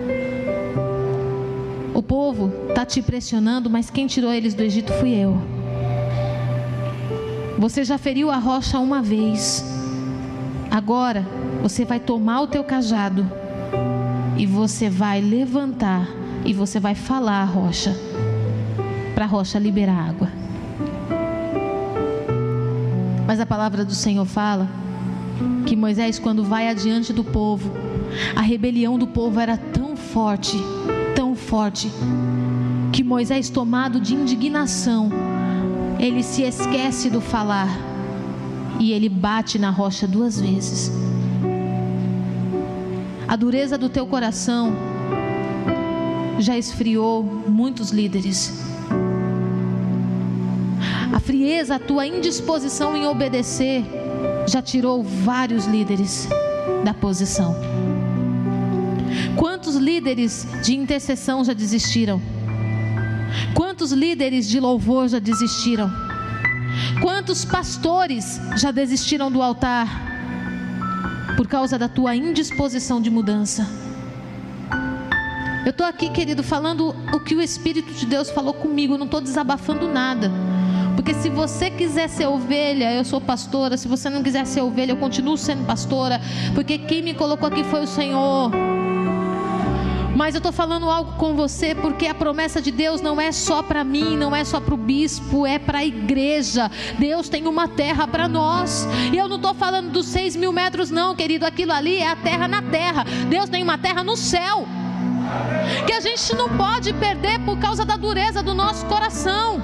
O 2.03 2.05
povo 2.05 2.53
está 2.69 2.85
te 2.85 3.01
pressionando, 3.01 3.71
mas 3.71 3.89
quem 3.89 4.09
tirou 4.09 4.33
eles 4.33 4.55
do 4.55 4.63
Egito 4.65 4.93
fui 4.95 5.15
eu. 5.15 5.41
Você 7.57 7.85
já 7.85 7.97
feriu 7.97 8.29
a 8.29 8.39
rocha 8.39 8.77
uma 8.81 9.01
vez. 9.01 9.65
Agora 10.69 11.25
você 11.63 11.85
vai 11.85 12.01
tomar 12.01 12.41
o 12.41 12.49
teu 12.49 12.65
cajado 12.65 13.25
e 14.37 14.45
você 14.47 14.91
vai 14.91 15.21
levantar 15.21 16.09
e 16.45 16.53
você 16.53 16.81
vai 16.81 16.97
falar 16.97 17.43
à 17.43 17.45
rocha 17.45 17.97
para 19.15 19.25
a 19.25 19.29
rocha 19.29 19.57
liberar 19.61 20.09
água. 20.09 20.29
Mas 23.29 23.39
a 23.39 23.47
palavra 23.47 23.85
do 23.85 23.95
Senhor 23.95 24.27
fala 24.27 24.69
que 25.67 25.77
Moisés, 25.77 26.19
quando 26.19 26.43
vai 26.43 26.69
adiante 26.69 27.13
do 27.13 27.23
povo, 27.23 27.71
a 28.35 28.41
rebelião 28.41 28.99
do 28.99 29.07
povo 29.07 29.39
era 29.39 29.57
tão 29.57 29.97
forte, 29.97 30.57
forte, 31.53 31.93
que 32.95 33.05
Moisés, 33.05 33.51
tomado 33.51 34.01
de 34.01 34.15
indignação, 34.15 35.11
ele 36.01 36.23
se 36.23 36.41
esquece 36.43 37.11
do 37.11 37.21
falar 37.21 37.69
e 38.81 38.91
ele 38.93 39.11
bate 39.11 39.59
na 39.59 39.69
rocha 39.69 40.09
duas 40.09 40.41
vezes 40.41 40.91
a 43.33 43.37
dureza 43.37 43.79
do 43.79 43.89
teu 43.89 44.07
coração 44.07 44.75
já 46.39 46.59
esfriou 46.59 47.25
muitos 47.49 47.91
líderes. 47.91 48.53
A 51.11 51.19
frieza, 51.19 51.77
a 51.77 51.79
tua 51.79 52.07
indisposição 52.07 52.95
em 52.95 53.07
obedecer, 53.07 53.85
já 54.47 54.61
tirou 54.61 55.03
vários 55.03 55.65
líderes 55.65 56.29
da 56.85 56.93
posição. 56.93 57.72
Quantos 59.73 59.87
líderes 59.87 60.47
de 60.62 60.77
intercessão 60.77 61.43
já 61.43 61.55
desistiram? 61.55 62.20
Quantos 63.55 63.91
líderes 63.91 64.47
de 64.47 64.61
louvor 64.61 65.09
já 65.09 65.18
desistiram? 65.18 65.91
Quantos 67.01 67.43
pastores 67.43 68.39
já 68.59 68.70
desistiram 68.70 69.33
do 69.33 69.41
altar? 69.41 69.89
por 71.39 71.47
causa 71.49 71.79
da 71.79 71.89
tua 71.89 72.14
indisposição 72.14 73.01
de 73.01 73.09
mudança. 73.09 73.66
Eu 75.64 75.70
estou 75.70 75.87
aqui, 75.87 76.11
querido, 76.11 76.43
falando 76.43 76.95
o 77.11 77.20
que 77.20 77.35
o 77.35 77.41
Espírito 77.41 77.95
de 77.95 78.05
Deus 78.05 78.29
falou 78.29 78.53
comigo, 78.53 78.99
não 78.99 79.07
estou 79.07 79.23
desabafando 79.23 79.89
nada. 79.89 80.31
Porque 80.95 81.14
se 81.14 81.31
você 81.31 81.70
quiser 81.70 82.09
ser 82.09 82.27
ovelha, 82.27 82.93
eu 82.93 83.05
sou 83.05 83.20
pastora. 83.20 83.77
Se 83.77 83.89
você 83.89 84.11
não 84.11 84.23
quiser 84.23 84.47
ser 84.47 84.61
ovelha, 84.61 84.93
eu 84.93 84.97
continuo 84.97 85.39
sendo 85.39 85.64
pastora. 85.64 86.20
Porque 86.55 86.79
quem 86.79 87.03
me 87.03 87.14
colocou 87.14 87.49
aqui 87.49 87.64
foi 87.64 87.83
o 87.83 87.87
Senhor. 87.87 88.51
Mas 90.23 90.37
eu 90.37 90.39
estou 90.39 90.53
falando 90.53 90.89
algo 90.89 91.14
com 91.14 91.35
você 91.35 91.75
porque 91.75 92.07
a 92.07 92.14
promessa 92.14 92.62
de 92.62 92.70
Deus 92.70 93.01
não 93.01 93.20
é 93.20 93.33
só 93.33 93.61
para 93.61 93.83
mim, 93.83 94.16
não 94.16 94.37
é 94.37 94.45
só 94.45 94.61
para 94.61 94.73
o 94.73 94.77
bispo, 94.77 95.45
é 95.45 95.59
para 95.59 95.79
a 95.79 95.85
igreja. 95.85 96.70
Deus 96.97 97.29
tem 97.29 97.49
uma 97.49 97.66
terra 97.66 98.07
para 98.07 98.29
nós. 98.29 98.87
E 99.12 99.18
eu 99.18 99.27
não 99.27 99.35
estou 99.35 99.53
falando 99.53 99.91
dos 99.91 100.07
seis 100.07 100.37
mil 100.37 100.53
metros, 100.53 100.93
não, 100.93 101.16
querido. 101.16 101.45
Aquilo 101.45 101.73
ali 101.73 101.97
é 101.97 102.09
a 102.09 102.14
terra 102.14 102.47
na 102.47 102.62
terra. 102.62 103.05
Deus 103.29 103.49
tem 103.49 103.64
uma 103.64 103.77
terra 103.77 104.05
no 104.05 104.16
céu. 104.16 104.64
Que 105.89 105.93
a 105.93 105.99
gente 105.99 106.37
não 106.37 106.51
pode 106.51 106.93
perder 106.93 107.41
por 107.41 107.59
causa 107.59 107.85
da 107.85 107.97
dureza 107.97 108.45
do 108.45 108.55
nosso 108.55 108.87
coração. 108.87 109.61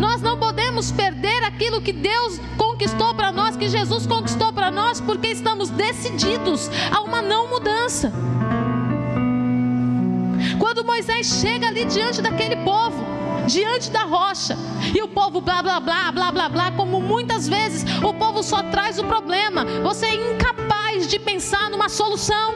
Nós 0.00 0.20
não 0.20 0.40
podemos 0.40 0.90
perder 0.90 1.44
aquilo 1.44 1.80
que 1.80 1.92
Deus 1.92 2.40
conquistou 2.58 3.14
para 3.14 3.30
nós, 3.30 3.56
que 3.56 3.68
Jesus 3.68 4.08
conquistou 4.08 4.52
para 4.52 4.72
nós, 4.72 5.00
porque 5.00 5.28
estamos 5.28 5.70
decididos 5.70 6.68
a 6.90 7.00
uma 7.00 7.22
não 7.22 7.48
mudança. 7.48 8.12
Quando 10.60 10.84
Moisés 10.84 11.40
chega 11.40 11.68
ali 11.68 11.86
diante 11.86 12.20
daquele 12.20 12.56
povo, 12.56 13.02
diante 13.46 13.90
da 13.90 14.02
rocha, 14.02 14.54
e 14.94 15.00
o 15.02 15.08
povo 15.08 15.40
blá 15.40 15.62
blá 15.62 15.80
blá 15.80 16.12
blá 16.12 16.30
blá 16.30 16.48
blá, 16.50 16.70
como 16.72 17.00
muitas 17.00 17.48
vezes 17.48 17.82
o 18.02 18.12
povo 18.12 18.42
só 18.42 18.62
traz 18.64 18.98
o 18.98 19.04
problema, 19.04 19.64
você 19.82 20.04
é 20.06 20.32
incapaz 20.32 21.08
de 21.08 21.18
pensar 21.18 21.70
numa 21.70 21.88
solução. 21.88 22.52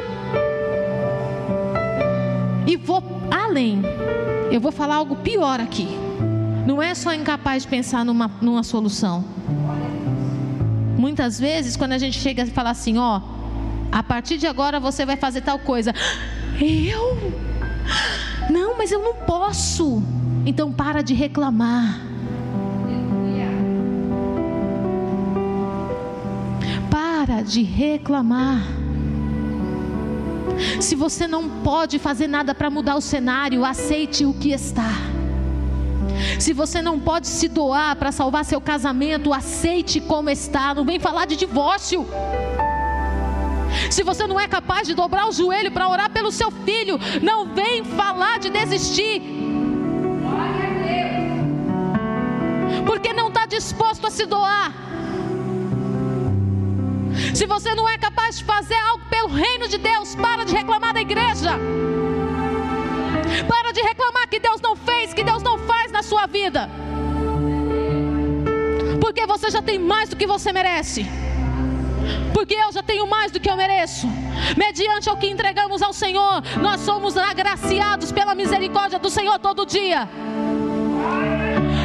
E 2.66 2.76
vou 2.76 3.02
além, 3.30 3.82
eu 4.52 4.60
vou 4.60 4.70
falar 4.70 4.96
algo 4.96 5.16
pior 5.16 5.58
aqui. 5.58 5.88
Não 6.66 6.82
é 6.82 6.94
só 6.94 7.12
incapaz 7.12 7.62
de 7.62 7.68
pensar 7.68 8.04
numa, 8.04 8.30
numa 8.42 8.62
solução. 8.62 9.24
Muitas 10.98 11.40
vezes, 11.40 11.74
quando 11.74 11.92
a 11.92 11.98
gente 11.98 12.18
chega 12.18 12.42
e 12.42 12.50
fala 12.50 12.70
assim, 12.70 12.98
ó, 12.98 13.20
a 13.90 14.02
partir 14.02 14.36
de 14.36 14.46
agora 14.46 14.78
você 14.78 15.06
vai 15.06 15.16
fazer 15.16 15.40
tal 15.40 15.58
coisa. 15.58 15.94
Eu? 16.60 17.53
Não, 18.50 18.76
mas 18.76 18.92
eu 18.92 19.02
não 19.02 19.14
posso. 19.14 20.02
Então 20.46 20.72
para 20.72 21.02
de 21.02 21.14
reclamar. 21.14 22.00
Para 26.90 27.42
de 27.42 27.62
reclamar. 27.62 28.62
Se 30.80 30.94
você 30.94 31.26
não 31.26 31.48
pode 31.48 31.98
fazer 31.98 32.26
nada 32.26 32.54
para 32.54 32.70
mudar 32.70 32.96
o 32.96 33.00
cenário, 33.00 33.64
aceite 33.64 34.24
o 34.24 34.34
que 34.34 34.50
está. 34.50 34.90
Se 36.38 36.52
você 36.52 36.80
não 36.82 36.98
pode 37.00 37.26
se 37.26 37.48
doar 37.48 37.96
para 37.96 38.12
salvar 38.12 38.44
seu 38.44 38.60
casamento, 38.60 39.32
aceite 39.32 40.00
como 40.00 40.30
está. 40.30 40.74
Não 40.74 40.84
vem 40.84 40.98
falar 41.00 41.26
de 41.26 41.36
divórcio. 41.36 42.06
Se 43.90 44.02
você 44.02 44.26
não 44.26 44.38
é 44.38 44.46
capaz 44.46 44.86
de 44.86 44.94
dobrar 44.94 45.28
o 45.28 45.32
joelho 45.32 45.70
para 45.70 45.88
orar 45.88 46.10
pelo 46.10 46.30
seu 46.30 46.50
filho, 46.50 46.98
não 47.22 47.54
vem 47.54 47.84
falar 47.84 48.38
de 48.38 48.50
desistir. 48.50 49.22
Porque 52.86 53.12
não 53.12 53.28
está 53.28 53.46
disposto 53.46 54.06
a 54.06 54.10
se 54.10 54.26
doar. 54.26 54.72
Se 57.34 57.46
você 57.46 57.74
não 57.74 57.88
é 57.88 57.96
capaz 57.96 58.38
de 58.38 58.44
fazer 58.44 58.74
algo 58.74 59.04
pelo 59.08 59.28
reino 59.28 59.68
de 59.68 59.78
Deus, 59.78 60.14
para 60.14 60.44
de 60.44 60.54
reclamar 60.54 60.92
da 60.92 61.00
igreja. 61.00 61.58
Para 63.48 63.72
de 63.72 63.80
reclamar 63.80 64.28
que 64.28 64.38
Deus 64.38 64.60
não 64.60 64.76
fez, 64.76 65.14
que 65.14 65.24
Deus 65.24 65.42
não 65.42 65.58
faz 65.58 65.90
na 65.90 66.02
sua 66.02 66.26
vida. 66.26 66.68
Porque 69.00 69.26
você 69.26 69.50
já 69.50 69.62
tem 69.62 69.78
mais 69.78 70.08
do 70.08 70.16
que 70.16 70.26
você 70.26 70.52
merece. 70.52 71.06
Porque 72.32 72.54
eu 72.54 72.72
já 72.72 72.82
tenho 72.82 73.06
mais 73.08 73.32
do 73.32 73.40
que 73.40 73.50
eu 73.50 73.56
mereço. 73.56 74.06
Mediante 74.56 75.08
o 75.10 75.16
que 75.16 75.28
entregamos 75.28 75.82
ao 75.82 75.92
Senhor, 75.92 76.42
nós 76.60 76.80
somos 76.80 77.16
agraciados 77.16 78.12
pela 78.12 78.34
misericórdia 78.34 78.98
do 78.98 79.10
Senhor 79.10 79.38
todo 79.38 79.64
dia. 79.66 80.08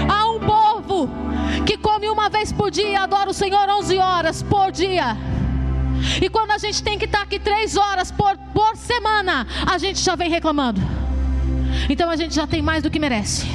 Há 0.10 0.30
um 0.30 0.40
povo 0.40 1.10
que 1.66 1.78
come 1.78 2.10
uma 2.10 2.30
vez 2.30 2.52
por 2.52 2.72
dia 2.72 2.90
e 2.90 2.96
adora 2.96 3.30
o 3.30 3.34
Senhor 3.34 3.68
11 3.70 3.98
horas 3.98 4.44
por 4.44 4.72
dia. 4.72 5.16
E 6.22 6.30
quando 6.30 6.52
a 6.52 6.58
gente 6.58 6.82
tem 6.82 6.98
que 6.98 7.06
estar 7.06 7.22
aqui 7.22 7.40
três 7.40 7.76
horas 7.76 8.12
por, 8.12 8.38
por 8.54 8.76
semana, 8.76 9.46
a 9.70 9.78
gente 9.78 10.00
já 10.00 10.16
vem 10.16 10.30
reclamando. 10.30 10.82
Então 11.90 12.10
a 12.10 12.16
gente 12.16 12.34
já 12.34 12.48
tem 12.48 12.62
mais 12.62 12.84
do 12.84 12.90
que 12.90 13.00
merece. 13.00 13.46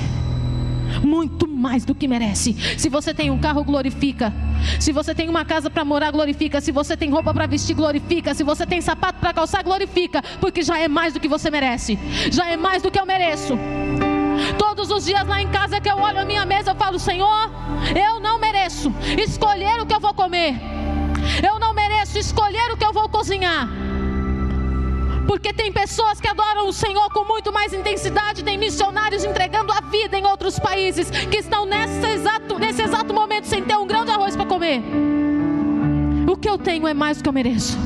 Muito 1.02 1.46
mais 1.48 1.84
do 1.84 1.94
que 1.94 2.06
merece. 2.06 2.54
Se 2.78 2.88
você 2.88 3.12
tem 3.12 3.30
um 3.30 3.38
carro, 3.38 3.64
glorifica. 3.64 4.32
Se 4.80 4.92
você 4.92 5.14
tem 5.14 5.28
uma 5.28 5.44
casa 5.44 5.70
para 5.70 5.84
morar, 5.84 6.10
glorifica. 6.10 6.60
Se 6.60 6.72
você 6.72 6.96
tem 6.96 7.10
roupa 7.10 7.32
para 7.32 7.46
vestir, 7.46 7.74
glorifica. 7.74 8.34
Se 8.34 8.42
você 8.42 8.66
tem 8.66 8.80
sapato 8.80 9.18
para 9.18 9.32
calçar, 9.32 9.62
glorifica. 9.62 10.22
Porque 10.40 10.62
já 10.62 10.78
é 10.78 10.88
mais 10.88 11.14
do 11.14 11.20
que 11.20 11.28
você 11.28 11.50
merece. 11.50 11.98
Já 12.30 12.48
é 12.48 12.56
mais 12.56 12.82
do 12.82 12.90
que 12.90 12.98
eu 12.98 13.06
mereço. 13.06 13.58
Todos 14.58 14.90
os 14.90 15.04
dias 15.04 15.26
lá 15.26 15.40
em 15.40 15.48
casa 15.48 15.80
que 15.80 15.90
eu 15.90 15.96
olho 15.96 16.20
a 16.20 16.24
minha 16.24 16.44
mesa, 16.44 16.72
eu 16.72 16.74
falo: 16.74 16.98
Senhor, 16.98 17.50
eu 17.94 18.20
não 18.20 18.38
mereço 18.38 18.92
escolher 19.18 19.80
o 19.80 19.86
que 19.86 19.94
eu 19.94 20.00
vou 20.00 20.14
comer. 20.14 20.54
Eu 21.42 21.58
não 21.58 21.72
mereço 21.72 22.18
escolher 22.18 22.72
o 22.72 22.76
que 22.76 22.84
eu 22.84 22.92
vou 22.92 23.08
cozinhar. 23.08 23.68
Porque 25.34 25.52
tem 25.52 25.72
pessoas 25.72 26.20
que 26.20 26.28
adoram 26.28 26.68
o 26.68 26.72
Senhor 26.72 27.10
com 27.10 27.24
muito 27.24 27.52
mais 27.52 27.72
intensidade, 27.74 28.44
tem 28.44 28.56
missionários 28.56 29.24
entregando 29.24 29.72
a 29.72 29.80
vida 29.80 30.16
em 30.16 30.24
outros 30.24 30.60
países 30.60 31.10
que 31.10 31.38
estão 31.38 31.66
nesse 31.66 32.06
exato, 32.06 32.56
nesse 32.56 32.80
exato 32.80 33.12
momento 33.12 33.48
sem 33.48 33.60
ter 33.64 33.76
um 33.76 33.84
grão 33.84 34.04
de 34.04 34.12
arroz 34.12 34.36
para 34.36 34.46
comer. 34.46 34.80
O 36.30 36.36
que 36.36 36.48
eu 36.48 36.56
tenho 36.56 36.86
é 36.86 36.94
mais 36.94 37.16
do 37.16 37.24
que 37.24 37.28
eu 37.28 37.32
mereço. 37.32 37.76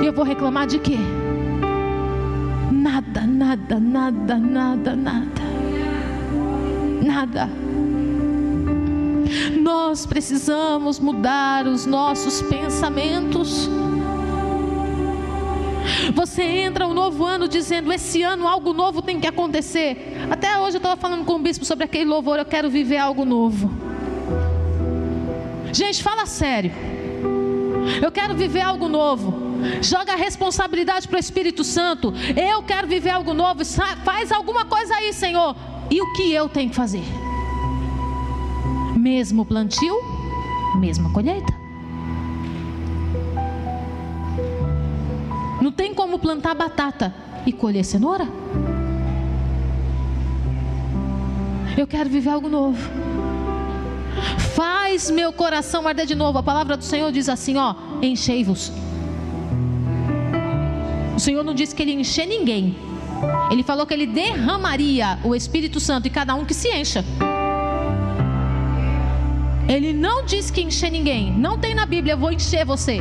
E 0.00 0.06
eu 0.06 0.12
vou 0.12 0.24
reclamar 0.24 0.68
de 0.68 0.78
quê? 0.78 0.96
Nada, 2.70 3.22
nada, 3.22 3.80
nada, 3.80 4.38
nada, 4.38 4.94
nada. 4.94 5.42
Nada. 7.02 7.50
Nós 9.60 10.06
precisamos 10.06 11.00
mudar 11.00 11.66
os 11.66 11.84
nossos 11.84 12.40
pensamentos. 12.42 13.68
Você 16.14 16.42
entra 16.42 16.86
um 16.86 16.94
novo 16.94 17.24
ano 17.24 17.48
dizendo: 17.48 17.92
esse 17.92 18.22
ano 18.22 18.46
algo 18.46 18.72
novo 18.72 19.02
tem 19.02 19.20
que 19.20 19.26
acontecer. 19.26 20.16
Até 20.30 20.58
hoje 20.58 20.76
eu 20.76 20.78
estava 20.78 20.96
falando 20.96 21.24
com 21.24 21.34
o 21.34 21.38
bispo 21.38 21.64
sobre 21.64 21.84
aquele 21.84 22.04
louvor. 22.04 22.38
Eu 22.38 22.44
quero 22.44 22.70
viver 22.70 22.98
algo 22.98 23.24
novo. 23.24 23.70
Gente, 25.72 26.02
fala 26.02 26.24
sério. 26.24 26.72
Eu 28.00 28.12
quero 28.12 28.34
viver 28.34 28.60
algo 28.60 28.88
novo. 28.88 29.42
Joga 29.82 30.12
a 30.12 30.16
responsabilidade 30.16 31.08
para 31.08 31.16
o 31.16 31.20
Espírito 31.20 31.64
Santo. 31.64 32.14
Eu 32.36 32.62
quero 32.62 32.86
viver 32.86 33.10
algo 33.10 33.34
novo. 33.34 33.64
Faz 34.04 34.30
alguma 34.30 34.64
coisa 34.64 34.94
aí, 34.94 35.12
Senhor. 35.12 35.56
E 35.90 36.00
o 36.00 36.12
que 36.12 36.32
eu 36.32 36.48
tenho 36.48 36.70
que 36.70 36.76
fazer? 36.76 37.02
Mesmo 38.96 39.44
plantio, 39.44 39.96
mesma 40.78 41.10
colheita. 41.10 41.63
Não 45.64 45.72
tem 45.72 45.94
como 45.94 46.18
plantar 46.18 46.54
batata 46.54 47.14
e 47.46 47.50
colher 47.50 47.86
cenoura? 47.86 48.28
Eu 51.74 51.86
quero 51.86 52.10
viver 52.10 52.28
algo 52.28 52.50
novo. 52.50 52.78
Faz 54.54 55.10
meu 55.10 55.32
coração 55.32 55.88
arder 55.88 56.04
de 56.04 56.14
novo. 56.14 56.36
A 56.36 56.42
palavra 56.42 56.76
do 56.76 56.84
Senhor 56.84 57.10
diz 57.10 57.30
assim: 57.30 57.56
ó, 57.56 57.74
enchei-vos. 58.02 58.70
O 61.16 61.18
Senhor 61.18 61.42
não 61.42 61.54
disse 61.54 61.74
que 61.74 61.82
ele 61.82 61.94
encher 61.94 62.26
ninguém. 62.26 62.76
Ele 63.50 63.62
falou 63.62 63.86
que 63.86 63.94
ele 63.94 64.06
derramaria 64.06 65.18
o 65.24 65.34
Espírito 65.34 65.80
Santo 65.80 66.06
e 66.06 66.10
cada 66.10 66.34
um 66.34 66.44
que 66.44 66.52
se 66.52 66.68
encha. 66.68 67.02
Ele 69.66 69.94
não 69.94 70.26
disse 70.26 70.52
que 70.52 70.60
encher 70.60 70.90
ninguém. 70.90 71.32
Não 71.32 71.56
tem 71.56 71.74
na 71.74 71.86
Bíblia, 71.86 72.14
vou 72.14 72.30
encher 72.30 72.66
você. 72.66 73.00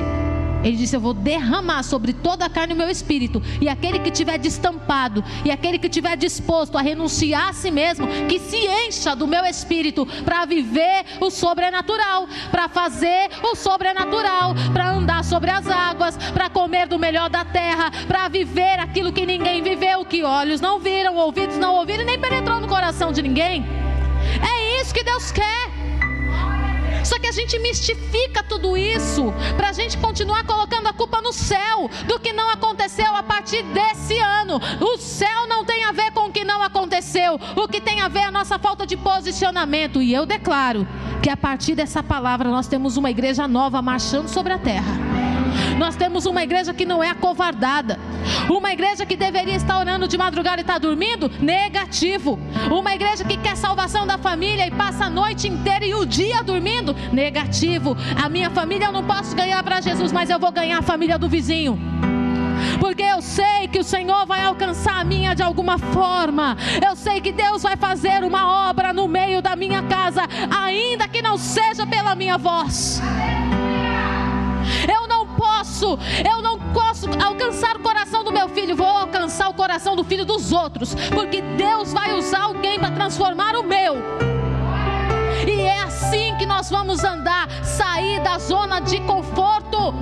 Ele 0.64 0.78
disse: 0.78 0.96
Eu 0.96 1.02
vou 1.02 1.14
derramar 1.14 1.84
sobre 1.84 2.14
toda 2.14 2.46
a 2.46 2.50
carne 2.50 2.74
o 2.74 2.78
meu 2.78 2.90
espírito. 2.90 3.42
E 3.60 3.68
aquele 3.68 4.00
que 4.00 4.10
tiver 4.10 4.38
destampado, 4.38 5.24
e 5.44 5.52
aquele 5.52 5.78
que 5.78 5.90
tiver 5.90 6.16
disposto 6.16 6.78
a 6.78 6.82
renunciar 6.82 7.50
a 7.50 7.54
si 7.54 7.70
mesmo, 7.70 8.08
que 8.28 8.40
se 8.40 8.58
encha 8.88 9.16
do 9.16 9.28
meu 9.28 9.46
espírito 9.46 10.06
para 10.24 10.46
viver 10.46 11.06
o 11.20 11.30
sobrenatural, 11.30 12.28
para 12.50 12.70
fazer 12.70 13.30
o 13.44 13.56
sobrenatural, 13.56 14.56
para 14.72 14.92
andar 14.92 15.24
sobre 15.24 15.52
as 15.52 15.68
águas, 15.68 16.18
para 16.34 16.50
comer 16.50 16.88
do 16.88 16.98
melhor 16.98 17.30
da 17.30 17.44
terra, 17.44 17.92
para 18.08 18.28
viver 18.28 18.80
aquilo 18.80 19.12
que 19.12 19.26
ninguém 19.26 19.62
viveu, 19.62 20.06
que 20.06 20.24
olhos 20.24 20.62
não 20.62 20.80
viram, 20.80 21.16
ouvidos 21.18 21.58
não 21.58 21.76
ouviram, 21.76 22.06
nem 22.06 22.20
penetrou 22.20 22.60
no 22.60 22.68
coração 22.68 23.12
de 23.12 23.22
ninguém. 23.22 23.66
É 24.42 24.82
isso 24.82 24.94
que 24.94 25.04
Deus 25.04 25.32
quer. 25.32 25.73
Só 27.04 27.20
que 27.20 27.28
a 27.28 27.32
gente 27.32 27.60
mistifica 27.60 28.42
tudo 28.44 28.78
isso 28.78 29.34
para 29.58 29.70
a 29.70 29.74
gente 29.74 29.98
continuar 29.98 30.44
colocando 30.46 30.88
a 30.88 30.94
culpa 30.94 31.22
no 31.22 31.34
céu 31.34 31.90
do 32.08 32.20
que 32.20 32.32
não 32.32 32.50
aconteceu 32.50 33.14
a 33.16 33.24
partir 33.24 33.64
desse 33.64 34.18
ano. 34.20 34.60
O 34.80 34.98
céu 34.98 35.48
não 35.48 35.66
tem 35.66 35.84
a 35.84 35.92
ver 35.92 36.12
com 36.12 36.28
o 36.28 36.32
que 36.32 36.44
não 36.44 36.62
aconteceu, 36.64 37.40
o 37.56 37.68
que 37.68 37.82
tem 37.82 38.02
a 38.02 38.08
ver 38.08 38.20
é 38.20 38.26
a 38.26 38.32
nossa 38.32 38.58
falta 38.58 38.86
de 38.86 38.96
posicionamento. 38.96 40.02
E 40.02 40.14
eu 40.14 40.26
declaro 40.26 40.88
que 41.22 41.30
a 41.30 41.38
partir 41.38 41.76
dessa 41.76 42.02
palavra 42.02 42.50
nós 42.50 42.68
temos 42.68 42.98
uma 42.98 43.12
igreja 43.12 43.48
nova 43.48 43.82
marchando 43.82 44.28
sobre 44.28 44.54
a 44.54 44.58
terra. 44.58 45.13
Nós 45.78 45.96
temos 45.96 46.26
uma 46.26 46.44
igreja 46.44 46.74
que 46.74 46.86
não 46.86 47.04
é 47.04 47.10
acovardada. 47.10 48.00
Uma 48.50 48.72
igreja 48.72 49.06
que 49.06 49.16
deveria 49.16 49.56
estar 49.56 49.78
orando 49.80 50.08
de 50.08 50.18
madrugada 50.18 50.60
e 50.60 50.62
está 50.62 50.78
dormindo? 50.78 51.30
Negativo. 51.40 52.40
Uma 52.72 52.94
igreja 52.94 53.24
que 53.24 53.38
quer 53.38 53.58
salvação 53.58 54.06
da 54.06 54.18
família 54.18 54.68
e 54.68 54.72
passa 54.72 55.06
a 55.06 55.10
noite 55.10 55.48
inteira 55.48 55.86
e 55.86 55.94
o 55.94 56.06
dia 56.06 56.44
dormindo? 56.44 56.96
Negativo. 57.12 57.98
A 58.22 58.30
minha 58.30 58.50
família 58.50 58.86
eu 58.86 58.92
não 58.92 59.04
posso 59.04 59.36
ganhar 59.36 59.62
para 59.64 59.82
Jesus, 59.82 60.12
mas 60.12 60.30
eu 60.30 60.40
vou 60.40 60.52
ganhar 60.52 60.80
a 60.80 60.82
família 60.84 61.18
do 61.18 61.28
vizinho 61.28 61.80
porque 62.80 63.04
eu 63.04 63.22
sei 63.22 63.68
que 63.68 63.80
o 63.80 63.84
Senhor 63.84 64.26
vai 64.26 64.42
alcançar 64.44 65.00
a 65.00 65.04
minha 65.04 65.34
de 65.34 65.44
alguma 65.44 65.78
forma. 65.78 66.58
Eu 66.86 66.96
sei 66.96 67.22
que 67.22 67.32
Deus 67.32 67.64
vai 67.64 67.76
fazer 67.76 68.24
uma 68.24 68.70
obra 68.70 68.94
no 68.94 69.08
meio 69.08 69.42
da 69.42 69.56
minha 69.56 69.84
casa, 69.84 70.22
ainda 70.50 71.08
que 71.08 71.22
não 71.22 71.38
seja 71.38 71.86
pela 71.86 72.16
minha 72.16 72.38
voz. 72.38 73.02
Eu 75.84 76.42
não 76.42 76.58
posso, 76.74 77.06
eu 77.06 77.10
não 77.10 77.18
posso 77.18 77.24
alcançar 77.24 77.76
o 77.76 77.80
coração 77.80 78.24
do 78.24 78.32
meu 78.32 78.48
filho, 78.50 78.76
vou 78.76 78.86
alcançar 78.86 79.50
o 79.50 79.54
coração 79.54 79.96
do 79.96 80.04
filho 80.04 80.26
dos 80.26 80.52
outros, 80.52 80.96
porque 81.14 81.42
Deus 81.42 81.92
vai 81.92 82.14
usar 82.14 82.44
alguém 82.44 82.80
para 82.80 82.92
transformar 82.92 83.56
o 83.56 83.64
meu. 83.64 83.96
E 85.48 85.62
é 85.62 85.82
assim 85.82 86.36
que 86.38 86.46
nós 86.46 86.70
vamos 86.70 87.04
andar, 87.04 87.50
sair 87.64 88.22
da 88.22 88.38
zona 88.38 88.80
de 88.80 89.00
conforto. 89.02 89.94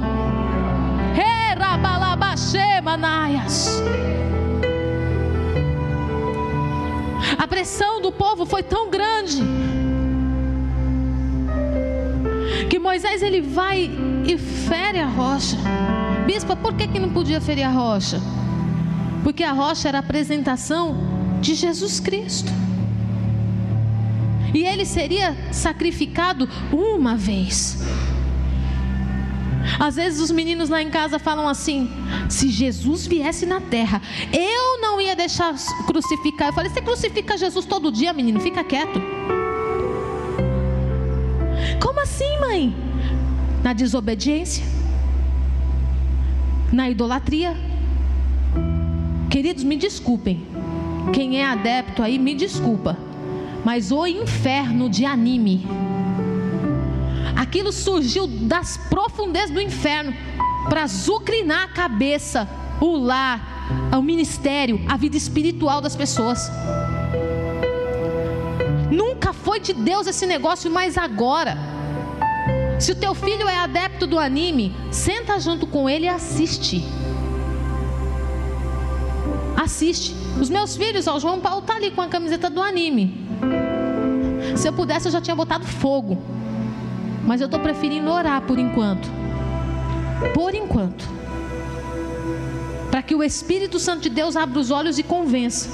A 7.38 7.48
pressão 7.48 8.02
do 8.02 8.12
povo 8.12 8.46
foi 8.46 8.62
tão 8.62 8.90
grande 8.90 9.42
que 12.70 12.80
Moisés 12.80 13.22
ele 13.22 13.42
vai 13.42 13.90
e 14.26 14.38
fere 14.38 15.00
a 15.00 15.08
rocha. 15.08 15.58
Bispo, 16.26 16.56
por 16.56 16.74
que, 16.74 16.88
que 16.88 17.00
não 17.00 17.10
podia 17.10 17.42
ferir 17.42 17.64
a 17.64 17.70
rocha? 17.70 18.22
Porque 19.24 19.44
a 19.44 19.52
rocha 19.52 19.88
era 19.88 20.00
a 20.00 20.02
apresentação 20.02 20.96
de 21.42 21.56
Jesus 21.56 22.00
Cristo. 22.00 22.52
E 24.54 24.66
ele 24.66 24.86
seria 24.86 25.36
sacrificado 25.52 26.48
uma 26.72 27.16
vez. 27.16 27.80
Às 29.80 29.96
vezes 29.96 30.20
os 30.20 30.32
meninos 30.32 30.70
lá 30.70 30.82
em 30.82 30.90
casa 30.90 31.20
falam 31.20 31.48
assim: 31.48 31.90
se 32.30 32.50
Jesus 32.50 33.08
viesse 33.08 33.46
na 33.46 33.62
terra, 33.62 34.02
eu 34.34 34.82
não 34.82 35.00
ia 35.00 35.16
deixar 35.16 35.54
crucificar. 35.86 36.50
Eu 36.50 36.54
falei: 36.54 36.70
você 36.70 36.82
crucifica 36.82 37.38
Jesus 37.38 37.66
todo 37.66 37.92
dia, 37.92 38.12
menino, 38.14 38.40
fica 38.40 38.64
quieto. 38.64 39.02
Como 41.82 42.00
assim, 42.00 42.40
mãe? 42.40 42.76
Na 43.64 43.74
desobediência, 43.74 44.64
na 46.72 46.90
idolatria. 46.90 47.58
Queridos, 49.32 49.64
me 49.64 49.76
desculpem. 49.76 50.46
Quem 51.12 51.42
é 51.42 51.46
adepto 51.46 52.04
aí, 52.04 52.20
me 52.20 52.36
desculpa. 52.36 52.96
Mas 53.66 53.92
o 53.92 54.06
inferno 54.06 54.90
de 54.90 55.06
anime. 55.06 55.66
Aquilo 57.36 57.72
surgiu 57.72 58.28
das 58.28 58.78
profundezas 58.78 59.50
do 59.50 59.60
inferno 59.60 60.14
para 60.70 60.86
zucrinar 60.86 61.64
a 61.64 61.68
cabeça, 61.68 62.48
o 62.80 62.96
lar, 62.96 63.42
o 63.98 64.02
ministério, 64.04 64.80
a 64.88 64.96
vida 64.96 65.18
espiritual 65.18 65.82
das 65.82 65.96
pessoas. 65.96 66.52
Nunca 68.92 69.34
foi 69.34 69.60
de 69.60 69.74
Deus 69.74 70.06
esse 70.06 70.28
negócio, 70.28 70.70
mas 70.70 70.98
agora. 70.98 71.71
Se 72.82 72.94
o 72.94 72.96
teu 72.96 73.14
filho 73.14 73.48
é 73.48 73.58
adepto 73.58 74.08
do 74.08 74.18
anime, 74.18 74.76
senta 74.90 75.40
junto 75.40 75.68
com 75.68 75.88
ele 75.88 76.06
e 76.06 76.10
assiste. 76.10 76.84
Assiste. 79.56 80.16
Os 80.42 80.50
meus 80.50 80.76
filhos, 80.76 81.06
ó, 81.06 81.16
o 81.16 81.20
João 81.20 81.40
Paulo 81.40 81.62
tá 81.62 81.76
ali 81.76 81.92
com 81.92 82.02
a 82.02 82.08
camiseta 82.08 82.50
do 82.50 82.60
anime. 82.60 83.24
Se 84.58 84.68
eu 84.68 84.74
pudesse, 84.74 85.08
eu 85.08 85.12
já 85.12 85.22
tinha 85.22 85.36
botado 85.36 85.64
fogo. 85.64 86.18
Mas 87.24 87.40
eu 87.40 87.46
estou 87.46 87.60
preferindo 87.60 88.10
orar 88.10 88.42
por 88.42 88.58
enquanto. 88.58 89.08
Por 90.34 90.56
enquanto. 90.56 91.08
Para 92.90 93.04
que 93.04 93.14
o 93.14 93.24
Espírito 93.24 93.78
Santo 93.78 94.02
de 94.02 94.10
Deus 94.10 94.36
abra 94.36 94.58
os 94.58 94.72
olhos 94.72 94.98
e 94.98 95.04
convença. 95.04 95.70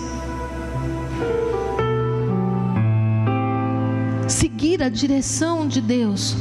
Seguir 4.27 4.83
a 4.83 4.89
direção 4.89 5.65
de 5.65 5.79
Deus 5.79 6.35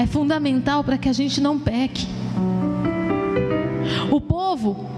é 0.00 0.06
fundamental 0.06 0.82
para 0.82 0.96
que 0.96 1.10
a 1.10 1.12
gente 1.12 1.42
não 1.42 1.58
peque. 1.58 2.06
O 4.10 4.18
povo 4.18 4.88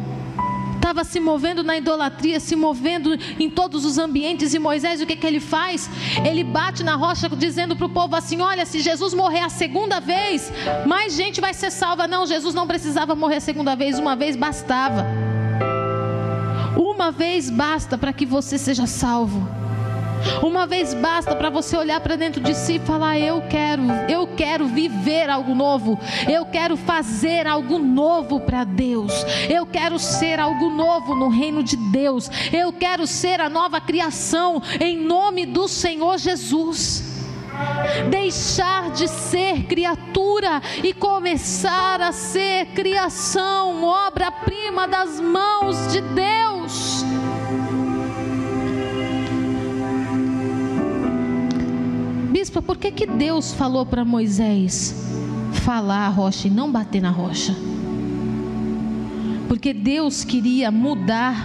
estava 0.76 1.02
se 1.02 1.18
movendo 1.18 1.64
na 1.64 1.76
idolatria, 1.76 2.38
se 2.38 2.54
movendo 2.54 3.18
em 3.38 3.50
todos 3.50 3.84
os 3.84 3.98
ambientes. 3.98 4.54
E 4.54 4.60
Moisés, 4.60 5.00
o 5.00 5.06
que, 5.06 5.16
que 5.16 5.26
ele 5.26 5.40
faz? 5.40 5.90
Ele 6.24 6.44
bate 6.44 6.84
na 6.84 6.94
rocha, 6.94 7.28
dizendo 7.28 7.74
para 7.74 7.86
o 7.86 7.90
povo 7.90 8.14
assim: 8.14 8.40
Olha, 8.40 8.64
se 8.64 8.78
Jesus 8.78 9.12
morrer 9.12 9.40
a 9.40 9.48
segunda 9.48 9.98
vez, 9.98 10.52
mais 10.86 11.14
gente 11.14 11.40
vai 11.40 11.52
ser 11.52 11.72
salva. 11.72 12.06
Não, 12.06 12.24
Jesus 12.24 12.54
não 12.54 12.68
precisava 12.68 13.16
morrer 13.16 13.36
a 13.36 13.40
segunda 13.40 13.74
vez, 13.74 13.98
uma 13.98 14.14
vez 14.14 14.36
bastava. 14.36 15.04
Uma 16.76 17.10
vez 17.10 17.50
basta 17.50 17.98
para 17.98 18.12
que 18.12 18.24
você 18.24 18.56
seja 18.56 18.86
salvo. 18.86 19.61
Uma 20.42 20.66
vez 20.66 20.94
basta 20.94 21.34
para 21.34 21.50
você 21.50 21.76
olhar 21.76 22.00
para 22.00 22.16
dentro 22.16 22.40
de 22.40 22.54
si 22.54 22.76
e 22.76 22.80
falar: 22.80 23.18
Eu 23.18 23.42
quero, 23.42 23.82
eu 24.08 24.26
quero 24.26 24.66
viver 24.66 25.28
algo 25.30 25.54
novo. 25.54 25.98
Eu 26.30 26.46
quero 26.46 26.76
fazer 26.76 27.46
algo 27.46 27.78
novo 27.78 28.40
para 28.40 28.64
Deus. 28.64 29.12
Eu 29.48 29.66
quero 29.66 29.98
ser 29.98 30.38
algo 30.38 30.70
novo 30.70 31.14
no 31.14 31.28
reino 31.28 31.62
de 31.62 31.76
Deus. 31.76 32.30
Eu 32.52 32.72
quero 32.72 33.06
ser 33.06 33.40
a 33.40 33.48
nova 33.48 33.80
criação 33.80 34.62
em 34.80 34.96
nome 34.96 35.46
do 35.46 35.68
Senhor 35.68 36.18
Jesus. 36.18 37.12
Deixar 38.10 38.90
de 38.90 39.08
ser 39.08 39.64
criatura 39.64 40.60
e 40.82 40.92
começar 40.92 42.00
a 42.00 42.12
ser 42.12 42.66
criação, 42.66 43.84
obra-prima 43.84 44.88
das 44.88 45.20
mãos 45.20 45.92
de 45.92 46.00
Deus. 46.00 47.01
Bispa, 52.42 52.60
por 52.60 52.76
que, 52.76 52.90
que 52.90 53.06
Deus 53.06 53.52
falou 53.52 53.86
para 53.86 54.04
Moisés 54.04 54.96
falar 55.64 56.06
a 56.06 56.08
rocha 56.08 56.48
e 56.48 56.50
não 56.50 56.72
bater 56.72 57.00
na 57.00 57.10
rocha? 57.10 57.54
Porque 59.46 59.72
Deus 59.72 60.24
queria 60.24 60.68
mudar 60.68 61.36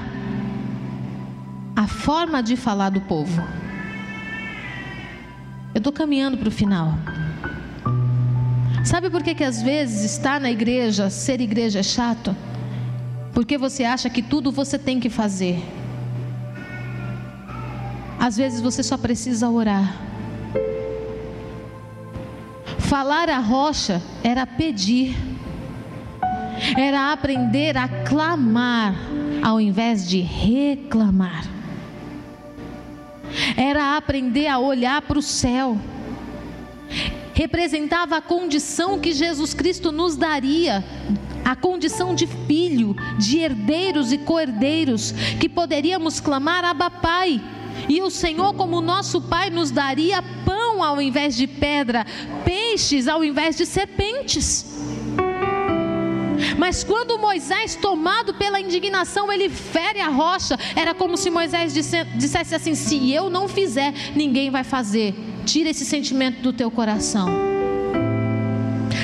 a 1.76 1.86
forma 1.86 2.42
de 2.42 2.56
falar 2.56 2.90
do 2.90 3.02
povo. 3.02 3.44
Eu 5.72 5.78
estou 5.78 5.94
caminhando 5.94 6.36
para 6.36 6.48
o 6.48 6.52
final. 6.52 6.96
Sabe 8.84 9.12
por 9.12 9.22
que, 9.22 9.36
que 9.36 9.44
às 9.44 9.62
vezes 9.62 10.14
estar 10.14 10.42
na 10.42 10.50
igreja, 10.50 11.12
ser 11.12 11.40
igreja 11.42 11.78
é 11.78 11.84
chato? 11.84 12.36
Porque 13.36 13.56
você 13.56 13.84
acha 13.84 14.10
que 14.10 14.24
tudo 14.24 14.52
você 14.52 14.80
tem 14.80 15.00
que 15.00 15.12
fazer. 15.12 15.64
Às 18.20 18.36
vezes 18.36 18.62
você 18.62 18.82
só 18.82 18.98
precisa 18.98 19.48
orar. 19.48 20.07
Falar 22.88 23.30
a 23.30 23.40
rocha 23.40 24.02
era 24.24 24.48
pedir, 24.48 25.14
era 26.78 27.12
aprender 27.12 27.76
a 27.76 27.90
clamar 28.06 28.96
ao 29.44 29.60
invés 29.60 30.08
de 30.08 30.22
reclamar, 30.22 31.44
era 33.58 33.98
aprender 33.98 34.48
a 34.48 34.58
olhar 34.58 35.02
para 35.02 35.20
o 35.20 35.22
céu. 35.22 35.78
Representava 37.34 38.16
a 38.16 38.22
condição 38.22 39.00
que 39.00 39.12
Jesus 39.12 39.54
Cristo 39.54 39.92
nos 39.92 40.16
daria 40.16 40.82
a 41.44 41.58
condição 41.58 42.16
de 42.16 42.26
filho, 42.26 42.96
de 43.18 43.40
herdeiros 43.40 44.14
e 44.14 44.18
co-herdeiros, 44.18 45.12
que 45.40 45.50
poderíamos 45.50 46.22
clamar 46.22 46.64
Abba 46.64 46.90
Pai. 46.90 47.42
E 47.88 48.02
o 48.02 48.10
Senhor, 48.10 48.54
como 48.54 48.82
nosso 48.82 49.22
Pai, 49.22 49.50
nos 49.50 49.72
daria 49.72 50.22
pão 50.44 50.67
ao 50.84 51.02
invés 51.02 51.36
de 51.36 51.48
pedra, 51.48 52.06
peixes 52.44 53.08
ao 53.08 53.24
invés 53.24 53.56
de 53.56 53.66
serpentes. 53.66 54.66
Mas 56.58 56.84
quando 56.84 57.18
Moisés, 57.18 57.76
tomado 57.76 58.34
pela 58.34 58.60
indignação, 58.60 59.32
ele 59.32 59.50
fere 59.50 60.00
a 60.00 60.10
rocha, 60.10 60.58
era 60.76 60.94
como 60.94 61.18
se 61.18 61.30
Moisés 61.30 61.74
dissesse 61.74 62.56
assim: 62.56 62.76
se 62.76 63.12
eu 63.12 63.30
não 63.30 63.48
fizer, 63.48 63.94
ninguém 64.16 64.50
vai 64.50 64.64
fazer. 64.64 65.16
Tira 65.46 65.70
esse 65.70 65.86
sentimento 65.86 66.42
do 66.42 66.54
teu 66.54 66.70
coração. 66.70 67.28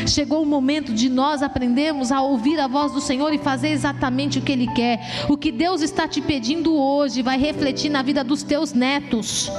Chegou 0.06 0.44
o 0.44 0.46
momento 0.46 0.94
de 0.94 1.10
nós 1.10 1.42
aprendermos 1.42 2.12
a 2.12 2.22
ouvir 2.22 2.60
a 2.60 2.68
voz 2.68 2.92
do 2.92 3.00
Senhor 3.00 3.34
e 3.34 3.38
fazer 3.38 3.70
exatamente 3.70 4.40
o 4.40 4.42
que 4.42 4.52
Ele 4.52 4.68
quer. 4.74 5.00
O 5.30 5.38
que 5.38 5.52
Deus 5.52 5.82
está 5.82 6.08
te 6.08 6.22
pedindo 6.22 6.76
hoje 6.76 7.22
vai 7.22 7.38
refletir 7.38 7.90
na 7.90 8.02
vida 8.02 8.24
dos 8.24 8.44
teus 8.44 8.74
netos. 8.74 9.50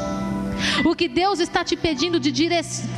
O 0.84 0.94
que 0.94 1.08
Deus 1.08 1.40
está 1.40 1.64
te 1.64 1.76
pedindo 1.76 2.18
de 2.20 2.30
direção. 2.30 2.88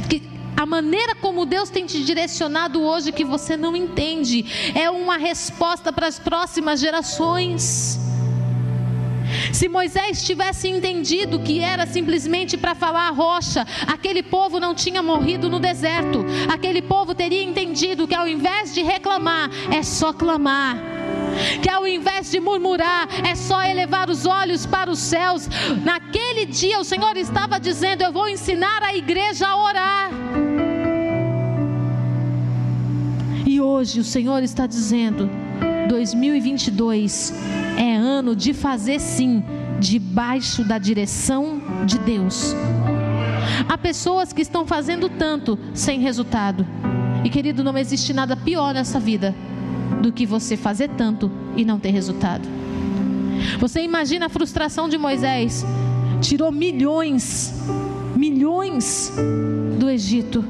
A 0.56 0.64
maneira 0.64 1.14
como 1.14 1.44
Deus 1.44 1.68
tem 1.68 1.84
te 1.84 2.02
direcionado 2.02 2.80
hoje 2.80 3.12
que 3.12 3.24
você 3.24 3.58
não 3.58 3.76
entende 3.76 4.46
é 4.74 4.90
uma 4.90 5.18
resposta 5.18 5.92
para 5.92 6.06
as 6.06 6.18
próximas 6.18 6.80
gerações. 6.80 8.00
Se 9.52 9.68
Moisés 9.68 10.24
tivesse 10.24 10.68
entendido 10.68 11.40
que 11.40 11.60
era 11.60 11.86
simplesmente 11.86 12.56
para 12.56 12.74
falar 12.74 13.08
a 13.08 13.10
rocha, 13.10 13.66
aquele 13.86 14.22
povo 14.22 14.58
não 14.58 14.74
tinha 14.74 15.02
morrido 15.02 15.48
no 15.50 15.60
deserto. 15.60 16.24
Aquele 16.48 16.80
povo 16.80 17.14
teria 17.14 17.42
entendido 17.42 18.06
que 18.06 18.14
ao 18.14 18.26
invés 18.26 18.72
de 18.72 18.82
reclamar, 18.82 19.50
é 19.70 19.82
só 19.82 20.12
clamar. 20.12 20.95
Que 21.62 21.70
ao 21.70 21.86
invés 21.86 22.30
de 22.30 22.40
murmurar, 22.40 23.08
é 23.24 23.34
só 23.34 23.62
elevar 23.64 24.08
os 24.10 24.26
olhos 24.26 24.66
para 24.66 24.90
os 24.90 24.98
céus. 24.98 25.48
Naquele 25.84 26.46
dia, 26.46 26.80
o 26.80 26.84
Senhor 26.84 27.16
estava 27.16 27.58
dizendo: 27.58 28.02
Eu 28.02 28.12
vou 28.12 28.28
ensinar 28.28 28.82
a 28.82 28.94
igreja 28.94 29.46
a 29.46 29.56
orar. 29.56 30.10
E 33.46 33.60
hoje, 33.60 34.00
o 34.00 34.04
Senhor 34.04 34.42
está 34.42 34.66
dizendo: 34.66 35.30
2022 35.88 37.32
é 37.78 37.94
ano 37.94 38.34
de 38.34 38.52
fazer 38.52 39.00
sim, 39.00 39.42
debaixo 39.78 40.64
da 40.64 40.78
direção 40.78 41.62
de 41.84 41.98
Deus. 41.98 42.54
Há 43.68 43.78
pessoas 43.78 44.32
que 44.32 44.42
estão 44.42 44.66
fazendo 44.66 45.08
tanto 45.08 45.58
sem 45.72 46.00
resultado. 46.00 46.66
E 47.24 47.30
querido, 47.30 47.64
não 47.64 47.76
existe 47.76 48.12
nada 48.12 48.36
pior 48.36 48.74
nessa 48.74 49.00
vida 49.00 49.34
do 50.00 50.12
que 50.12 50.26
você 50.26 50.56
fazer 50.56 50.88
tanto 50.90 51.30
e 51.56 51.64
não 51.64 51.78
ter 51.78 51.90
resultado. 51.90 52.46
Você 53.58 53.82
imagina 53.82 54.26
a 54.26 54.28
frustração 54.28 54.88
de 54.88 54.98
Moisés? 54.98 55.64
Tirou 56.20 56.50
milhões, 56.50 57.54
milhões 58.14 59.12
do 59.78 59.88
Egito 59.88 60.44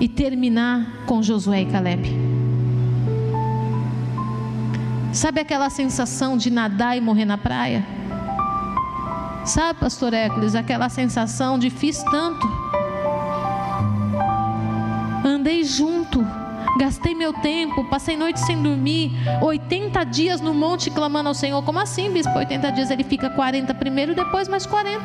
e 0.00 0.08
terminar 0.08 1.04
com 1.06 1.22
Josué 1.22 1.62
e 1.62 1.66
Caleb. 1.66 2.28
Sabe 5.12 5.40
aquela 5.40 5.70
sensação 5.70 6.36
de 6.36 6.50
nadar 6.50 6.96
e 6.96 7.00
morrer 7.00 7.24
na 7.24 7.38
praia? 7.38 7.84
Sabe, 9.44 9.80
pastor 9.80 10.12
Hércules, 10.12 10.54
aquela 10.54 10.88
sensação 10.88 11.58
de 11.58 11.70
fiz 11.70 12.02
tanto. 12.10 12.46
Andei 15.24 15.64
junto, 15.64 16.24
gastei 16.78 17.14
meu 17.14 17.32
tempo, 17.32 17.84
passei 17.84 18.16
noite 18.16 18.40
sem 18.40 18.62
dormir, 18.62 19.12
80 19.42 20.04
dias 20.04 20.40
no 20.40 20.54
monte 20.54 20.90
clamando 20.90 21.28
ao 21.28 21.34
Senhor. 21.34 21.62
Como 21.62 21.78
assim, 21.78 22.10
bispo? 22.10 22.38
80 22.38 22.70
dias 22.72 22.90
ele 22.90 23.04
fica 23.04 23.28
40 23.28 23.74
primeiro, 23.74 24.14
depois 24.14 24.48
mais 24.48 24.64
40. 24.64 25.02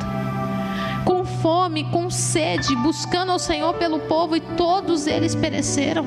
Com 1.03 1.25
fome, 1.25 1.83
com 1.85 2.09
sede, 2.09 2.75
buscando 2.77 3.31
ao 3.31 3.39
Senhor 3.39 3.73
pelo 3.73 3.99
povo 3.99 4.35
e 4.35 4.39
todos 4.39 5.07
eles 5.07 5.35
pereceram. 5.35 6.05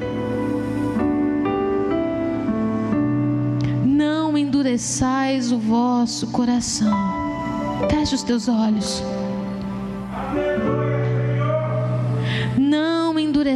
endureçais 4.66 5.52
o 5.52 5.58
vosso 5.58 6.26
coração. 6.28 6.92
Feche 7.88 8.14
os 8.14 8.22
teus 8.22 8.48
olhos. 8.48 9.02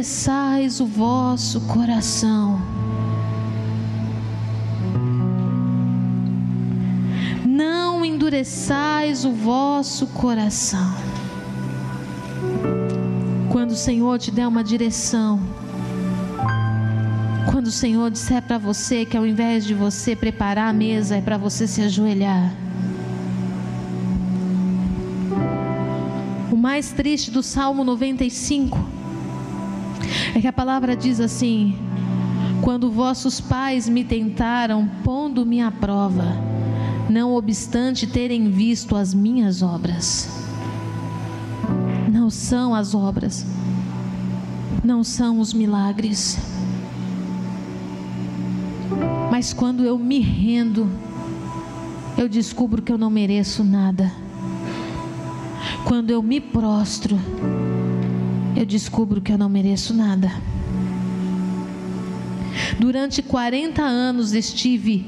Endureçais 0.01 0.79
o 0.79 0.85
vosso 0.87 1.61
coração. 1.61 2.59
Não 7.45 8.03
endureçais 8.03 9.25
o 9.25 9.31
vosso 9.31 10.07
coração. 10.07 10.91
Quando 13.51 13.71
o 13.71 13.75
Senhor 13.75 14.17
te 14.17 14.31
der 14.31 14.47
uma 14.47 14.63
direção, 14.63 15.39
quando 17.51 17.67
o 17.67 17.71
Senhor 17.71 18.09
disser 18.09 18.41
para 18.41 18.57
você 18.57 19.05
que 19.05 19.15
ao 19.15 19.27
invés 19.27 19.63
de 19.63 19.75
você 19.75 20.15
preparar 20.15 20.69
a 20.69 20.73
mesa, 20.73 21.17
é 21.17 21.21
para 21.21 21.37
você 21.37 21.67
se 21.67 21.79
ajoelhar. 21.79 22.51
O 26.51 26.55
mais 26.57 26.91
triste 26.91 27.29
do 27.29 27.43
Salmo 27.43 27.83
95 27.83 28.90
é 30.35 30.41
que 30.41 30.47
a 30.47 30.53
palavra 30.53 30.95
diz 30.95 31.19
assim: 31.19 31.75
Quando 32.61 32.91
vossos 32.91 33.39
pais 33.39 33.87
me 33.87 34.03
tentaram, 34.03 34.89
pondo-me 35.03 35.61
à 35.61 35.71
prova, 35.71 36.37
não 37.09 37.35
obstante 37.35 38.07
terem 38.07 38.49
visto 38.49 38.95
as 38.95 39.13
minhas 39.13 39.61
obras. 39.61 40.29
Não 42.11 42.29
são 42.29 42.75
as 42.75 42.93
obras, 42.93 43.45
não 44.83 45.03
são 45.03 45.39
os 45.39 45.53
milagres 45.53 46.39
mas 49.31 49.53
quando 49.53 49.85
eu 49.85 49.97
me 49.97 50.19
rendo, 50.19 50.87
eu 52.17 52.27
descubro 52.27 52.81
que 52.81 52.91
eu 52.91 52.97
não 52.97 53.09
mereço 53.09 53.63
nada. 53.63 54.11
Quando 55.87 56.11
eu 56.11 56.21
me 56.21 56.41
prostro, 56.41 57.17
eu 58.55 58.65
descubro 58.65 59.21
que 59.21 59.31
eu 59.31 59.37
não 59.37 59.49
mereço 59.49 59.93
nada. 59.93 60.31
Durante 62.79 63.21
40 63.21 63.81
anos 63.81 64.33
estive 64.33 65.05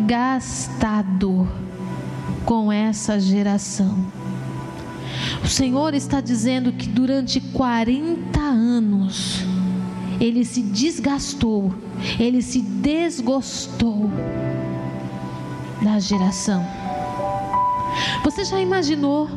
desgastado 0.00 1.48
com 2.44 2.70
essa 2.72 3.18
geração. 3.20 3.98
O 5.44 5.48
Senhor 5.48 5.94
está 5.94 6.20
dizendo 6.20 6.72
que 6.72 6.88
durante 6.88 7.40
40 7.40 8.40
anos 8.40 9.44
ele 10.20 10.44
se 10.44 10.62
desgastou, 10.62 11.74
ele 12.18 12.42
se 12.42 12.60
desgostou 12.60 14.10
da 15.82 15.98
geração. 15.98 16.64
Você 18.22 18.44
já 18.44 18.60
imaginou 18.60 19.28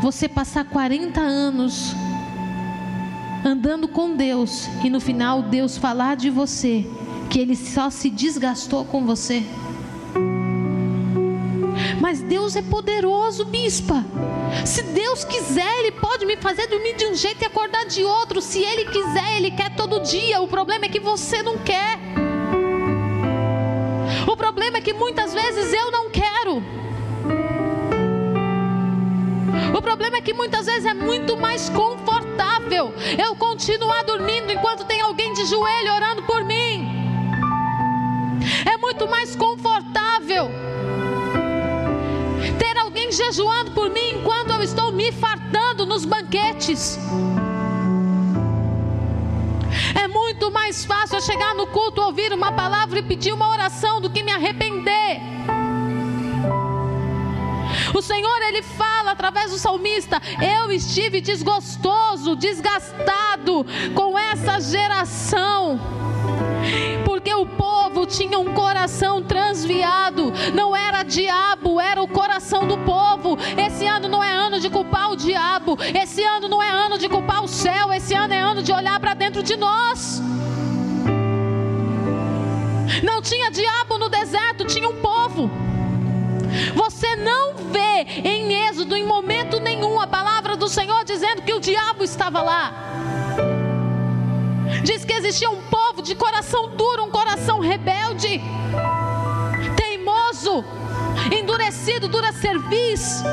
você 0.00 0.28
passar 0.28 0.64
40 0.64 1.20
anos 1.20 1.94
andando 3.44 3.86
com 3.86 4.16
Deus 4.16 4.68
e 4.82 4.90
no 4.90 5.00
final 5.00 5.42
Deus 5.42 5.76
falar 5.76 6.16
de 6.16 6.30
você 6.30 6.86
que 7.28 7.38
ele 7.38 7.54
só 7.54 7.90
se 7.90 8.10
desgastou 8.10 8.84
com 8.84 9.04
você? 9.04 9.44
Mas 12.00 12.22
Deus 12.22 12.56
é 12.56 12.62
poderoso, 12.62 13.44
bispa. 13.44 14.04
Se 14.64 14.82
Deus 14.82 15.24
quiser, 15.24 15.78
Ele 15.78 15.92
pode 15.92 16.26
me 16.26 16.36
fazer 16.36 16.66
dormir 16.66 16.94
de 16.94 17.06
um 17.06 17.14
jeito 17.14 17.42
e 17.42 17.46
acordar 17.46 17.84
de 17.86 18.02
outro. 18.02 18.40
Se 18.40 18.58
Ele 18.58 18.86
quiser, 18.86 19.36
Ele 19.36 19.50
quer 19.50 19.74
todo 19.76 20.00
dia. 20.00 20.40
O 20.40 20.48
problema 20.48 20.86
é 20.86 20.88
que 20.88 21.00
você 21.00 21.42
não 21.42 21.58
quer. 21.58 21.98
O 24.26 24.36
problema 24.36 24.78
é 24.78 24.80
que 24.80 24.92
muitas 24.92 25.32
vezes 25.32 25.72
eu 25.72 25.90
não 25.90 26.10
quero. 26.10 26.79
O 29.74 29.82
problema 29.82 30.16
é 30.16 30.20
que 30.20 30.32
muitas 30.32 30.66
vezes 30.66 30.84
é 30.84 30.94
muito 30.94 31.36
mais 31.36 31.68
confortável 31.68 32.92
eu 33.18 33.36
continuar 33.36 34.04
dormindo 34.04 34.50
enquanto 34.50 34.84
tem 34.84 35.00
alguém 35.00 35.32
de 35.32 35.44
joelho 35.46 35.92
orando 35.94 36.22
por 36.22 36.44
mim. 36.44 36.88
É 38.64 38.76
muito 38.76 39.08
mais 39.08 39.36
confortável 39.36 40.50
jejuando 43.12 43.72
por 43.72 43.90
mim 43.90 44.20
enquanto 44.20 44.50
eu 44.50 44.62
estou 44.62 44.92
me 44.92 45.10
fartando 45.12 45.84
nos 45.84 46.04
banquetes. 46.04 46.98
É 50.00 50.06
muito 50.08 50.50
mais 50.50 50.84
fácil 50.84 51.16
eu 51.16 51.20
chegar 51.20 51.54
no 51.54 51.66
culto, 51.66 52.00
ouvir 52.00 52.32
uma 52.32 52.52
palavra 52.52 53.00
e 53.00 53.02
pedir 53.02 53.32
uma 53.32 53.50
oração 53.50 54.00
do 54.00 54.10
que 54.10 54.22
me 54.22 54.30
arrepender. 54.30 55.20
O 57.94 58.02
Senhor, 58.02 58.42
Ele 58.42 58.62
fala 58.62 59.12
através 59.12 59.50
do 59.50 59.58
salmista: 59.58 60.20
Eu 60.40 60.70
estive 60.70 61.20
desgostoso, 61.20 62.36
desgastado 62.36 63.66
com 63.94 64.18
essa 64.18 64.60
geração 64.60 65.78
porque 67.04 67.32
o 67.34 67.44
povo 67.44 68.06
tinha 68.06 68.38
um 68.38 68.54
coração 68.54 69.22
transviado, 69.22 70.32
não 70.54 70.74
era 70.74 71.02
diabo, 71.02 71.80
era 71.80 72.02
o 72.02 72.08
coração 72.08 72.66
do 72.66 72.78
povo. 72.78 73.36
Esse 73.56 73.86
ano 73.86 74.08
não 74.08 74.22
é 74.22 74.32
ano 74.32 74.60
de 74.60 74.70
culpar 74.70 75.10
o 75.10 75.16
diabo, 75.16 75.76
esse 75.94 76.22
ano 76.22 76.48
não 76.48 76.62
é 76.62 76.70
ano 76.70 76.98
de 76.98 77.08
culpar 77.08 77.42
o 77.42 77.48
céu, 77.48 77.92
esse 77.92 78.14
ano 78.14 78.32
é 78.32 78.40
ano 78.40 78.62
de 78.62 78.72
olhar 78.72 78.98
para 79.00 79.14
dentro 79.14 79.42
de 79.42 79.56
nós. 79.56 80.22
Não 83.02 83.22
tinha 83.22 83.50
diabo 83.50 83.98
no 83.98 84.08
deserto, 84.08 84.64
tinha 84.64 84.88
um 84.88 84.96
povo. 84.96 85.50
Você 86.74 87.16
não 87.16 87.54
vê 87.54 88.02
em 88.24 88.68
Êxodo, 88.68 88.96
em 88.96 89.04
momento 89.04 89.60
nenhum, 89.60 90.00
a 90.00 90.06
palavra 90.06 90.56
do 90.56 90.68
Senhor 90.68 91.04
dizendo 91.04 91.42
que 91.42 91.52
o 91.52 91.60
diabo 91.60 92.04
estava 92.04 92.42
lá. 92.42 92.72
Diz 94.82 95.04
que 95.04 95.12
existia 95.12 95.50
um 95.50 95.62
povo 95.62 96.02
de 96.02 96.14
coração 96.14 96.70
duro, 96.70 97.04
um 97.04 97.10
coração 97.10 97.60
rebelde, 97.60 98.40
teimoso, 99.76 100.64
endurecido, 101.30 102.08
dura 102.08 102.32
serviço. 102.32 103.24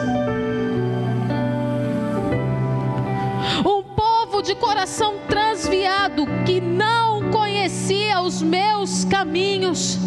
Um 3.66 3.82
povo 3.82 4.42
de 4.42 4.56
coração 4.56 5.20
transviado 5.28 6.26
que 6.46 6.60
não 6.60 7.32
conhecia 7.32 8.22
os 8.22 8.42
meus 8.42 9.06
caminhos. 9.06 9.98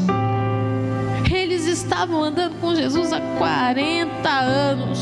Estavam 1.70 2.24
andando 2.24 2.60
com 2.60 2.74
Jesus 2.74 3.12
há 3.12 3.20
40 3.38 4.28
anos. 4.28 4.98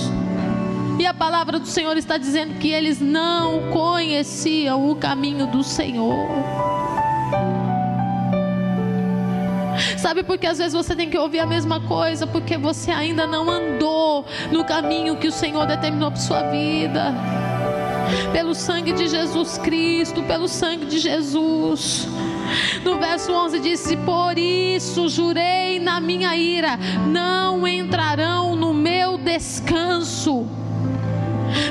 E 0.99 1.07
a 1.07 1.15
palavra 1.15 1.59
do 1.59 1.67
Senhor 1.67 1.97
está 1.97 2.19
dizendo 2.19 2.59
que 2.59 2.71
eles 2.71 3.01
não 3.01 3.71
conheciam 3.71 4.91
o 4.91 4.95
caminho 4.95 5.47
do 5.47 5.65
Senhor. 5.65 6.29
Sabe 9.97 10.23
por 10.23 10.37
que 10.37 10.47
às 10.47 10.59
vezes 10.59 10.75
você 10.75 10.95
tem 10.95 11.09
que 11.09 11.17
ouvir 11.17 11.41
a 11.41 11.47
mesma 11.47 11.81
coisa? 11.81 12.27
Porque 12.27 12.59
você 12.59 12.91
ainda 12.91 13.27
não 13.27 13.49
andou 13.49 14.27
no 14.53 14.63
caminho 14.65 15.17
que 15.17 15.29
o 15.29 15.33
Senhor 15.33 15.67
determinou 15.67 16.11
para 16.11 16.21
sua 16.21 16.43
vida. 16.51 17.15
Pelo 18.33 18.55
sangue 18.55 18.93
de 18.93 19.09
Jesus 19.09 19.57
Cristo, 19.59 20.23
pelo 20.23 20.49
sangue 20.49 20.85
de 20.85 20.99
Jesus. 20.99 22.07
No 22.85 22.99
verso 22.99 23.33
11 23.33 23.61
disse: 23.61 23.97
Por 23.97 24.39
isso 24.39 25.09
jurei 25.09 25.79
na 25.81 26.01
minha 26.01 26.37
ira, 26.37 26.79
não 27.07 27.67
entrarão 27.67 28.55
no 28.57 28.73
meu 28.75 29.19
descanso. 29.19 30.47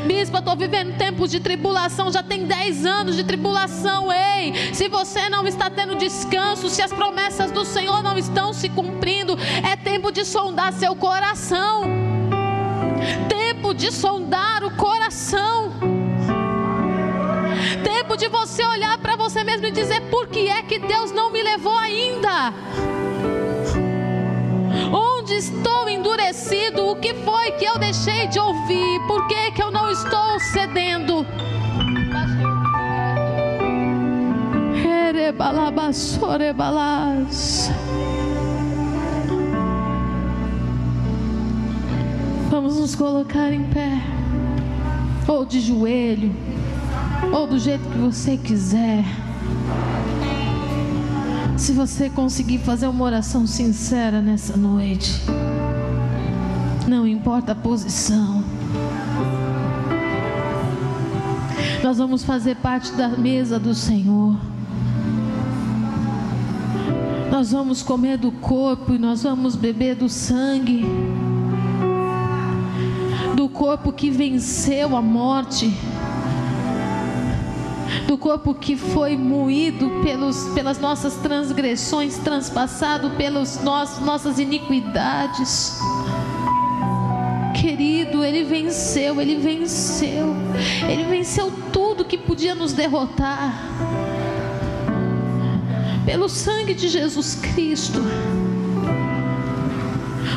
Bispo, 0.05 0.37
eu 0.37 0.39
estou 0.39 0.55
vivendo 0.55 0.97
tempos 0.97 1.29
de 1.31 1.39
tribulação, 1.39 2.11
já 2.11 2.23
tem 2.23 2.45
10 2.45 2.85
anos 2.85 3.15
de 3.15 3.23
tribulação. 3.23 4.11
Ei, 4.11 4.73
se 4.73 4.87
você 4.87 5.29
não 5.29 5.45
está 5.45 5.69
tendo 5.69 5.95
descanso, 5.95 6.69
se 6.69 6.81
as 6.81 6.91
promessas 6.91 7.51
do 7.51 7.63
Senhor 7.63 8.01
não 8.01 8.17
estão 8.17 8.53
se 8.53 8.69
cumprindo, 8.69 9.37
é 9.63 9.75
tempo 9.75 10.11
de 10.11 10.25
sondar 10.25 10.73
seu 10.73 10.95
coração. 10.95 11.83
Tempo 13.29 13.73
de 13.73 13.91
sondar 13.91 14.63
o 14.63 14.71
coração. 14.71 15.96
Tempo 18.07 18.15
de 18.15 18.29
você 18.29 18.63
olhar 18.63 18.97
para 18.99 19.17
você 19.17 19.43
mesmo 19.43 19.65
e 19.65 19.71
dizer: 19.71 19.99
por 20.09 20.27
que 20.27 20.47
é 20.47 20.63
que 20.63 20.79
Deus 20.79 21.11
não 21.11 21.29
me 21.29 21.43
levou 21.43 21.75
ainda? 21.75 22.53
Onde 24.93 25.33
estou 25.33 25.89
endurecido? 25.89 26.87
O 26.87 26.95
que 26.95 27.13
foi 27.13 27.51
que 27.51 27.65
eu 27.65 27.77
deixei 27.77 28.27
de 28.27 28.39
ouvir? 28.39 29.01
Por 29.07 29.27
que, 29.27 29.51
que 29.51 29.61
eu 29.61 29.69
não 29.71 29.91
estou 29.91 30.39
cedendo? 30.39 31.27
Vamos 42.49 42.79
nos 42.79 42.95
colocar 42.95 43.51
em 43.51 43.65
pé, 43.65 44.01
ou 45.27 45.45
de 45.45 45.59
joelho, 45.59 46.33
ou 47.33 47.47
do 47.47 47.59
jeito 47.59 47.87
que 47.89 47.97
você 47.97 48.37
quiser. 48.37 49.03
Se 51.57 51.71
você 51.73 52.09
conseguir 52.09 52.59
fazer 52.59 52.87
uma 52.87 53.03
oração 53.03 53.47
sincera 53.47 54.21
nessa 54.21 54.55
noite, 54.55 55.11
não 56.87 57.07
importa 57.07 57.53
a 57.53 57.55
posição, 57.55 58.43
Nós 61.87 61.99
vamos 61.99 62.21
fazer 62.25 62.55
parte 62.57 62.91
da 62.91 63.07
mesa 63.07 63.57
do 63.57 63.73
Senhor. 63.73 64.35
Nós 67.31 67.53
vamos 67.53 67.81
comer 67.81 68.17
do 68.17 68.29
corpo 68.29 68.93
e 68.93 68.97
nós 68.97 69.23
vamos 69.23 69.55
beber 69.55 69.95
do 69.95 70.09
sangue. 70.09 70.85
Do 73.37 73.47
corpo 73.47 73.93
que 73.93 74.09
venceu 74.09 74.97
a 74.97 75.01
morte 75.01 75.73
do 78.07 78.17
corpo 78.17 78.53
que 78.53 78.75
foi 78.77 79.17
moído 79.17 80.01
pelos, 80.01 80.45
pelas 80.55 80.79
nossas 80.79 81.15
transgressões, 81.15 82.17
transpassado 82.17 83.11
pelas 83.11 83.61
nossas 83.61 84.39
iniquidades. 84.39 85.77
Querido, 87.59 88.23
Ele 88.23 88.45
venceu, 88.45 89.19
Ele 89.19 89.35
venceu, 89.35 90.33
Ele 90.87 91.03
venceu 91.03 91.51
tudo 91.73 92.05
que 92.05 92.17
podia 92.17 92.55
nos 92.55 92.71
derrotar. 92.71 93.53
Pelo 96.05 96.29
sangue 96.29 96.73
de 96.73 96.87
Jesus 96.87 97.35
Cristo. 97.35 98.01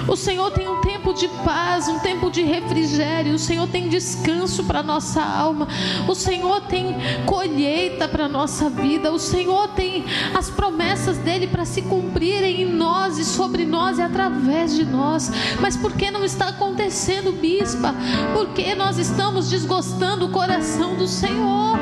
O 0.08 0.16
Senhor 0.16 0.50
tem 0.50 0.68
um 0.68 0.80
tempo 0.80 1.12
de 1.12 1.28
paz, 1.44 1.88
um 1.88 1.98
tempo 1.98 2.30
de 2.30 2.42
refrigério. 2.42 3.34
O 3.34 3.38
Senhor 3.38 3.66
tem 3.68 3.88
descanso 3.88 4.64
para 4.64 4.82
nossa 4.82 5.22
alma. 5.22 5.68
O 6.08 6.14
Senhor 6.14 6.62
tem 6.62 6.96
colheita 7.26 8.08
para 8.08 8.28
nossa 8.28 8.68
vida. 8.70 9.12
O 9.12 9.18
Senhor 9.18 9.68
tem 9.68 10.04
as 10.34 10.50
promessas 10.50 11.18
dele 11.18 11.46
para 11.46 11.64
se 11.64 11.82
cumprirem 11.82 12.62
em 12.62 12.72
nós 12.72 13.18
e 13.18 13.24
sobre 13.24 13.64
nós 13.64 13.98
e 13.98 14.02
através 14.02 14.74
de 14.74 14.84
nós. 14.84 15.30
Mas 15.60 15.76
por 15.76 15.92
que 15.92 16.10
não 16.10 16.24
está 16.24 16.48
acontecendo, 16.48 17.32
bispa? 17.32 17.94
Porque 18.34 18.74
nós 18.74 18.98
estamos 18.98 19.48
desgostando 19.48 20.26
o 20.26 20.30
coração 20.30 20.96
do 20.96 21.06
Senhor. 21.06 21.78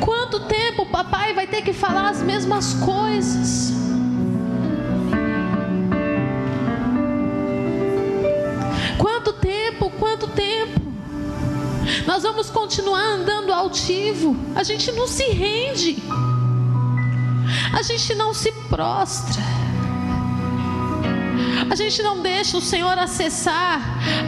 Quanto 0.00 0.40
tempo 0.40 0.86
papai 0.86 1.34
vai 1.34 1.46
ter 1.46 1.62
que 1.62 1.72
falar 1.72 2.10
as 2.10 2.22
mesmas 2.22 2.74
coisas? 2.74 3.81
Nós 12.12 12.24
vamos 12.24 12.50
continuar 12.50 13.14
andando 13.14 13.50
altivo. 13.54 14.36
A 14.54 14.62
gente 14.62 14.92
não 14.92 15.08
se 15.08 15.22
rende. 15.30 15.96
A 17.72 17.80
gente 17.80 18.14
não 18.14 18.34
se 18.34 18.52
prostra. 18.68 19.42
A 21.70 21.74
gente 21.74 22.02
não 22.02 22.20
deixa 22.20 22.58
o 22.58 22.60
Senhor 22.60 22.98
acessar 22.98 23.80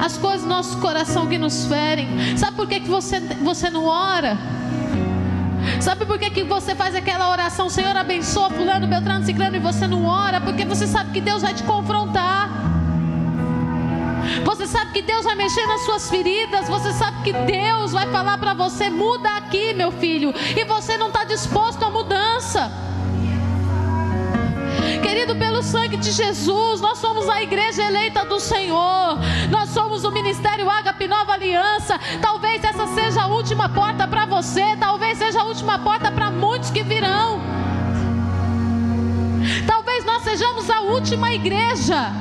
as 0.02 0.16
coisas 0.16 0.44
do 0.44 0.48
nosso 0.48 0.78
coração 0.78 1.26
que 1.26 1.36
nos 1.36 1.66
ferem. 1.66 2.08
Sabe 2.38 2.56
por 2.56 2.66
que, 2.66 2.80
que 2.80 2.88
você, 2.88 3.20
você 3.20 3.68
não 3.68 3.84
ora? 3.84 4.38
Sabe 5.78 6.06
por 6.06 6.18
que, 6.18 6.30
que 6.30 6.42
você 6.42 6.74
faz 6.74 6.94
aquela 6.94 7.30
oração, 7.30 7.68
Senhor 7.68 7.94
abençoa 7.94 8.48
fulano, 8.48 8.86
beltrano, 8.86 9.26
ciclano 9.26 9.56
e 9.56 9.60
você 9.60 9.86
não 9.86 10.06
ora? 10.06 10.40
Porque 10.40 10.64
você 10.64 10.86
sabe 10.86 11.10
que 11.10 11.20
Deus 11.20 11.42
vai 11.42 11.52
te 11.52 11.62
confrontar. 11.64 12.43
Você 14.44 14.66
sabe 14.66 14.92
que 14.92 15.02
Deus 15.02 15.24
vai 15.24 15.34
mexer 15.34 15.66
nas 15.66 15.80
suas 15.82 16.08
feridas. 16.08 16.68
Você 16.68 16.92
sabe 16.92 17.22
que 17.22 17.32
Deus 17.32 17.92
vai 17.92 18.06
falar 18.10 18.38
para 18.38 18.54
você: 18.54 18.90
muda 18.90 19.28
aqui, 19.36 19.72
meu 19.72 19.90
filho. 19.90 20.32
E 20.56 20.64
você 20.64 20.96
não 20.96 21.08
está 21.08 21.24
disposto 21.24 21.82
à 21.82 21.90
mudança. 21.90 22.70
Querido, 25.02 25.34
pelo 25.36 25.62
sangue 25.62 25.96
de 25.96 26.10
Jesus, 26.10 26.80
nós 26.80 26.98
somos 26.98 27.28
a 27.28 27.42
igreja 27.42 27.82
eleita 27.82 28.24
do 28.24 28.38
Senhor. 28.38 29.18
Nós 29.50 29.70
somos 29.70 30.04
o 30.04 30.10
ministério 30.10 30.68
Ágape 30.68 31.08
Nova 31.08 31.32
Aliança. 31.32 31.98
Talvez 32.20 32.62
essa 32.62 32.86
seja 32.88 33.22
a 33.22 33.26
última 33.26 33.68
porta 33.68 34.06
para 34.06 34.26
você. 34.26 34.76
Talvez 34.78 35.18
seja 35.18 35.40
a 35.40 35.44
última 35.44 35.78
porta 35.78 36.10
para 36.10 36.30
muitos 36.30 36.70
que 36.70 36.82
virão. 36.82 37.40
Talvez 39.66 40.04
nós 40.04 40.22
sejamos 40.22 40.68
a 40.70 40.80
última 40.80 41.32
igreja 41.32 42.12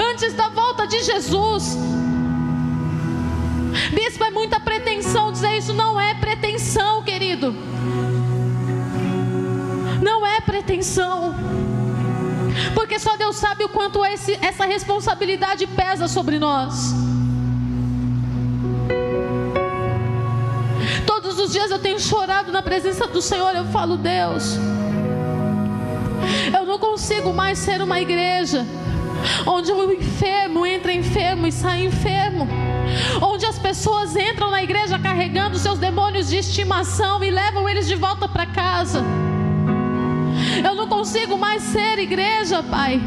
antes 0.00 0.34
da 0.34 0.48
volta 0.48 0.86
de 0.86 1.02
Jesus. 1.02 1.76
Bispo, 3.92 4.24
é 4.24 4.30
muita 4.30 4.58
pretensão 4.60 5.32
dizer 5.32 5.58
isso. 5.58 5.72
Não 5.72 6.00
é 6.00 6.14
pretensão, 6.14 7.02
querido. 7.02 7.54
Não 10.02 10.26
é 10.26 10.40
pretensão. 10.40 11.34
Porque 12.74 12.98
só 12.98 13.16
Deus 13.16 13.36
sabe 13.36 13.64
o 13.64 13.68
quanto 13.68 14.04
esse, 14.04 14.38
essa 14.40 14.64
responsabilidade 14.64 15.66
pesa 15.66 16.08
sobre 16.08 16.38
nós. 16.38 16.94
Todos 21.06 21.38
os 21.38 21.52
dias 21.52 21.70
eu 21.70 21.78
tenho 21.78 22.00
chorado 22.00 22.50
na 22.50 22.62
presença 22.62 23.06
do 23.06 23.20
Senhor. 23.20 23.54
Eu 23.54 23.66
falo, 23.66 23.96
Deus, 23.96 24.56
eu 26.54 26.64
não 26.66 26.78
consigo 26.78 27.32
mais 27.32 27.58
ser 27.58 27.82
uma 27.82 28.00
igreja 28.00 28.66
onde 29.46 29.72
o 29.72 29.92
enfermo 29.92 30.66
entra 30.66 30.92
enfermo 30.92 31.46
e 31.46 31.52
sai 31.52 31.84
enfermo, 31.84 32.48
onde 33.20 33.46
as 33.46 33.58
pessoas 33.58 34.16
entram 34.16 34.50
na 34.50 34.62
igreja 34.62 34.98
carregando 34.98 35.58
seus 35.58 35.78
demônios 35.78 36.28
de 36.28 36.36
estimação 36.36 37.22
e 37.22 37.30
levam 37.30 37.68
eles 37.68 37.86
de 37.86 37.94
volta 37.94 38.28
para 38.28 38.46
casa. 38.46 39.02
Eu 40.64 40.74
não 40.74 40.88
consigo 40.88 41.36
mais 41.36 41.62
ser 41.62 41.98
igreja, 41.98 42.62
Pai, 42.62 43.00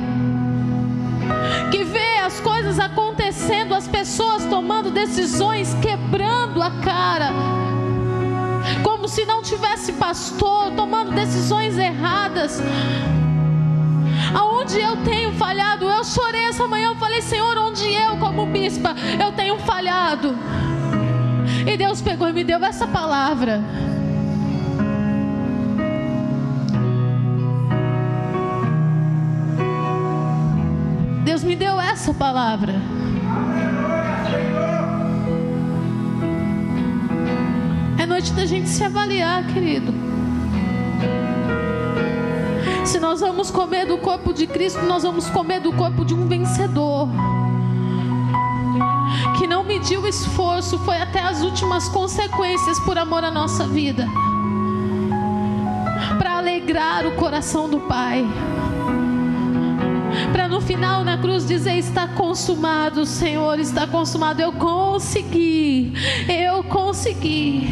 que 1.71 1.83
vê 1.83 2.17
as 2.19 2.39
coisas 2.39 2.79
acontecendo, 2.79 3.73
as 3.73 3.87
pessoas 3.87 4.45
tomando 4.45 4.91
decisões, 4.91 5.73
quebrando 5.81 6.61
a 6.61 6.71
cara, 6.81 7.31
como 8.83 9.07
se 9.07 9.25
não 9.25 9.41
tivesse 9.41 9.93
pastor, 9.93 10.71
tomando 10.71 11.11
decisões 11.11 11.77
erradas 11.77 12.61
aonde 14.33 14.79
eu 14.79 14.97
tenho 15.03 15.31
falhado. 15.33 15.85
Eu 15.85 16.03
chorei 16.03 16.45
essa 16.45 16.67
manhã, 16.67 16.89
eu 16.89 16.95
falei, 16.95 17.21
Senhor, 17.21 17.57
onde 17.57 17.91
eu, 17.93 18.17
como 18.17 18.45
bispa, 18.45 18.95
eu 19.19 19.31
tenho 19.31 19.57
falhado. 19.59 20.35
E 21.65 21.77
Deus 21.77 22.01
pegou 22.01 22.29
e 22.29 22.33
me 22.33 22.43
deu 22.43 22.63
essa 22.63 22.87
palavra. 22.87 23.61
Deus 31.23 31.43
me 31.43 31.55
deu 31.55 31.79
essa 31.79 32.13
palavra. 32.13 32.73
É 37.97 38.05
noite 38.05 38.33
da 38.33 38.45
gente 38.45 38.67
se 38.67 38.83
avaliar, 38.83 39.45
querido. 39.47 40.10
Se 42.91 42.99
nós 42.99 43.21
vamos 43.21 43.49
comer 43.49 43.85
do 43.85 43.97
corpo 43.99 44.33
de 44.33 44.45
Cristo, 44.45 44.83
nós 44.83 45.03
vamos 45.03 45.29
comer 45.29 45.61
do 45.61 45.71
corpo 45.71 46.03
de 46.03 46.13
um 46.13 46.27
vencedor. 46.27 47.07
Que 49.37 49.47
não 49.47 49.63
mediu 49.63 50.05
esforço, 50.05 50.77
foi 50.79 50.97
até 50.97 51.21
as 51.21 51.41
últimas 51.41 51.87
consequências 51.87 52.77
por 52.81 52.97
amor 52.97 53.23
à 53.23 53.31
nossa 53.31 53.65
vida. 53.65 54.05
Para 56.17 56.39
alegrar 56.39 57.07
o 57.07 57.15
coração 57.15 57.69
do 57.69 57.79
Pai. 57.79 58.25
Para 60.33 60.49
no 60.49 60.59
final 60.59 61.05
na 61.05 61.17
cruz 61.17 61.47
dizer: 61.47 61.77
Está 61.77 62.09
consumado, 62.09 63.05
Senhor, 63.05 63.57
está 63.57 63.87
consumado. 63.87 64.41
Eu 64.41 64.51
consegui, 64.51 65.93
eu 66.27 66.61
consegui. 66.65 67.69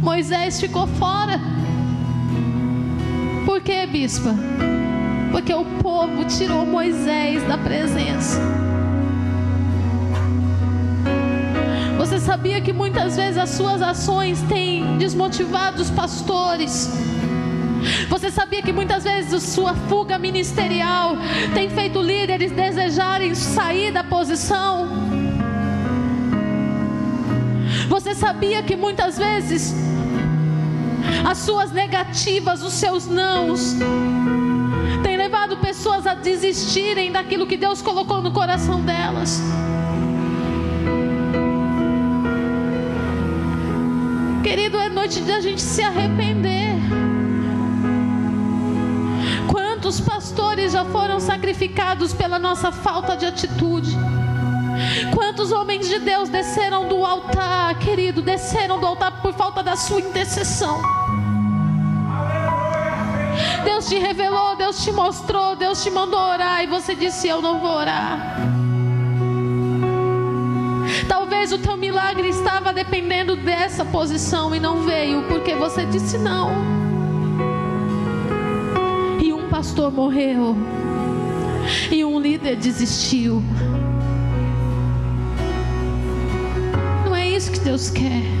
Moisés 0.00 0.58
ficou 0.58 0.86
fora. 0.86 1.38
Por 3.44 3.60
que, 3.60 3.86
bispa? 3.86 4.34
Porque 5.30 5.52
o 5.52 5.64
povo 5.82 6.24
tirou 6.24 6.64
Moisés 6.64 7.42
da 7.46 7.58
presença. 7.58 8.40
Você 11.98 12.18
sabia 12.18 12.62
que 12.62 12.72
muitas 12.72 13.16
vezes 13.16 13.36
as 13.36 13.50
suas 13.50 13.82
ações 13.82 14.40
têm 14.42 14.96
desmotivado 14.96 15.82
os 15.82 15.90
pastores? 15.90 16.90
Você 18.08 18.30
sabia 18.30 18.62
que 18.62 18.72
muitas 18.72 19.04
vezes 19.04 19.34
a 19.34 19.40
sua 19.40 19.74
fuga 19.74 20.18
ministerial 20.18 21.16
tem 21.52 21.68
feito 21.68 22.00
líderes 22.00 22.52
desejarem 22.52 23.34
sair 23.34 23.92
da 23.92 24.02
posição? 24.02 24.88
Você 27.88 28.14
sabia 28.14 28.62
que 28.62 28.76
muitas 28.76 29.18
vezes 29.18 29.89
as 31.24 31.38
suas 31.38 31.70
negativas, 31.70 32.62
os 32.62 32.72
seus 32.74 33.06
nãos, 33.06 33.76
tem 35.02 35.16
levado 35.16 35.56
pessoas 35.58 36.06
a 36.06 36.14
desistirem 36.14 37.12
daquilo 37.12 37.46
que 37.46 37.56
Deus 37.56 37.82
colocou 37.82 38.20
no 38.22 38.32
coração 38.32 38.80
delas. 38.80 39.40
Querido, 44.42 44.78
é 44.78 44.88
noite 44.88 45.20
de 45.20 45.32
a 45.32 45.40
gente 45.40 45.60
se 45.60 45.82
arrepender. 45.82 46.76
Quantos 49.46 50.00
pastores 50.00 50.72
já 50.72 50.84
foram 50.84 51.20
sacrificados 51.20 52.12
pela 52.12 52.38
nossa 52.38 52.72
falta 52.72 53.16
de 53.16 53.26
atitude? 53.26 53.96
Quantos 55.14 55.52
homens 55.52 55.88
de 55.88 55.98
Deus 55.98 56.28
desceram 56.28 56.88
do 56.88 57.04
altar, 57.04 57.78
querido, 57.78 58.22
desceram 58.22 58.80
do 58.80 58.86
altar 58.86 59.20
por 59.20 59.32
falta 59.34 59.62
da 59.62 59.76
sua 59.76 60.00
intercessão? 60.00 60.80
Deus 63.64 63.88
te 63.88 63.98
revelou, 63.98 64.56
Deus 64.56 64.82
te 64.82 64.92
mostrou, 64.92 65.56
Deus 65.56 65.82
te 65.82 65.90
mandou 65.90 66.20
orar 66.20 66.62
e 66.62 66.66
você 66.66 66.94
disse: 66.94 67.28
Eu 67.28 67.40
não 67.42 67.60
vou 67.60 67.70
orar. 67.70 68.36
Talvez 71.08 71.52
o 71.52 71.58
teu 71.58 71.76
milagre 71.76 72.28
estava 72.28 72.72
dependendo 72.72 73.36
dessa 73.36 73.84
posição 73.84 74.54
e 74.54 74.60
não 74.60 74.82
veio 74.82 75.22
porque 75.28 75.54
você 75.54 75.84
disse 75.84 76.18
não. 76.18 76.50
E 79.22 79.32
um 79.32 79.48
pastor 79.48 79.90
morreu. 79.92 80.56
E 81.90 82.04
um 82.04 82.18
líder 82.18 82.56
desistiu. 82.56 83.42
Não 87.04 87.14
é 87.14 87.28
isso 87.28 87.52
que 87.52 87.60
Deus 87.60 87.90
quer. 87.90 88.39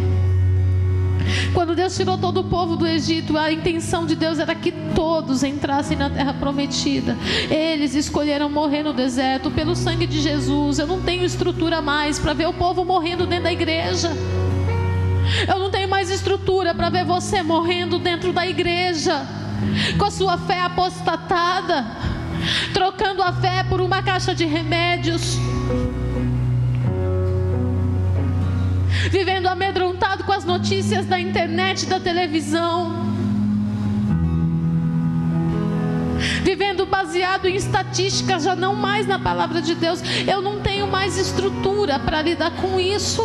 Deus 1.80 1.96
tirou 1.96 2.18
todo 2.18 2.40
o 2.40 2.44
povo 2.44 2.76
do 2.76 2.86
Egito, 2.86 3.38
a 3.38 3.50
intenção 3.50 4.04
de 4.04 4.14
Deus 4.14 4.38
era 4.38 4.54
que 4.54 4.70
todos 4.94 5.42
entrassem 5.42 5.96
na 5.96 6.10
terra 6.10 6.34
prometida. 6.34 7.16
Eles 7.48 7.94
escolheram 7.94 8.50
morrer 8.50 8.82
no 8.82 8.92
deserto 8.92 9.50
pelo 9.50 9.74
sangue 9.74 10.06
de 10.06 10.20
Jesus. 10.20 10.78
Eu 10.78 10.86
não 10.86 11.00
tenho 11.00 11.24
estrutura 11.24 11.80
mais 11.80 12.18
para 12.18 12.34
ver 12.34 12.46
o 12.46 12.52
povo 12.52 12.84
morrendo 12.84 13.26
dentro 13.26 13.44
da 13.44 13.52
igreja. 13.52 14.10
Eu 15.48 15.58
não 15.58 15.70
tenho 15.70 15.88
mais 15.88 16.10
estrutura 16.10 16.74
para 16.74 16.90
ver 16.90 17.06
você 17.06 17.42
morrendo 17.42 17.98
dentro 17.98 18.30
da 18.30 18.46
igreja, 18.46 19.26
com 19.96 20.04
a 20.04 20.10
sua 20.10 20.36
fé 20.36 20.60
apostatada, 20.60 21.86
trocando 22.74 23.22
a 23.22 23.32
fé 23.32 23.64
por 23.66 23.80
uma 23.80 24.02
caixa 24.02 24.34
de 24.34 24.44
remédios. 24.44 25.38
Vivendo 29.08 29.46
amedrontado 29.46 30.24
com 30.24 30.32
as 30.32 30.44
notícias 30.44 31.06
da 31.06 31.18
internet, 31.18 31.86
da 31.86 31.98
televisão, 32.00 33.10
vivendo 36.42 36.84
baseado 36.84 37.46
em 37.46 37.54
estatísticas, 37.54 38.42
já 38.42 38.54
não 38.54 38.74
mais 38.74 39.06
na 39.06 39.18
palavra 39.18 39.62
de 39.62 39.74
Deus. 39.74 40.00
Eu 40.26 40.42
não 40.42 40.60
tenho 40.60 40.86
mais 40.86 41.16
estrutura 41.16 41.98
para 41.98 42.20
lidar 42.22 42.50
com 42.52 42.78
isso. 42.78 43.22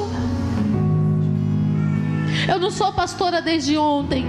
Eu 2.48 2.60
não 2.60 2.70
sou 2.72 2.94
pastora 2.94 3.42
desde 3.42 3.78
ontem. 3.78 4.26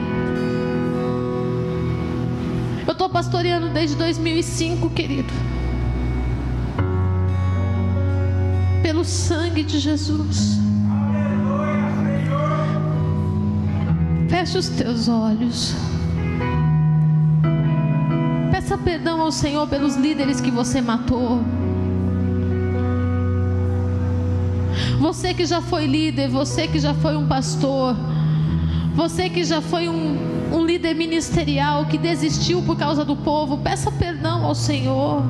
Eu 2.87 2.93
estou 2.93 3.09
pastoreando 3.09 3.69
desde 3.69 3.97
2005, 3.97 4.91
querido. 4.91 5.33
Pelo 8.83 9.05
sangue 9.05 9.65
de 9.65 9.79
Jesus. 9.79 10.66
Feche 14.47 14.59
os 14.59 14.69
teus 14.69 15.09
olhos. 15.09 15.75
Peça 18.53 18.79
perdão 18.79 19.21
ao 19.21 19.33
Senhor 19.33 19.67
pelos 19.67 19.97
líderes 19.97 20.41
que 20.41 20.53
você 20.53 20.81
matou. 20.81 21.41
Você 25.01 25.35
que 25.35 25.45
já 25.45 25.61
foi 25.61 25.87
líder, 25.87 26.29
você 26.29 26.69
que 26.69 26.79
já 26.79 26.95
foi 26.95 27.17
um 27.17 27.27
pastor, 27.27 27.97
você 28.95 29.29
que 29.29 29.43
já 29.43 29.61
foi 29.61 29.89
um, 29.89 30.17
um 30.55 30.65
líder 30.65 30.95
ministerial 30.95 31.87
que 31.87 31.99
desistiu 31.99 32.63
por 32.63 32.77
causa 32.77 33.05
do 33.05 33.17
povo, 33.17 33.59
peça 33.59 33.91
perdão 33.91 34.45
ao 34.45 34.55
Senhor. 34.55 35.25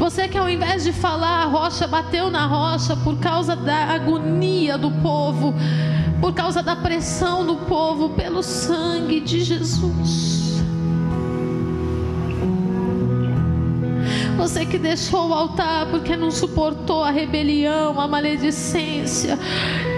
Você 0.00 0.26
que 0.26 0.36
ao 0.36 0.50
invés 0.50 0.82
de 0.82 0.92
falar 0.92 1.42
a 1.42 1.44
rocha 1.44 1.86
bateu 1.86 2.28
na 2.28 2.44
rocha 2.46 2.96
por 2.96 3.18
causa 3.18 3.54
da 3.54 3.84
agonia 3.84 4.76
do 4.76 4.90
povo, 4.90 5.54
por 6.20 6.34
causa 6.34 6.62
da 6.62 6.74
pressão 6.74 7.46
do 7.46 7.56
povo 7.56 8.10
pelo 8.10 8.42
sangue 8.42 9.20
de 9.20 9.40
Jesus. 9.40 10.38
Você 14.36 14.64
que 14.64 14.78
deixou 14.78 15.30
o 15.30 15.34
altar 15.34 15.86
porque 15.90 16.16
não 16.16 16.30
suportou 16.30 17.02
a 17.02 17.10
rebelião, 17.10 18.00
a 18.00 18.06
maledicência, 18.06 19.38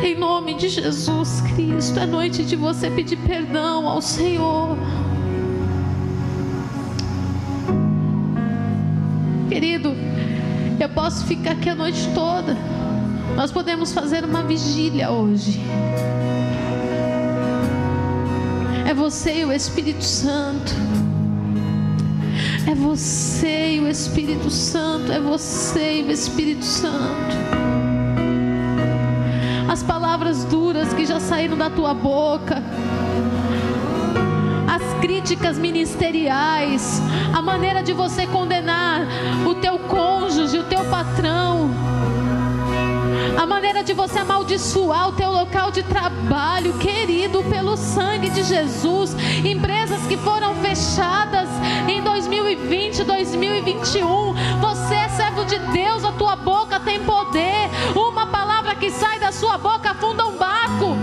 em 0.03 0.19
nome 0.19 0.55
de 0.55 0.69
Jesus 0.69 1.43
Cristo, 1.43 2.01
é 2.01 2.07
noite 2.07 2.45
de 2.45 2.57
você 2.57 2.91
pedir 2.91 3.17
perdão 3.19 3.87
ao 3.87 4.01
Senhor. 4.01 4.77
Querido, 9.49 9.95
eu 10.81 10.89
posso 10.89 11.27
ficar 11.27 11.53
aqui 11.53 11.69
a 11.69 11.75
noite 11.75 12.09
toda. 12.15 12.57
Nós 13.37 13.53
podemos 13.53 13.93
fazer 13.93 14.25
uma 14.25 14.43
vigília 14.43 15.11
hoje. 15.11 15.61
É 18.91 18.95
você 18.95 19.43
e 19.43 19.45
o 19.45 19.53
Espírito 19.53 20.03
Santo. 20.03 20.75
É 22.69 22.75
você 22.75 23.75
e 23.75 23.79
o 23.79 23.87
Espírito 23.87 24.51
Santo. 24.51 25.13
É 25.13 25.21
você 25.21 26.01
e 26.01 26.03
o 26.03 26.11
Espírito 26.11 26.65
Santo. 26.65 27.37
As 29.71 29.81
palavras 29.85 30.45
duras 30.45 30.93
que 30.93 31.07
já 31.07 31.21
saíram 31.21 31.57
da 31.57 31.71
tua 31.71 31.95
boca 31.95 32.61
as 34.71 35.01
críticas 35.01 35.59
ministeriais, 35.59 37.03
a 37.33 37.43
maneira 37.43 37.83
de 37.83 37.93
você 37.93 38.27
condenar 38.27 39.07
o 39.45 39.55
teu 39.55 39.79
cônjuge, 39.81 40.59
o 40.59 40.65
teu 40.65 40.85
patrão, 40.85 41.60
a 43.41 43.47
maneira 43.47 43.83
de 43.83 43.95
você 43.95 44.19
amaldiçoar 44.19 45.09
o 45.09 45.13
teu 45.13 45.31
local 45.31 45.71
de 45.71 45.83
trabalho, 45.83 46.75
querido, 46.75 47.43
pelo 47.45 47.75
sangue 47.75 48.29
de 48.29 48.43
Jesus, 48.43 49.17
empresas 49.43 50.07
que 50.07 50.19
foram 50.19 50.55
fechadas 50.57 51.49
em 51.89 52.03
2020, 52.03 53.03
2021, 53.03 54.35
você 54.61 54.95
é 54.95 55.09
servo 55.09 55.47
de 55.47 55.59
Deus, 55.73 56.05
a 56.05 56.13
tua 56.13 56.37
boca 56.37 56.79
tem 56.81 57.03
poder, 57.03 57.71
uma 57.97 58.27
palavra 58.27 58.75
que 58.75 58.91
sai 58.91 59.19
da 59.19 59.33
sua 59.33 59.57
boca 59.57 59.93
afunda 59.93 60.27
um 60.27 60.37
barco. 60.37 60.95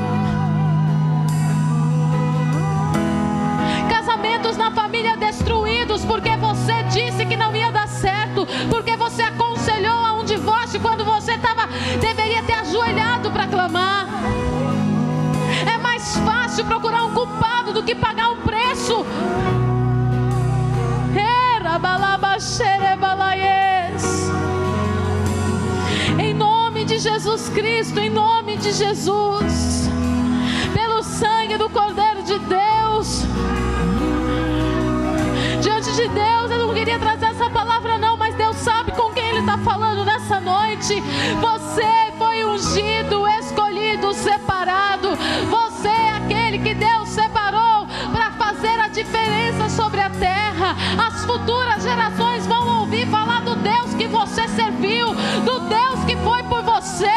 Casamentos 3.90 4.56
na 4.58 4.70
família 4.70 5.18
destruídos 5.18 6.06
porque 6.06 6.38
você 6.38 6.84
disse 6.84 7.26
que 7.26 7.36
não 7.36 7.56
ia 7.56 7.72
dar 7.72 7.88
certo, 7.88 8.46
porque 8.70 8.96
você 8.96 9.24
aconselhou 9.24 9.47
fácil 16.58 16.66
procurar 16.66 17.04
um 17.04 17.14
culpado 17.14 17.72
do 17.72 17.84
que 17.84 17.94
pagar 17.94 18.32
um 18.32 18.38
preço. 18.38 19.06
Em 26.20 26.34
nome 26.34 26.84
de 26.86 26.98
Jesus 26.98 27.50
Cristo, 27.50 28.00
em 28.00 28.10
nome 28.10 28.58
de 28.58 28.72
Jesus, 28.72 29.88
pelo 30.74 31.04
sangue 31.04 31.58
do 31.58 31.70
Cordeiro 31.70 32.24
de 32.24 32.40
Deus, 32.40 33.24
diante 35.62 35.92
de 35.92 36.08
Deus, 36.08 36.52
eu 36.52 36.58
não 36.66 36.74
queria 36.74 36.98
trazer 36.98 37.28
essa 37.28 37.50
palavra, 37.50 38.00
não, 38.00 38.18
mas 38.18 38.34
Deus 38.36 38.56
sabe 38.58 38.92
com 38.94 39.12
quem 39.12 39.30
Ele 39.30 39.40
está 39.40 39.58
falando 39.60 40.04
nessa 40.06 40.40
noite. 40.40 41.04
Você 41.40 42.12
foi 42.18 42.44
ungido, 42.46 43.28
escolhido, 43.28 44.14
separado. 44.14 45.10
Você 45.50 45.67
futuras 51.48 51.82
gerações 51.82 52.46
vão 52.46 52.82
ouvir 52.82 53.08
falar 53.08 53.40
do 53.40 53.56
Deus 53.56 53.94
que 53.94 54.06
você 54.06 54.46
serviu, 54.50 55.14
do 55.46 55.60
Deus 55.62 56.04
que 56.06 56.18
foi 56.18 56.44
por 56.44 56.62
você, 56.62 57.08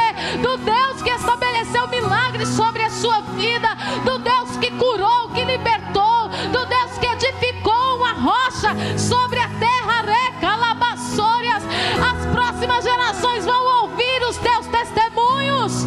do 0.41 0.57
Deus 0.59 1.03
que 1.03 1.11
estabeleceu 1.11 1.89
milagres 1.89 2.49
sobre 2.51 2.81
a 2.85 2.91
sua 2.91 3.23
vida, 3.23 3.69
do 4.05 4.21
Deus 4.21 4.57
que 4.59 4.71
curou, 4.71 5.31
que 5.31 5.43
libertou, 5.43 6.29
do 6.53 6.65
Deus 6.65 6.93
que 7.01 7.07
edificou 7.07 7.97
uma 7.97 8.13
rocha 8.13 8.69
sobre 8.97 9.41
a 9.41 9.49
terra, 9.49 10.03
recalabaçórias. 10.03 11.65
As 11.99 12.27
próximas 12.33 12.85
gerações 12.85 13.45
vão 13.45 13.83
ouvir 13.83 14.23
os 14.29 14.37
teus 14.37 14.65
testemunhos. 14.69 15.87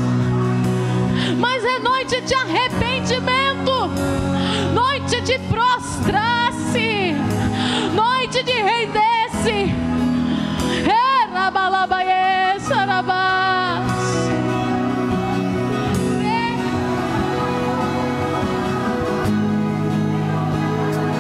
Mas 1.39 1.63
é 1.63 1.79
noite 1.79 2.19
de 2.19 2.33
arrependimento, 2.33 2.72